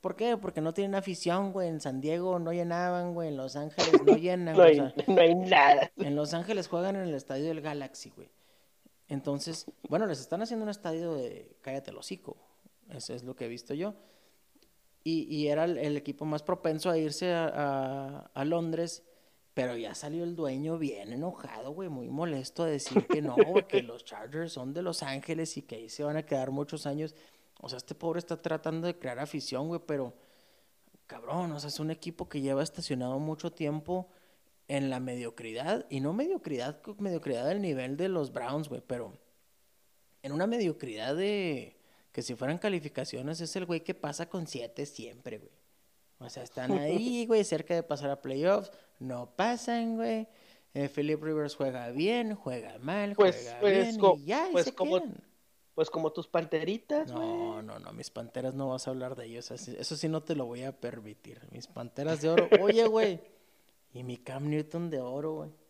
¿Por 0.01 0.16
qué? 0.16 0.36
Porque 0.36 0.62
no 0.62 0.74
tienen 0.74 0.95
afición, 0.95 1.53
güey. 1.53 1.68
En 1.68 1.80
San 1.80 2.01
Diego 2.01 2.39
no 2.39 2.51
llenaban, 2.51 3.14
güey. 3.14 3.28
En 3.28 3.38
Los 3.38 3.55
Ángeles 3.55 4.01
no 4.03 4.16
llenan. 4.18 4.57
no, 4.57 4.64
hay, 4.64 4.80
no, 5.07 5.22
hay, 5.22 5.36
nada. 5.36 5.91
En 5.97 6.16
Los 6.16 6.34
Ángeles 6.34 6.68
juegan 6.68 6.95
en 6.95 7.03
el 7.03 7.14
estadio 7.14 7.45
del 7.45 7.62
Galaxy, 7.62 8.09
güey. 8.09 8.28
Entonces, 9.09 9.68
bueno, 9.89 10.07
les 10.07 10.20
están 10.20 10.41
haciendo 10.41 10.64
un 10.64 10.72
estadio 10.72 11.14
de 11.14 11.55
cállate 11.62 11.91
el 11.91 11.97
hocico. 11.97 12.36
Eso 12.89 13.14
es 13.14 13.24
lo 13.24 13.36
que 13.36 13.45
he 13.45 13.47
visto 13.47 13.76
yo. 13.76 13.93
Y, 15.04 15.24
y 15.36 15.47
era 15.47 15.66
el, 15.66 15.97
equipo 15.97 16.26
más 16.26 16.43
propenso 16.43 16.89
a 16.89 16.97
irse 16.97 17.34
a, 17.34 18.30
a, 18.34 18.45
Londres 18.45 19.04
pero 19.54 19.76
ya 19.76 19.93
salió 19.95 20.24
el 20.24 20.36
dueño 20.36 20.78
bien 20.78 21.12
enojado, 21.12 21.72
güey, 21.72 21.89
muy 21.89 22.10
molesto 22.10 22.64
a 22.64 22.68
decir 22.68 23.06
que 23.08 23.22
no, 23.22 23.36
que 23.68 23.84
los 23.84 24.06
Chargers 24.06 24.54
son 24.54 24.74
de 24.74 24.82
Los 24.82 25.04
Ángeles 25.04 25.58
y 25.58 25.64
que 25.64 25.76
ahí 25.76 25.89
se 25.89 26.04
van 26.04 26.18
a 26.18 26.26
quedar 26.26 26.52
muchos 26.52 26.86
años. 26.86 27.16
O 27.60 27.68
sea, 27.68 27.78
este 27.78 27.93
pobre 27.93 28.20
está 28.20 28.41
tratando 28.41 28.88
de 28.88 28.97
crear 28.97 29.20
afición, 29.20 29.68
güey, 29.68 29.82
pero 29.86 30.14
cabrón, 31.06 31.52
o 31.52 31.60
sea, 31.60 31.68
es 31.68 31.80
un 31.80 31.91
equipo 31.91 32.30
que 32.30 32.39
lleva 32.39 32.64
estacionado 32.64 33.20
mucho 33.20 33.52
tiempo 33.52 34.08
en 34.70 34.89
la 34.89 35.02
mediocridad, 35.02 35.86
y 35.89 35.99
no 35.99 36.14
mediocridad, 36.14 36.82
mediocridad 36.97 37.45
del 37.45 37.62
nivel 37.62 37.97
de 37.97 38.08
los 38.08 38.32
Browns, 38.32 38.70
güey, 38.70 38.82
pero 38.86 39.20
en 40.24 40.32
una 40.32 40.47
mediocridad 40.47 41.14
de 41.14 41.76
que 42.12 42.22
si 42.22 42.36
fueran 42.36 42.57
calificaciones 42.57 43.41
es 43.41 43.55
el 43.55 43.66
güey 43.66 43.82
que 43.82 43.93
pasa 43.93 44.28
con 44.28 44.47
siete 44.47 44.86
siempre, 44.86 45.38
güey. 45.38 45.51
O 46.20 46.30
sea, 46.30 46.43
están 46.43 46.72
ahí, 46.74 47.26
güey, 47.28 47.43
cerca 47.43 47.74
de 47.74 47.84
pasar 47.84 48.09
a 48.12 48.22
playoffs, 48.22 48.72
no 48.99 49.36
pasan, 49.36 49.95
güey. 49.95 50.28
Eh, 50.74 50.88
Philip 50.88 51.22
Rivers 51.22 51.55
juega 51.55 51.89
bien, 51.89 52.36
juega 52.36 52.78
mal, 52.80 53.14
pues, 53.16 53.36
juega 53.36 53.59
pues, 53.59 53.97
bien, 53.97 54.05
y 54.16 54.26
ya, 54.26 54.47
pues 54.51 54.66
se 54.66 54.74
como, 54.74 55.01
Pues 55.76 55.89
como 55.89 56.14
tus 56.14 56.28
panteritas, 56.28 57.12
No, 57.12 57.62
no, 57.62 57.80
no, 57.80 57.91
mis 57.91 58.09
panteras 58.09 58.53
no 58.53 58.70
vas 58.70 58.88
a 58.88 58.91
hablar 58.91 59.16
de 59.16 59.26
ellos, 59.26 59.51
eso 59.51 59.95
sí 59.97 60.07
no 60.07 60.24
te 60.24 60.36
lo 60.36 60.45
voy 60.45 60.64
a 60.64 60.80
permitir. 60.80 61.41
Mis 61.51 61.68
panteras 61.68 62.22
de 62.22 62.30
oro, 62.30 62.47
oye, 62.62 62.88
güey, 62.88 63.20
y 63.93 64.03
mi 64.03 64.18
Cam 64.18 64.49
Newton 64.49 64.89
de 64.89 65.01
oro, 65.01 65.34
güey. 65.34 65.61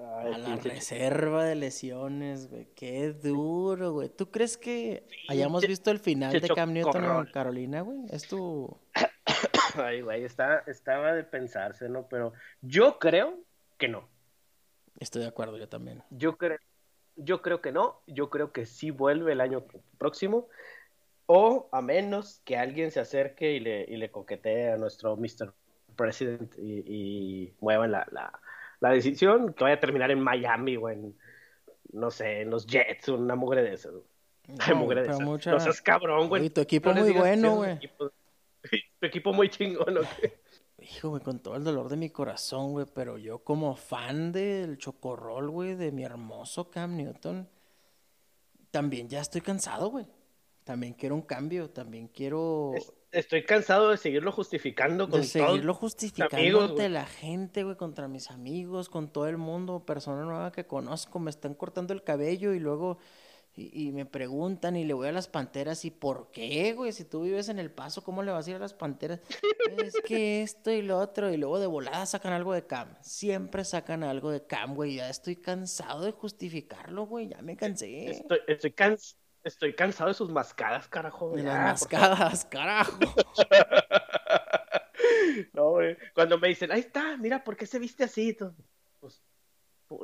A 0.00 0.38
la 0.38 0.56
reserva 0.56 1.44
de 1.44 1.54
lesiones, 1.54 2.48
güey. 2.48 2.68
Qué 2.74 3.12
duro, 3.12 3.92
güey. 3.92 4.08
¿Tú 4.08 4.30
crees 4.30 4.56
que 4.56 5.06
hayamos 5.28 5.66
visto 5.66 5.90
el 5.90 5.98
final 5.98 6.38
de 6.40 6.48
Cam 6.48 6.72
Newton 6.72 7.04
en 7.04 7.32
Carolina, 7.32 7.82
güey? 7.82 8.00
¿Es 8.10 8.26
tu, 8.28 8.78
Ay, 9.74 10.00
güey, 10.02 10.24
está, 10.24 10.64
estaba 10.66 11.12
de 11.12 11.24
pensarse, 11.24 11.88
¿no? 11.88 12.08
Pero 12.08 12.32
yo 12.60 12.98
creo 12.98 13.38
que 13.76 13.88
no. 13.88 14.08
Estoy 14.98 15.22
de 15.22 15.28
acuerdo, 15.28 15.56
yo 15.58 15.68
también. 15.68 16.02
Yo 16.10 16.36
creo, 16.36 16.58
yo 17.16 17.42
creo 17.42 17.60
que 17.60 17.72
no. 17.72 18.00
Yo 18.06 18.30
creo 18.30 18.52
que 18.52 18.66
sí 18.66 18.90
vuelve 18.90 19.32
el 19.32 19.40
año 19.40 19.64
próximo. 19.98 20.48
O 21.26 21.68
a 21.72 21.82
menos 21.82 22.40
que 22.44 22.56
alguien 22.56 22.90
se 22.90 23.00
acerque 23.00 23.52
y 23.52 23.60
le, 23.60 23.84
y 23.84 23.96
le 23.96 24.10
coquetee 24.10 24.72
a 24.72 24.76
nuestro 24.78 25.16
Mr. 25.16 25.52
President 25.94 26.54
y, 26.56 26.82
y 26.86 27.54
muevan 27.60 27.92
la, 27.92 28.06
la, 28.10 28.40
la, 28.80 28.90
decisión, 28.90 29.52
que 29.52 29.64
vaya 29.64 29.76
a 29.76 29.80
terminar 29.80 30.10
en 30.10 30.20
Miami 30.20 30.76
o 30.76 30.88
en, 30.88 31.16
no 31.92 32.10
sé, 32.10 32.42
en 32.42 32.50
los 32.50 32.66
Jets, 32.66 33.08
una 33.08 33.34
mugre 33.34 33.62
de 33.62 33.74
esas. 33.74 33.92
No, 34.46 34.76
mugre 34.76 35.02
de 35.02 35.08
esas. 35.08 35.20
Mucha... 35.20 35.50
No 35.50 35.60
seas 35.60 35.82
cabrón, 35.82 36.28
güey. 36.28 36.48
tu 36.50 36.60
equipo 36.60 36.92
muy 36.92 37.12
bueno, 37.12 37.56
güey. 37.56 37.78
Tu 37.78 39.06
equipo 39.06 39.32
muy 39.32 39.48
chingón, 39.48 39.94
¿no? 39.94 40.00
Hijo, 40.80 41.10
güey, 41.10 41.22
con 41.22 41.40
todo 41.40 41.56
el 41.56 41.64
dolor 41.64 41.88
de 41.88 41.96
mi 41.96 42.10
corazón, 42.10 42.72
güey, 42.72 42.86
pero 42.94 43.18
yo 43.18 43.40
como 43.40 43.74
fan 43.74 44.32
del 44.32 44.78
chocorrol, 44.78 45.50
güey, 45.50 45.74
de 45.74 45.90
mi 45.90 46.04
hermoso 46.04 46.70
Cam 46.70 46.96
Newton, 46.96 47.48
también 48.70 49.08
ya 49.08 49.20
estoy 49.20 49.40
cansado, 49.40 49.90
güey. 49.90 50.06
También 50.64 50.94
quiero 50.94 51.14
un 51.14 51.22
cambio, 51.22 51.70
también 51.70 52.08
quiero... 52.08 52.72
Estoy 53.10 53.44
cansado 53.44 53.90
de 53.90 53.96
seguirlo 53.96 54.32
justificando 54.32 55.08
con 55.08 55.20
De 55.20 55.26
seguirlo 55.26 55.72
justificando 55.74 56.62
ante 56.62 56.88
la 56.88 57.06
gente, 57.06 57.64
güey, 57.64 57.76
contra 57.76 58.06
mis 58.06 58.30
amigos, 58.30 58.88
con 58.88 59.10
todo 59.12 59.26
el 59.28 59.38
mundo, 59.38 59.84
persona 59.86 60.24
nueva 60.24 60.52
que 60.52 60.66
conozco, 60.66 61.18
me 61.18 61.30
están 61.30 61.54
cortando 61.54 61.94
el 61.94 62.02
cabello 62.02 62.52
y 62.52 62.58
luego 62.58 62.98
y, 63.58 63.90
me 63.92 64.06
preguntan 64.06 64.76
y 64.76 64.84
le 64.84 64.94
voy 64.94 65.08
a 65.08 65.12
las 65.12 65.26
panteras, 65.26 65.84
¿y 65.84 65.90
por 65.90 66.30
qué, 66.30 66.74
güey? 66.74 66.92
Si 66.92 67.04
tú 67.04 67.22
vives 67.22 67.48
en 67.48 67.58
El 67.58 67.72
Paso, 67.72 68.04
¿cómo 68.04 68.22
le 68.22 68.30
vas 68.30 68.46
a 68.46 68.50
ir 68.50 68.56
a 68.56 68.60
las 68.60 68.72
panteras? 68.72 69.20
es 69.90 69.94
que 70.06 70.42
esto 70.42 70.70
y 70.70 70.82
lo 70.82 70.98
otro, 70.98 71.32
y 71.32 71.36
luego 71.36 71.58
de 71.58 71.66
volada 71.66 72.06
sacan 72.06 72.32
algo 72.32 72.52
de 72.52 72.66
Cam. 72.66 72.96
Siempre 73.00 73.64
sacan 73.64 74.04
algo 74.04 74.30
de 74.30 74.46
Cam, 74.46 74.74
güey. 74.74 74.96
Ya 74.96 75.10
estoy 75.10 75.36
cansado 75.36 76.04
de 76.04 76.12
justificarlo, 76.12 77.06
güey. 77.06 77.28
Ya 77.28 77.42
me 77.42 77.56
cansé. 77.56 78.10
Estoy, 78.10 78.38
estoy, 78.46 78.72
estoy 79.44 79.74
cansado 79.74 80.08
de 80.08 80.14
sus 80.14 80.30
mascadas, 80.30 80.88
carajo. 80.88 81.36
De 81.36 81.42
las 81.42 81.80
mascadas, 81.80 82.44
carajo. 82.44 82.98
no, 85.52 85.70
güey. 85.70 85.96
Cuando 86.14 86.38
me 86.38 86.48
dicen, 86.48 86.72
ahí 86.72 86.80
está, 86.80 87.16
mira, 87.16 87.44
¿por 87.44 87.56
qué 87.56 87.66
se 87.66 87.78
viste 87.78 88.04
así? 88.04 88.36
Pues, 89.00 89.22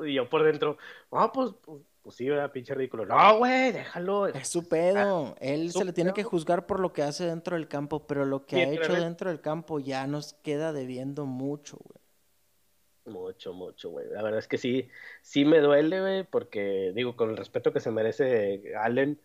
y 0.07 0.15
yo 0.15 0.29
por 0.29 0.43
dentro, 0.43 0.79
ah, 1.11 1.31
pues, 1.33 1.53
pues 1.63 1.83
pues 2.05 2.17
sí, 2.17 2.29
¿verdad? 2.29 2.53
Pinche 2.53 2.75
ridículo. 2.75 3.07
No, 3.07 3.39
güey, 3.39 3.73
déjalo. 3.73 4.27
Es 4.27 4.49
su 4.49 4.69
pedo. 4.69 5.29
Ah, 5.29 5.35
Él 5.41 5.73
se 5.73 5.87
le 5.87 5.95
tiene 5.95 6.13
que 6.13 6.23
juzgar 6.23 6.67
por 6.67 6.79
lo 6.79 6.93
que 6.93 7.03
hace 7.03 7.25
dentro 7.25 7.57
del 7.57 7.67
campo, 7.67 8.07
pero 8.07 8.27
lo 8.27 8.45
que 8.45 8.57
ha 8.57 8.71
hecho 8.71 8.93
dentro 8.93 9.31
del 9.31 9.41
campo 9.41 9.81
ya 9.81 10.07
nos 10.07 10.35
queda 10.35 10.75
debiendo 10.75 11.25
mucho, 11.25 11.79
güey. 11.83 12.04
Mucho, 13.35 13.53
mucho, 13.53 13.91
güey. 13.91 14.07
La 14.11 14.23
verdad 14.23 14.39
es 14.39 14.49
que 14.49 14.59
sí, 14.59 14.89
sí 15.23 15.45
me 15.45 15.59
duele, 15.59 16.01
güey, 16.01 16.25
porque 16.25 16.93
digo, 16.95 17.17
con 17.17 17.31
el 17.31 17.37
respeto 17.37 17.73
que 17.73 17.81
se 17.81 17.91
merece 17.91 18.75
Allen, 18.77 19.21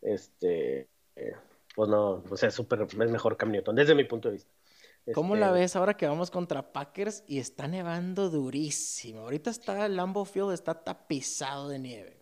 este, 0.00 0.88
eh, 1.16 1.36
pues 1.74 1.90
no, 1.90 2.22
o 2.28 2.36
sea, 2.36 2.50
súper, 2.50 2.82
es 2.82 2.96
mejor 3.10 3.36
Cam 3.36 3.50
Newton, 3.52 3.76
desde 3.76 3.94
mi 3.94 4.04
punto 4.04 4.28
de 4.28 4.34
vista. 4.34 4.50
¿Cómo 5.12 5.36
la 5.36 5.48
Este, 5.48 5.60
ves 5.60 5.76
ahora 5.76 5.96
que 5.96 6.06
vamos 6.06 6.30
contra 6.30 6.72
Packers 6.72 7.24
y 7.26 7.38
está 7.38 7.68
nevando 7.68 8.30
durísimo? 8.30 9.20
Ahorita 9.20 9.50
está 9.50 9.86
el 9.86 9.96
Lambeau 9.96 10.24
Field 10.24 10.52
está 10.52 10.84
tapizado 10.84 11.68
de 11.68 11.78
nieve. 11.78 12.16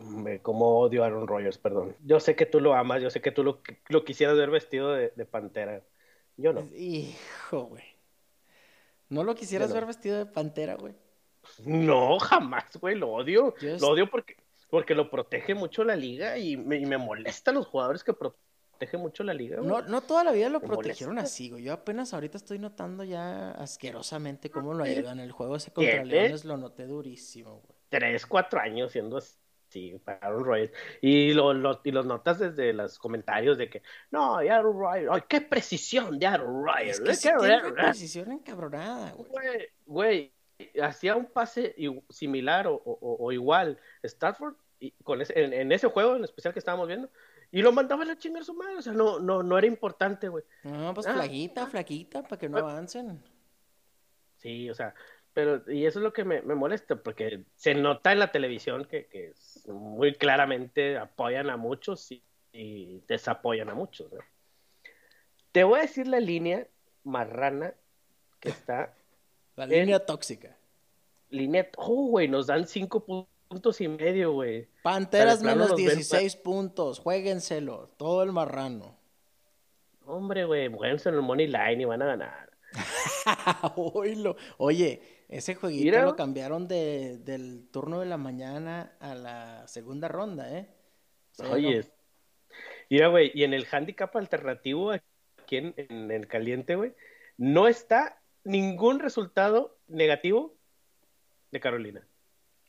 Me 0.00 0.40
como 0.40 0.78
odio 0.80 1.02
a 1.02 1.06
Aaron 1.06 1.26
Rodgers, 1.26 1.58
perdón. 1.58 1.96
Yo 2.04 2.20
sé 2.20 2.36
que 2.36 2.46
tú 2.46 2.60
lo 2.60 2.74
amas, 2.74 3.02
yo 3.02 3.10
sé 3.10 3.20
que 3.20 3.32
tú 3.32 3.42
lo, 3.44 3.62
lo 3.88 4.04
quisieras 4.04 4.36
ver 4.36 4.50
vestido 4.50 4.92
de, 4.92 5.12
de 5.16 5.26
pantera. 5.26 5.82
Yo 6.36 6.52
no. 6.52 6.68
Hijo, 6.74 7.64
güey. 7.66 7.91
¿No 9.12 9.24
lo 9.24 9.34
quisieras 9.34 9.72
ver 9.74 9.84
vestido 9.84 10.16
de 10.16 10.24
pantera, 10.24 10.74
güey? 10.76 10.94
No, 11.66 12.18
jamás, 12.18 12.76
güey, 12.80 12.96
lo 12.96 13.12
odio. 13.12 13.54
Lo 13.60 13.88
odio 13.88 14.08
porque, 14.08 14.36
porque 14.70 14.94
lo 14.94 15.10
protege 15.10 15.54
mucho 15.54 15.84
la 15.84 15.96
liga 15.96 16.38
y 16.38 16.56
me, 16.56 16.76
y 16.76 16.86
me 16.86 16.96
molestan 16.96 17.56
los 17.56 17.66
jugadores 17.66 18.02
que 18.02 18.14
protegen 18.14 19.00
mucho 19.00 19.22
la 19.22 19.34
liga, 19.34 19.58
güey. 19.58 19.68
No, 19.68 19.82
no 19.82 20.00
toda 20.00 20.24
la 20.24 20.32
vida 20.32 20.48
lo 20.48 20.60
Me 20.60 20.66
protegieron 20.66 21.16
molesta. 21.16 21.30
así, 21.30 21.50
güey. 21.50 21.62
Yo 21.62 21.74
apenas 21.74 22.14
ahorita 22.14 22.38
estoy 22.38 22.58
notando 22.58 23.04
ya 23.04 23.50
asquerosamente 23.50 24.50
cómo 24.50 24.72
lo 24.72 24.84
¿Qué 24.84 24.90
ayudan. 24.90 25.20
El 25.20 25.30
juego 25.32 25.56
ese 25.56 25.72
contra 25.72 25.92
tiene? 25.92 26.06
Leones 26.06 26.46
lo 26.46 26.56
noté 26.56 26.86
durísimo, 26.86 27.60
güey. 27.60 27.78
Tres, 27.90 28.24
cuatro 28.24 28.60
años 28.60 28.92
siendo 28.92 29.18
así 29.18 29.36
para 30.04 30.18
Aaron 30.18 30.44
Rodgers. 30.44 30.72
Y 31.00 31.32
lo, 31.34 31.52
lo- 31.54 31.80
y 31.84 31.90
los 31.90 32.06
notas 32.06 32.38
desde 32.38 32.72
los 32.72 32.98
comentarios 32.98 33.58
de 33.58 33.68
que, 33.70 33.82
no, 34.10 34.42
y 34.42 34.48
Aaron 34.48 34.78
Rodgers, 34.78 35.08
ay, 35.10 35.22
qué 35.28 35.40
precisión 35.40 36.18
de 36.18 36.26
Aaron 36.26 36.64
Rodgers. 36.64 36.98
Es 36.98 37.00
que 37.00 37.14
sí 37.14 37.28
qué 37.28 37.34
tiene 37.38 37.66
una 37.68 37.82
precisión 37.82 38.32
encabronada, 38.32 39.12
güey. 39.12 39.68
Güey, 39.86 40.32
hacía 40.82 41.16
un 41.16 41.26
pase 41.26 41.74
similar 42.10 42.66
o, 42.68 42.74
o- 42.74 43.16
o 43.24 43.32
igual 43.32 43.78
Stafford 44.02 44.54
y 44.80 44.92
con 45.02 45.20
ese- 45.20 45.42
en, 45.44 45.52
en 45.52 45.72
ese 45.72 45.88
juego 45.88 46.16
en 46.16 46.24
especial 46.24 46.52
que 46.52 46.58
estábamos 46.60 46.86
viendo 46.88 47.08
y 47.50 47.60
lo 47.62 47.70
mandaba 47.72 48.02
a 48.02 48.06
la 48.06 48.16
chingar 48.18 48.44
su 48.44 48.54
madre, 48.54 48.76
o 48.76 48.82
sea, 48.82 48.92
no, 48.94 49.18
no, 49.20 49.42
no 49.42 49.58
era 49.58 49.66
importante, 49.66 50.28
güey. 50.28 50.42
No, 50.64 50.94
pues 50.94 51.06
Ah. 51.06 51.12
flaquita, 51.14 51.66
flaquita, 51.66 52.22
para 52.22 52.38
que 52.38 52.48
no 52.48 52.58
avancen. 52.58 53.22
Sí, 54.38 54.68
o 54.70 54.74
sea, 54.74 54.94
pero 55.34 55.62
y 55.70 55.86
eso 55.86 55.98
es 55.98 56.02
lo 56.02 56.12
que 56.12 56.24
me, 56.24 56.42
me 56.42 56.54
molesta, 56.54 56.96
porque 56.96 57.44
se 57.56 57.74
nota 57.74 58.12
en 58.12 58.18
la 58.18 58.30
televisión 58.32 58.84
que, 58.84 59.32
muy 59.66 60.14
claramente 60.14 60.98
apoyan 60.98 61.48
a 61.50 61.56
muchos 61.56 62.10
y, 62.12 62.22
y 62.52 63.02
desapoyan 63.08 63.70
a 63.70 63.74
muchos, 63.74 64.12
¿no? 64.12 64.18
Te 65.52 65.64
voy 65.64 65.78
a 65.80 65.82
decir 65.82 66.06
la 66.06 66.20
línea 66.20 66.66
marrana 67.04 67.74
que 68.40 68.48
está 68.50 68.94
La 69.56 69.64
En- 69.64 69.70
línea 69.70 70.00
tóxica. 70.00 70.56
línea, 71.30 71.68
oh, 71.76 72.06
güey, 72.08 72.28
nos 72.28 72.46
dan 72.46 72.66
cinco 72.66 73.04
puntos 73.04 73.80
y 73.80 73.88
medio, 73.88 74.32
güey. 74.32 74.68
Panteras 74.82 75.42
menos 75.42 75.70
nos 75.70 75.76
ven- 75.76 75.86
16 75.86 76.36
puntos. 76.36 76.98
Juéguenselo. 77.00 77.90
Todo 77.98 78.22
el 78.22 78.32
marrano. 78.32 78.96
Hombre, 80.06 80.44
güey, 80.46 80.68
jueguense 80.72 81.08
en 81.10 81.14
el 81.16 81.22
Money 81.22 81.46
Line 81.46 81.82
y 81.82 81.84
van 81.84 82.02
a 82.02 82.06
ganar. 82.06 82.50
Oye, 84.58 85.24
ese 85.28 85.54
jueguito 85.54 85.84
Mira. 85.84 86.04
lo 86.04 86.16
cambiaron 86.16 86.68
de, 86.68 87.18
del 87.18 87.68
turno 87.70 88.00
de 88.00 88.06
la 88.06 88.16
mañana 88.16 88.92
a 89.00 89.14
la 89.14 89.66
segunda 89.68 90.08
ronda, 90.08 90.50
¿eh? 90.52 90.68
O 91.32 91.34
sea, 91.34 91.46
ya 91.46 91.52
Oye, 91.54 91.80
no- 91.80 91.86
mira, 92.90 93.08
güey, 93.08 93.30
y 93.34 93.44
en 93.44 93.54
el 93.54 93.66
handicap 93.70 94.14
alternativo 94.16 94.90
aquí 94.92 95.56
en, 95.56 95.74
en 95.76 96.10
el 96.10 96.26
caliente, 96.28 96.76
güey, 96.76 96.94
no 97.36 97.68
está 97.68 98.20
ningún 98.44 98.98
resultado 99.00 99.78
negativo 99.88 100.54
de 101.50 101.60
Carolina. 101.60 102.06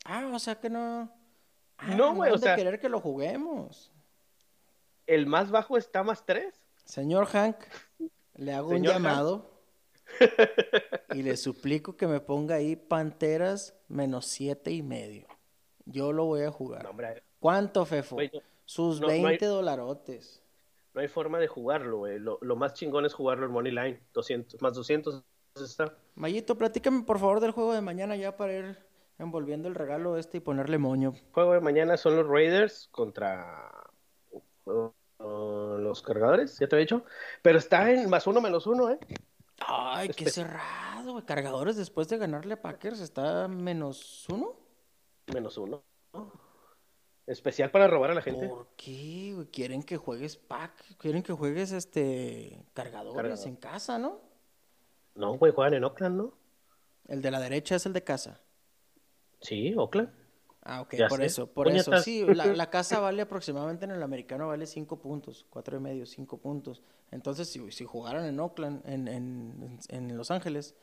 Ah, 0.04 0.30
o 0.32 0.38
sea 0.38 0.60
que 0.60 0.70
no. 0.70 1.10
Ah, 1.78 1.94
No, 1.94 2.14
güey, 2.14 2.30
o 2.32 2.38
sea- 2.38 2.56
querer 2.56 2.78
que 2.80 2.88
lo 2.88 3.00
juguemos. 3.00 3.90
El 5.06 5.26
más 5.26 5.50
bajo 5.50 5.76
está 5.76 6.02
más 6.02 6.24
tres. 6.24 6.62
Señor 6.84 7.26
Hank, 7.26 7.56
le 8.36 8.52
hago 8.52 8.70
un 8.70 8.84
Hank. 8.84 9.44
Y 11.14 11.22
le 11.22 11.36
suplico 11.36 11.96
que 11.96 12.06
me 12.06 12.20
ponga 12.20 12.56
ahí 12.56 12.76
Panteras 12.76 13.74
menos 13.88 14.26
siete 14.26 14.70
y 14.72 14.82
medio. 14.82 15.26
Yo 15.86 16.12
lo 16.12 16.24
voy 16.24 16.42
a 16.42 16.50
jugar. 16.50 16.82
No, 16.84 16.90
hombre, 16.90 17.22
¿Cuánto, 17.40 17.84
Fefo? 17.84 18.16
güey, 18.16 18.30
no, 18.32 18.40
Sus 18.64 19.00
no- 19.00 19.06
no 19.08 19.12
hay- 19.12 19.22
20 19.22 19.46
dolarotes. 19.46 20.42
no 20.94 21.00
hay 21.00 21.08
forma 21.08 21.38
de 21.38 21.46
jugarlo, 21.48 21.98
güey. 21.98 22.18
Lo, 22.18 22.38
lo 22.40 22.56
más 22.56 22.74
chingón 22.74 23.04
es 23.04 23.12
jugarlo 23.12 23.46
en 23.46 23.52
Money 23.52 23.72
Line. 23.72 24.00
200, 24.14 24.62
más 24.62 24.74
200 24.74 25.22
está. 25.56 25.94
Mayito, 26.14 26.56
platícame 26.56 27.02
por 27.04 27.18
favor 27.18 27.40
del 27.40 27.50
juego 27.50 27.74
de 27.74 27.80
mañana 27.80 28.16
ya 28.16 28.36
para 28.36 28.54
ir 28.54 28.78
envolviendo 29.18 29.68
el 29.68 29.74
regalo 29.74 30.16
este 30.16 30.38
y 30.38 30.40
ponerle 30.40 30.78
moño. 30.78 31.14
juego 31.32 31.52
de 31.52 31.60
mañana 31.60 31.96
son 31.96 32.16
los 32.16 32.26
Raiders 32.26 32.88
contra 32.90 33.70
uh, 34.64 34.90
los 35.78 36.02
cargadores, 36.02 36.58
ya 36.58 36.66
te 36.66 36.76
he 36.76 36.80
dicho. 36.80 37.04
Pero 37.42 37.58
está 37.58 37.90
en 37.90 38.08
más 38.08 38.26
uno 38.26 38.40
menos 38.40 38.66
uno, 38.66 38.90
¿eh? 38.90 38.98
Ay, 39.66 40.08
qué 40.10 40.26
Espe- 40.26 40.30
cerrado, 40.30 41.12
güey. 41.12 41.24
Cargadores 41.24 41.76
después 41.76 42.08
de 42.08 42.18
ganarle 42.18 42.54
a 42.54 42.62
Packers 42.62 43.00
está 43.00 43.48
menos 43.48 44.26
uno. 44.28 44.54
Menos 45.32 45.56
uno. 45.58 45.82
Especial 47.26 47.70
para 47.70 47.86
robar 47.88 48.10
a 48.10 48.14
la 48.14 48.20
gente. 48.22 48.46
¿Por 48.48 48.68
qué, 48.76 49.32
güey? 49.34 49.46
Quieren 49.48 49.82
que 49.82 49.96
juegues 49.96 50.36
pack, 50.36 50.96
quieren 50.98 51.22
que 51.22 51.32
juegues 51.32 51.72
este 51.72 52.62
cargadores 52.74 53.16
Cargador. 53.16 53.48
en 53.48 53.56
casa, 53.56 53.98
¿no? 53.98 54.20
No, 55.14 55.38
güey, 55.38 55.52
juegan 55.52 55.74
en 55.74 55.84
Oakland, 55.84 56.16
¿no? 56.16 56.34
El 57.06 57.22
de 57.22 57.30
la 57.30 57.40
derecha 57.40 57.76
es 57.76 57.86
el 57.86 57.94
de 57.94 58.04
casa. 58.04 58.40
Sí, 59.40 59.74
Oakland. 59.76 60.10
Ah, 60.62 60.80
ok, 60.82 60.94
Ya 60.96 61.08
por 61.08 61.20
sé. 61.20 61.26
eso, 61.26 61.46
por 61.46 61.68
eso. 61.68 61.96
Sí, 61.98 62.24
la, 62.26 62.46
la 62.46 62.70
casa 62.70 63.00
vale 63.00 63.22
aproximadamente 63.22 63.84
en 63.86 63.92
el 63.92 64.02
americano 64.02 64.48
vale 64.48 64.66
cinco 64.66 64.98
puntos, 64.98 65.46
cuatro 65.48 65.76
y 65.78 65.80
medio, 65.80 66.04
cinco 66.06 66.36
puntos. 66.38 66.82
Entonces, 67.14 67.48
si, 67.48 67.70
si 67.70 67.84
jugaran 67.84 68.24
en 68.26 68.40
Oakland, 68.40 68.82
en, 68.88 69.06
en, 69.06 69.78
en 69.88 70.16
Los 70.16 70.32
Ángeles, 70.32 70.74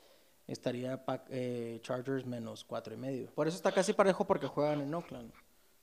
estaría 0.48 1.04
eh, 1.30 1.80
Chargers 1.84 2.26
menos 2.26 2.64
cuatro 2.64 2.94
y 2.94 2.98
medio. 2.98 3.30
Por 3.32 3.50
eso 3.50 3.58
está 3.58 3.74
casi 3.74 3.92
parejo 3.92 4.26
porque 4.26 4.48
juegan 4.48 4.80
en 4.80 4.94
Oakland. 4.94 5.34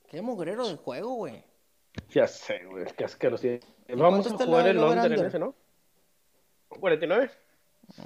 Qué 0.08 0.22
mugrero 0.22 0.66
de 0.66 0.76
juego, 0.76 1.16
güey. 1.16 1.44
Ya 2.08 2.26
sé, 2.26 2.64
güey, 2.64 2.86
qué 2.96 3.04
Vamos 3.94 4.26
a 4.26 4.38
jugar 4.38 4.68
el 4.68 4.78
under 4.78 5.12
en 5.12 5.26
ese, 5.26 5.38
¿no? 5.38 5.54
49. 6.70 7.30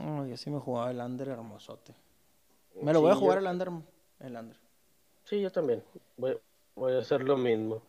Oh, 0.00 0.26
yo 0.26 0.36
sí 0.36 0.50
me 0.50 0.58
jugaba 0.58 0.90
el 0.90 0.98
under 0.98 1.28
hermosote. 1.28 1.94
Me 2.80 2.92
lo 2.92 3.02
voy 3.02 3.12
a 3.12 3.14
jugar 3.14 3.40
yo- 3.40 3.46
el 3.46 3.52
under, 3.52 3.68
el 4.18 4.36
under. 4.36 4.56
Sí, 5.22 5.40
yo 5.40 5.52
también. 5.52 5.84
Voy, 6.16 6.36
voy 6.74 6.94
a 6.94 6.98
hacer 6.98 7.22
lo 7.22 7.36
mismo. 7.36 7.82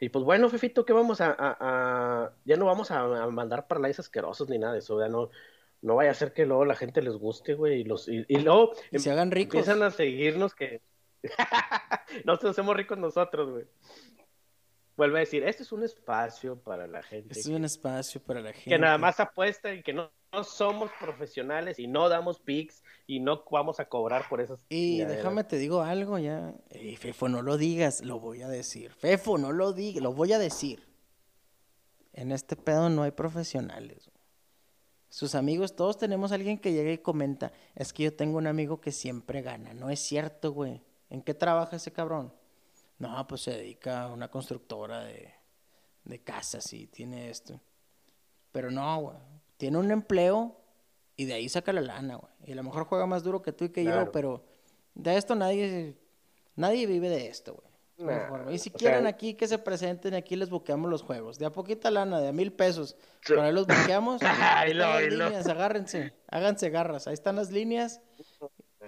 Y 0.00 0.08
pues 0.08 0.24
bueno, 0.24 0.48
Fefito, 0.48 0.84
¿qué 0.84 0.92
vamos 0.92 1.20
a, 1.20 1.28
a- 1.38 1.56
a- 1.60 2.32
Ya 2.44 2.56
no 2.56 2.64
vamos 2.66 2.90
a, 2.90 3.00
a 3.22 3.26
mandar 3.28 3.66
parlays 3.68 3.98
asquerosos 4.00 4.48
ni 4.48 4.58
nada 4.58 4.72
de 4.72 4.78
eso, 4.80 4.98
ya 4.98 5.08
no, 5.08 5.30
no 5.82 5.94
vaya 5.96 6.10
a 6.10 6.14
ser 6.14 6.32
que 6.32 6.46
luego 6.46 6.64
la 6.64 6.74
gente 6.74 7.02
les 7.02 7.14
guste, 7.16 7.54
güey, 7.54 7.80
y, 7.80 7.84
los, 7.84 8.08
y, 8.08 8.24
y 8.26 8.38
luego 8.40 8.72
Y 8.90 8.98
se 8.98 9.10
hagan 9.10 9.30
ricos. 9.30 9.54
empiezan 9.60 9.82
a 9.82 9.90
seguirnos 9.90 10.54
que... 10.54 10.80
Nos 12.24 12.42
hacemos 12.44 12.74
ricos 12.76 12.96
nosotros, 12.98 13.50
güey. 13.50 13.64
Vuelve 15.00 15.16
a 15.16 15.20
decir, 15.20 15.42
este 15.44 15.62
es 15.62 15.72
un 15.72 15.82
espacio 15.82 16.56
para 16.56 16.86
la 16.86 17.02
gente 17.02 17.32
Es 17.32 17.46
que, 17.46 17.54
un 17.54 17.64
espacio 17.64 18.22
para 18.22 18.42
la 18.42 18.52
gente. 18.52 18.68
que 18.68 18.78
nada 18.78 18.98
más 18.98 19.18
apuesta 19.18 19.72
y 19.72 19.82
que 19.82 19.94
no, 19.94 20.12
no 20.30 20.44
somos 20.44 20.90
profesionales 21.00 21.78
y 21.78 21.86
no 21.86 22.10
damos 22.10 22.38
pics 22.38 22.84
y 23.06 23.18
no 23.18 23.42
vamos 23.50 23.80
a 23.80 23.86
cobrar 23.86 24.28
por 24.28 24.42
esas 24.42 24.60
Y 24.68 25.02
déjame 25.04 25.44
te 25.44 25.56
digo 25.56 25.80
algo 25.80 26.18
ya. 26.18 26.52
Ey, 26.68 26.96
Fefo, 26.96 27.30
no 27.30 27.40
lo 27.40 27.56
digas, 27.56 28.04
lo 28.04 28.20
voy 28.20 28.42
a 28.42 28.48
decir. 28.48 28.92
Fefo, 28.92 29.38
no 29.38 29.52
lo 29.52 29.72
digas, 29.72 30.02
lo 30.02 30.12
voy 30.12 30.34
a 30.34 30.38
decir. 30.38 30.86
En 32.12 32.30
este 32.30 32.54
pedo 32.54 32.90
no 32.90 33.02
hay 33.02 33.12
profesionales. 33.12 34.10
Sus 35.08 35.34
amigos, 35.34 35.76
todos 35.76 35.96
tenemos 35.96 36.30
a 36.30 36.34
alguien 36.34 36.58
que 36.58 36.74
llega 36.74 36.92
y 36.92 36.98
comenta, 36.98 37.54
es 37.74 37.94
que 37.94 38.02
yo 38.02 38.14
tengo 38.14 38.36
un 38.36 38.46
amigo 38.46 38.82
que 38.82 38.92
siempre 38.92 39.40
gana. 39.40 39.72
No 39.72 39.88
es 39.88 40.00
cierto, 40.00 40.52
güey. 40.52 40.82
¿En 41.08 41.22
qué 41.22 41.32
trabaja 41.32 41.76
ese 41.76 41.90
cabrón? 41.90 42.34
No, 43.00 43.26
pues 43.26 43.40
se 43.40 43.50
dedica 43.52 44.02
a 44.04 44.08
una 44.12 44.30
constructora 44.30 45.00
de, 45.04 45.34
de 46.04 46.22
casas 46.22 46.72
y 46.72 46.86
tiene 46.86 47.28
esto. 47.30 47.60
Pero 48.52 48.70
no, 48.70 49.00
güey. 49.00 49.16
Tiene 49.56 49.78
un 49.78 49.90
empleo 49.90 50.56
y 51.16 51.24
de 51.24 51.34
ahí 51.34 51.48
saca 51.48 51.72
la 51.72 51.80
lana, 51.80 52.14
güey. 52.16 52.32
Y 52.46 52.52
a 52.52 52.54
lo 52.54 52.62
mejor 52.62 52.84
juega 52.84 53.06
más 53.06 53.22
duro 53.24 53.42
que 53.42 53.52
tú 53.52 53.64
y 53.64 53.68
que 53.70 53.82
yo, 53.84 54.12
pero 54.12 54.44
de 54.94 55.16
esto 55.16 55.34
nadie, 55.34 55.96
nadie 56.56 56.86
vive 56.86 57.08
de 57.08 57.26
esto, 57.26 57.54
güey. 57.54 57.70
Nah, 57.98 58.50
Y 58.50 58.58
si 58.58 58.70
quieren 58.70 59.00
sea- 59.02 59.10
aquí 59.10 59.34
que 59.34 59.46
se 59.46 59.58
presenten, 59.58 60.14
aquí 60.14 60.34
les 60.36 60.48
buqueamos 60.48 60.88
los 60.90 61.02
juegos. 61.02 61.38
De 61.38 61.44
a 61.44 61.52
poquita 61.52 61.90
lana, 61.90 62.18
de 62.20 62.28
a 62.28 62.32
mil 62.32 62.50
pesos. 62.52 62.96
Por 63.26 63.40
ahí 63.40 63.52
los 63.52 63.66
buqueamos. 63.66 64.22
Ahí 64.22 64.72
lo, 64.72 64.84
están 64.84 64.96
ay, 64.96 65.10
las 65.10 65.12
lo. 65.12 65.24
líneas, 65.26 65.46
agárrense, 65.48 66.14
háganse 66.28 66.70
garras. 66.70 67.06
Ahí 67.06 67.14
están 67.14 67.36
las 67.36 67.50
líneas. 67.50 68.00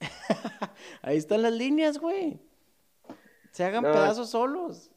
Ahí 1.02 1.16
están 1.18 1.42
las 1.42 1.52
líneas, 1.52 1.98
güey. 1.98 2.40
Se 3.52 3.64
hagan 3.64 3.82
No. 3.84 3.92
pedazos 3.92 4.30
solos. 4.30 4.90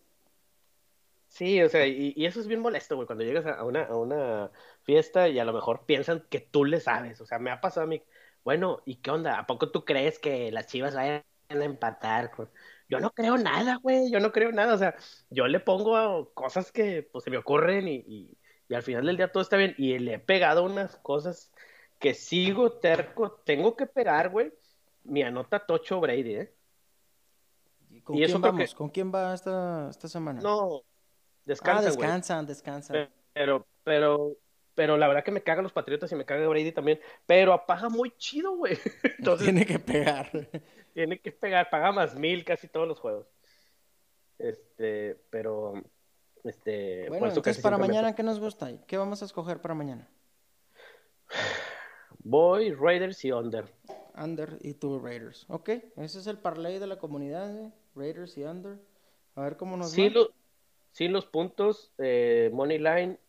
Sí, 1.27 1.61
o 1.63 1.69
sea, 1.69 1.87
y, 1.87 2.13
y 2.15 2.25
eso 2.27 2.39
es 2.39 2.47
bien 2.47 2.59
molesto, 2.61 2.95
güey, 2.95 3.07
cuando 3.07 3.23
llegas 3.23 3.45
a 3.47 3.63
una, 3.63 3.85
a 3.85 3.95
una 3.97 4.51
fiesta 4.83 5.29
y 5.29 5.39
a 5.39 5.45
lo 5.45 5.53
mejor 5.53 5.85
piensan 5.85 6.27
que 6.29 6.39
tú 6.39 6.63
le 6.63 6.79
sabes. 6.79 7.21
O 7.21 7.25
sea, 7.25 7.39
me 7.39 7.49
ha 7.51 7.59
pasado 7.59 7.85
a 7.85 7.87
mí, 7.87 8.03
bueno, 8.43 8.81
¿y 8.85 8.97
qué 8.97 9.09
onda? 9.11 9.39
¿A 9.39 9.47
poco 9.47 9.71
tú 9.71 9.83
crees 9.83 10.19
que 10.19 10.51
las 10.51 10.67
Chivas 10.67 10.93
vayan 10.95 11.23
a 11.49 11.53
empatar? 11.65 12.29
con- 12.31 12.51
Yo 12.87 12.99
no 12.99 13.11
creo 13.11 13.37
nada, 13.37 13.77
güey, 13.77 14.11
yo 14.11 14.19
no 14.19 14.31
creo 14.31 14.51
nada. 14.51 14.75
O 14.75 14.77
sea, 14.77 14.95
yo 15.31 15.47
le 15.47 15.59
pongo 15.59 16.33
cosas 16.35 16.71
que 16.71 17.01
pues 17.03 17.23
se 17.23 17.31
me 17.31 17.37
ocurren 17.37 17.87
y, 17.87 17.95
y, 18.07 18.37
Y 18.67 18.75
al 18.75 18.83
final 18.83 19.05
del 19.05 19.17
día 19.17 19.31
todo 19.31 19.41
está 19.43 19.57
bien. 19.57 19.73
Y 19.77 19.97
le 19.99 20.15
he 20.15 20.19
pegado 20.19 20.63
unas 20.63 20.97
cosas 20.97 21.51
que 21.99 22.13
sigo 22.13 22.73
terco. 22.79 23.31
Tengo 23.43 23.75
que 23.75 23.87
pegar, 23.87 24.29
güey. 24.29 24.53
Mi 25.03 25.23
anota 25.23 25.65
Tocho 25.65 25.99
Brady, 25.99 26.35
¿eh? 26.35 26.53
¿Con 28.03 28.17
quién 28.17 28.41
vamos? 28.41 28.75
¿Con 28.75 28.89
quién 28.89 29.13
va 29.13 29.33
esta, 29.33 29.89
esta 29.89 30.07
semana? 30.07 30.41
No, 30.41 30.83
descansan, 31.45 31.85
Ah, 31.85 31.89
descansan, 31.89 32.45
descansan. 32.45 33.09
Pero, 33.33 33.65
pero, 33.83 34.37
pero 34.75 34.97
la 34.97 35.07
verdad 35.07 35.23
que 35.23 35.31
me 35.31 35.41
cagan 35.41 35.63
los 35.63 35.73
Patriotas 35.73 36.11
y 36.11 36.15
me 36.15 36.25
caga 36.25 36.47
Brady 36.47 36.71
también. 36.71 36.99
Pero 37.25 37.65
paga 37.65 37.89
muy 37.89 38.11
chido, 38.17 38.55
güey. 38.57 38.77
Entonces, 39.19 39.45
Tiene 39.45 39.65
que 39.65 39.79
pegar. 39.79 40.29
tiene 40.93 41.19
que 41.19 41.31
pegar, 41.31 41.69
paga 41.69 41.91
más 41.91 42.15
mil 42.15 42.43
casi 42.45 42.67
todos 42.67 42.87
los 42.87 42.99
juegos. 42.99 43.27
Este, 44.37 45.15
pero, 45.29 45.73
este, 46.43 47.07
Bueno, 47.07 47.27
entonces 47.27 47.59
para 47.59 47.77
me 47.77 47.87
mañana, 47.87 48.15
¿qué 48.15 48.23
nos 48.23 48.39
gusta? 48.39 48.69
¿Qué 48.85 48.97
vamos 48.97 49.21
a 49.21 49.25
escoger 49.25 49.61
para 49.61 49.73
mañana? 49.73 50.09
Voy 52.19 52.71
Raiders 52.73 53.23
y 53.25 53.31
Under. 53.31 53.73
Under 54.15 54.57
y 54.61 54.73
tú 54.75 54.99
Raiders. 54.99 55.45
Ok, 55.49 55.69
ese 55.97 56.19
es 56.19 56.27
el 56.27 56.37
parlay 56.37 56.79
de 56.79 56.87
la 56.87 56.97
comunidad, 56.99 57.55
¿eh? 57.57 57.71
Raiders 57.95 58.37
y 58.37 58.43
Under. 58.43 58.79
A 59.35 59.41
ver 59.41 59.57
cómo 59.57 59.77
nos 59.77 59.91
Sí, 59.91 60.07
va. 60.07 60.13
lo- 60.13 60.29
sí 60.91 61.07
los 61.07 61.25
puntos, 61.25 61.91
eh, 61.97 62.49
Money 62.53 62.77
Line 62.77 63.19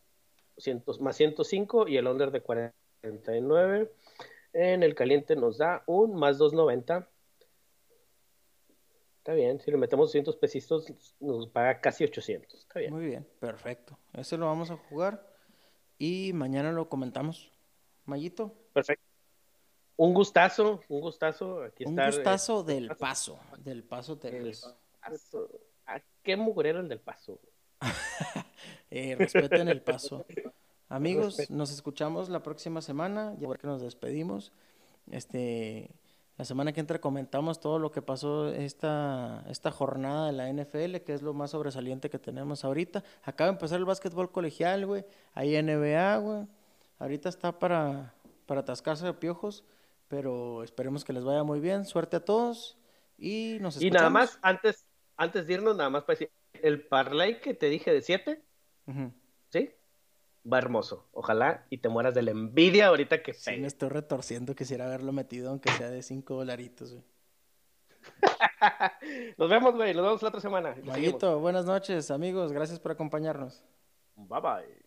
más 0.99 1.15
105 1.17 1.87
y 1.87 1.97
el 1.97 2.07
Under 2.07 2.31
de 2.31 2.41
49. 2.41 3.91
En 4.53 4.83
el 4.83 4.95
caliente 4.95 5.35
nos 5.35 5.57
da 5.57 5.83
un 5.85 6.15
más 6.15 6.37
290. 6.37 7.09
Está 9.17 9.33
bien, 9.33 9.59
si 9.59 9.71
le 9.71 9.77
metemos 9.77 10.09
200 10.09 10.35
pesitos 10.37 10.85
nos 11.19 11.47
paga 11.47 11.81
casi 11.81 12.03
800. 12.03 12.59
Está 12.61 12.79
bien. 12.79 12.93
Muy 12.93 13.05
bien, 13.05 13.27
perfecto. 13.39 13.97
Ese 14.13 14.37
lo 14.37 14.45
vamos 14.45 14.69
a 14.69 14.77
jugar 14.77 15.27
y 15.97 16.31
mañana 16.33 16.71
lo 16.71 16.87
comentamos. 16.89 17.51
Mayito, 18.05 18.53
Perfecto. 18.71 19.03
Un 19.97 20.13
gustazo, 20.13 20.81
un 20.89 21.01
gustazo. 21.01 21.63
Aquí 21.63 21.85
un 21.85 21.91
estar, 21.91 22.09
eh, 22.09 22.15
gustazo 22.15 22.63
del 22.63 22.95
paso, 22.95 23.39
del 23.59 23.83
paso 23.83 24.17
Texas. 24.17 24.75
Ah, 25.85 26.01
qué 26.23 26.35
mugrero 26.35 26.79
el 26.79 26.89
del 26.89 26.99
paso. 26.99 27.39
Eh, 28.91 29.15
respeten 29.17 29.67
el 29.67 29.81
paso. 29.81 30.25
Amigos, 30.87 31.49
nos 31.49 31.71
escuchamos 31.71 32.29
la 32.29 32.43
próxima 32.43 32.81
semana, 32.81 33.35
ya 33.39 33.53
que 33.55 33.67
nos 33.67 33.81
despedimos. 33.81 34.53
Este, 35.11 35.91
la 36.37 36.45
semana 36.45 36.73
que 36.73 36.81
entra 36.81 36.99
comentamos 36.99 37.59
todo 37.59 37.79
lo 37.79 37.91
que 37.91 38.01
pasó 38.01 38.49
esta, 38.49 39.43
esta 39.49 39.71
jornada 39.71 40.27
de 40.27 40.33
la 40.33 40.49
NFL, 40.49 40.97
que 40.97 41.13
es 41.13 41.21
lo 41.21 41.33
más 41.33 41.51
sobresaliente 41.51 42.09
que 42.09 42.19
tenemos 42.19 42.63
ahorita. 42.63 43.03
Acaba 43.23 43.49
de 43.49 43.55
empezar 43.55 43.79
el 43.79 43.85
básquetbol 43.85 44.31
colegial, 44.31 44.85
güey. 44.85 45.05
Hay 45.33 45.61
NBA, 45.61 46.17
güey. 46.17 46.47
Ahorita 46.99 47.29
está 47.29 47.57
para, 47.57 48.13
para 48.45 48.61
atascarse 48.61 49.05
de 49.05 49.13
piojos, 49.13 49.63
pero 50.07 50.63
esperemos 50.63 51.03
que 51.03 51.13
les 51.13 51.23
vaya 51.23 51.43
muy 51.43 51.59
bien. 51.59 51.85
Suerte 51.85 52.17
a 52.17 52.25
todos 52.25 52.77
y 53.17 53.57
nos 53.61 53.75
Y 53.81 53.87
escuchamos. 53.87 53.93
nada 53.93 54.09
más, 54.09 54.39
antes, 54.41 54.85
antes 55.17 55.47
de 55.47 55.53
irnos, 55.53 55.75
nada 55.75 55.89
más 55.89 56.03
para 56.03 56.19
decir, 56.19 56.31
el 56.61 56.81
parlay 56.87 57.39
que 57.41 57.53
te 57.53 57.67
dije 57.69 57.91
de 57.93 58.01
7, 58.01 58.41
Ujú. 58.87 59.11
¿sí? 59.51 59.71
Va 60.51 60.59
hermoso. 60.59 61.07
Ojalá 61.11 61.65
y 61.69 61.79
te 61.79 61.89
mueras 61.89 62.13
de 62.13 62.21
la 62.21 62.31
envidia 62.31 62.87
ahorita 62.87 63.23
que 63.23 63.33
Sí, 63.33 63.57
me 63.57 63.67
estoy 63.67 63.89
retorciendo. 63.89 64.55
Quisiera 64.55 64.85
haberlo 64.85 65.11
metido, 65.11 65.49
aunque 65.49 65.71
sea 65.71 65.89
de 65.89 66.03
5 66.03 66.35
dolaritos, 66.35 66.91
güey. 66.93 67.03
Nos 69.37 69.49
vemos, 69.49 69.73
güey. 69.75 69.93
Nos 69.95 70.03
vemos 70.05 70.21
la 70.21 70.29
otra 70.29 70.39
semana. 70.41 70.75
Mayito, 70.83 71.39
buenas 71.39 71.65
noches, 71.65 72.11
amigos. 72.11 72.51
Gracias 72.51 72.79
por 72.79 72.91
acompañarnos. 72.91 73.63
Bye 74.15 74.41
bye. 74.41 74.85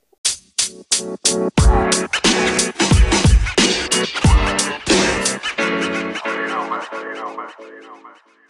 You 4.69 4.75
don't 4.75 6.71
mess, 6.71 6.89
you 6.93 7.15
don't 7.15 7.37
mess, 7.37 7.53
you 7.59 7.83
don't 7.83 8.05
mess. 8.05 8.48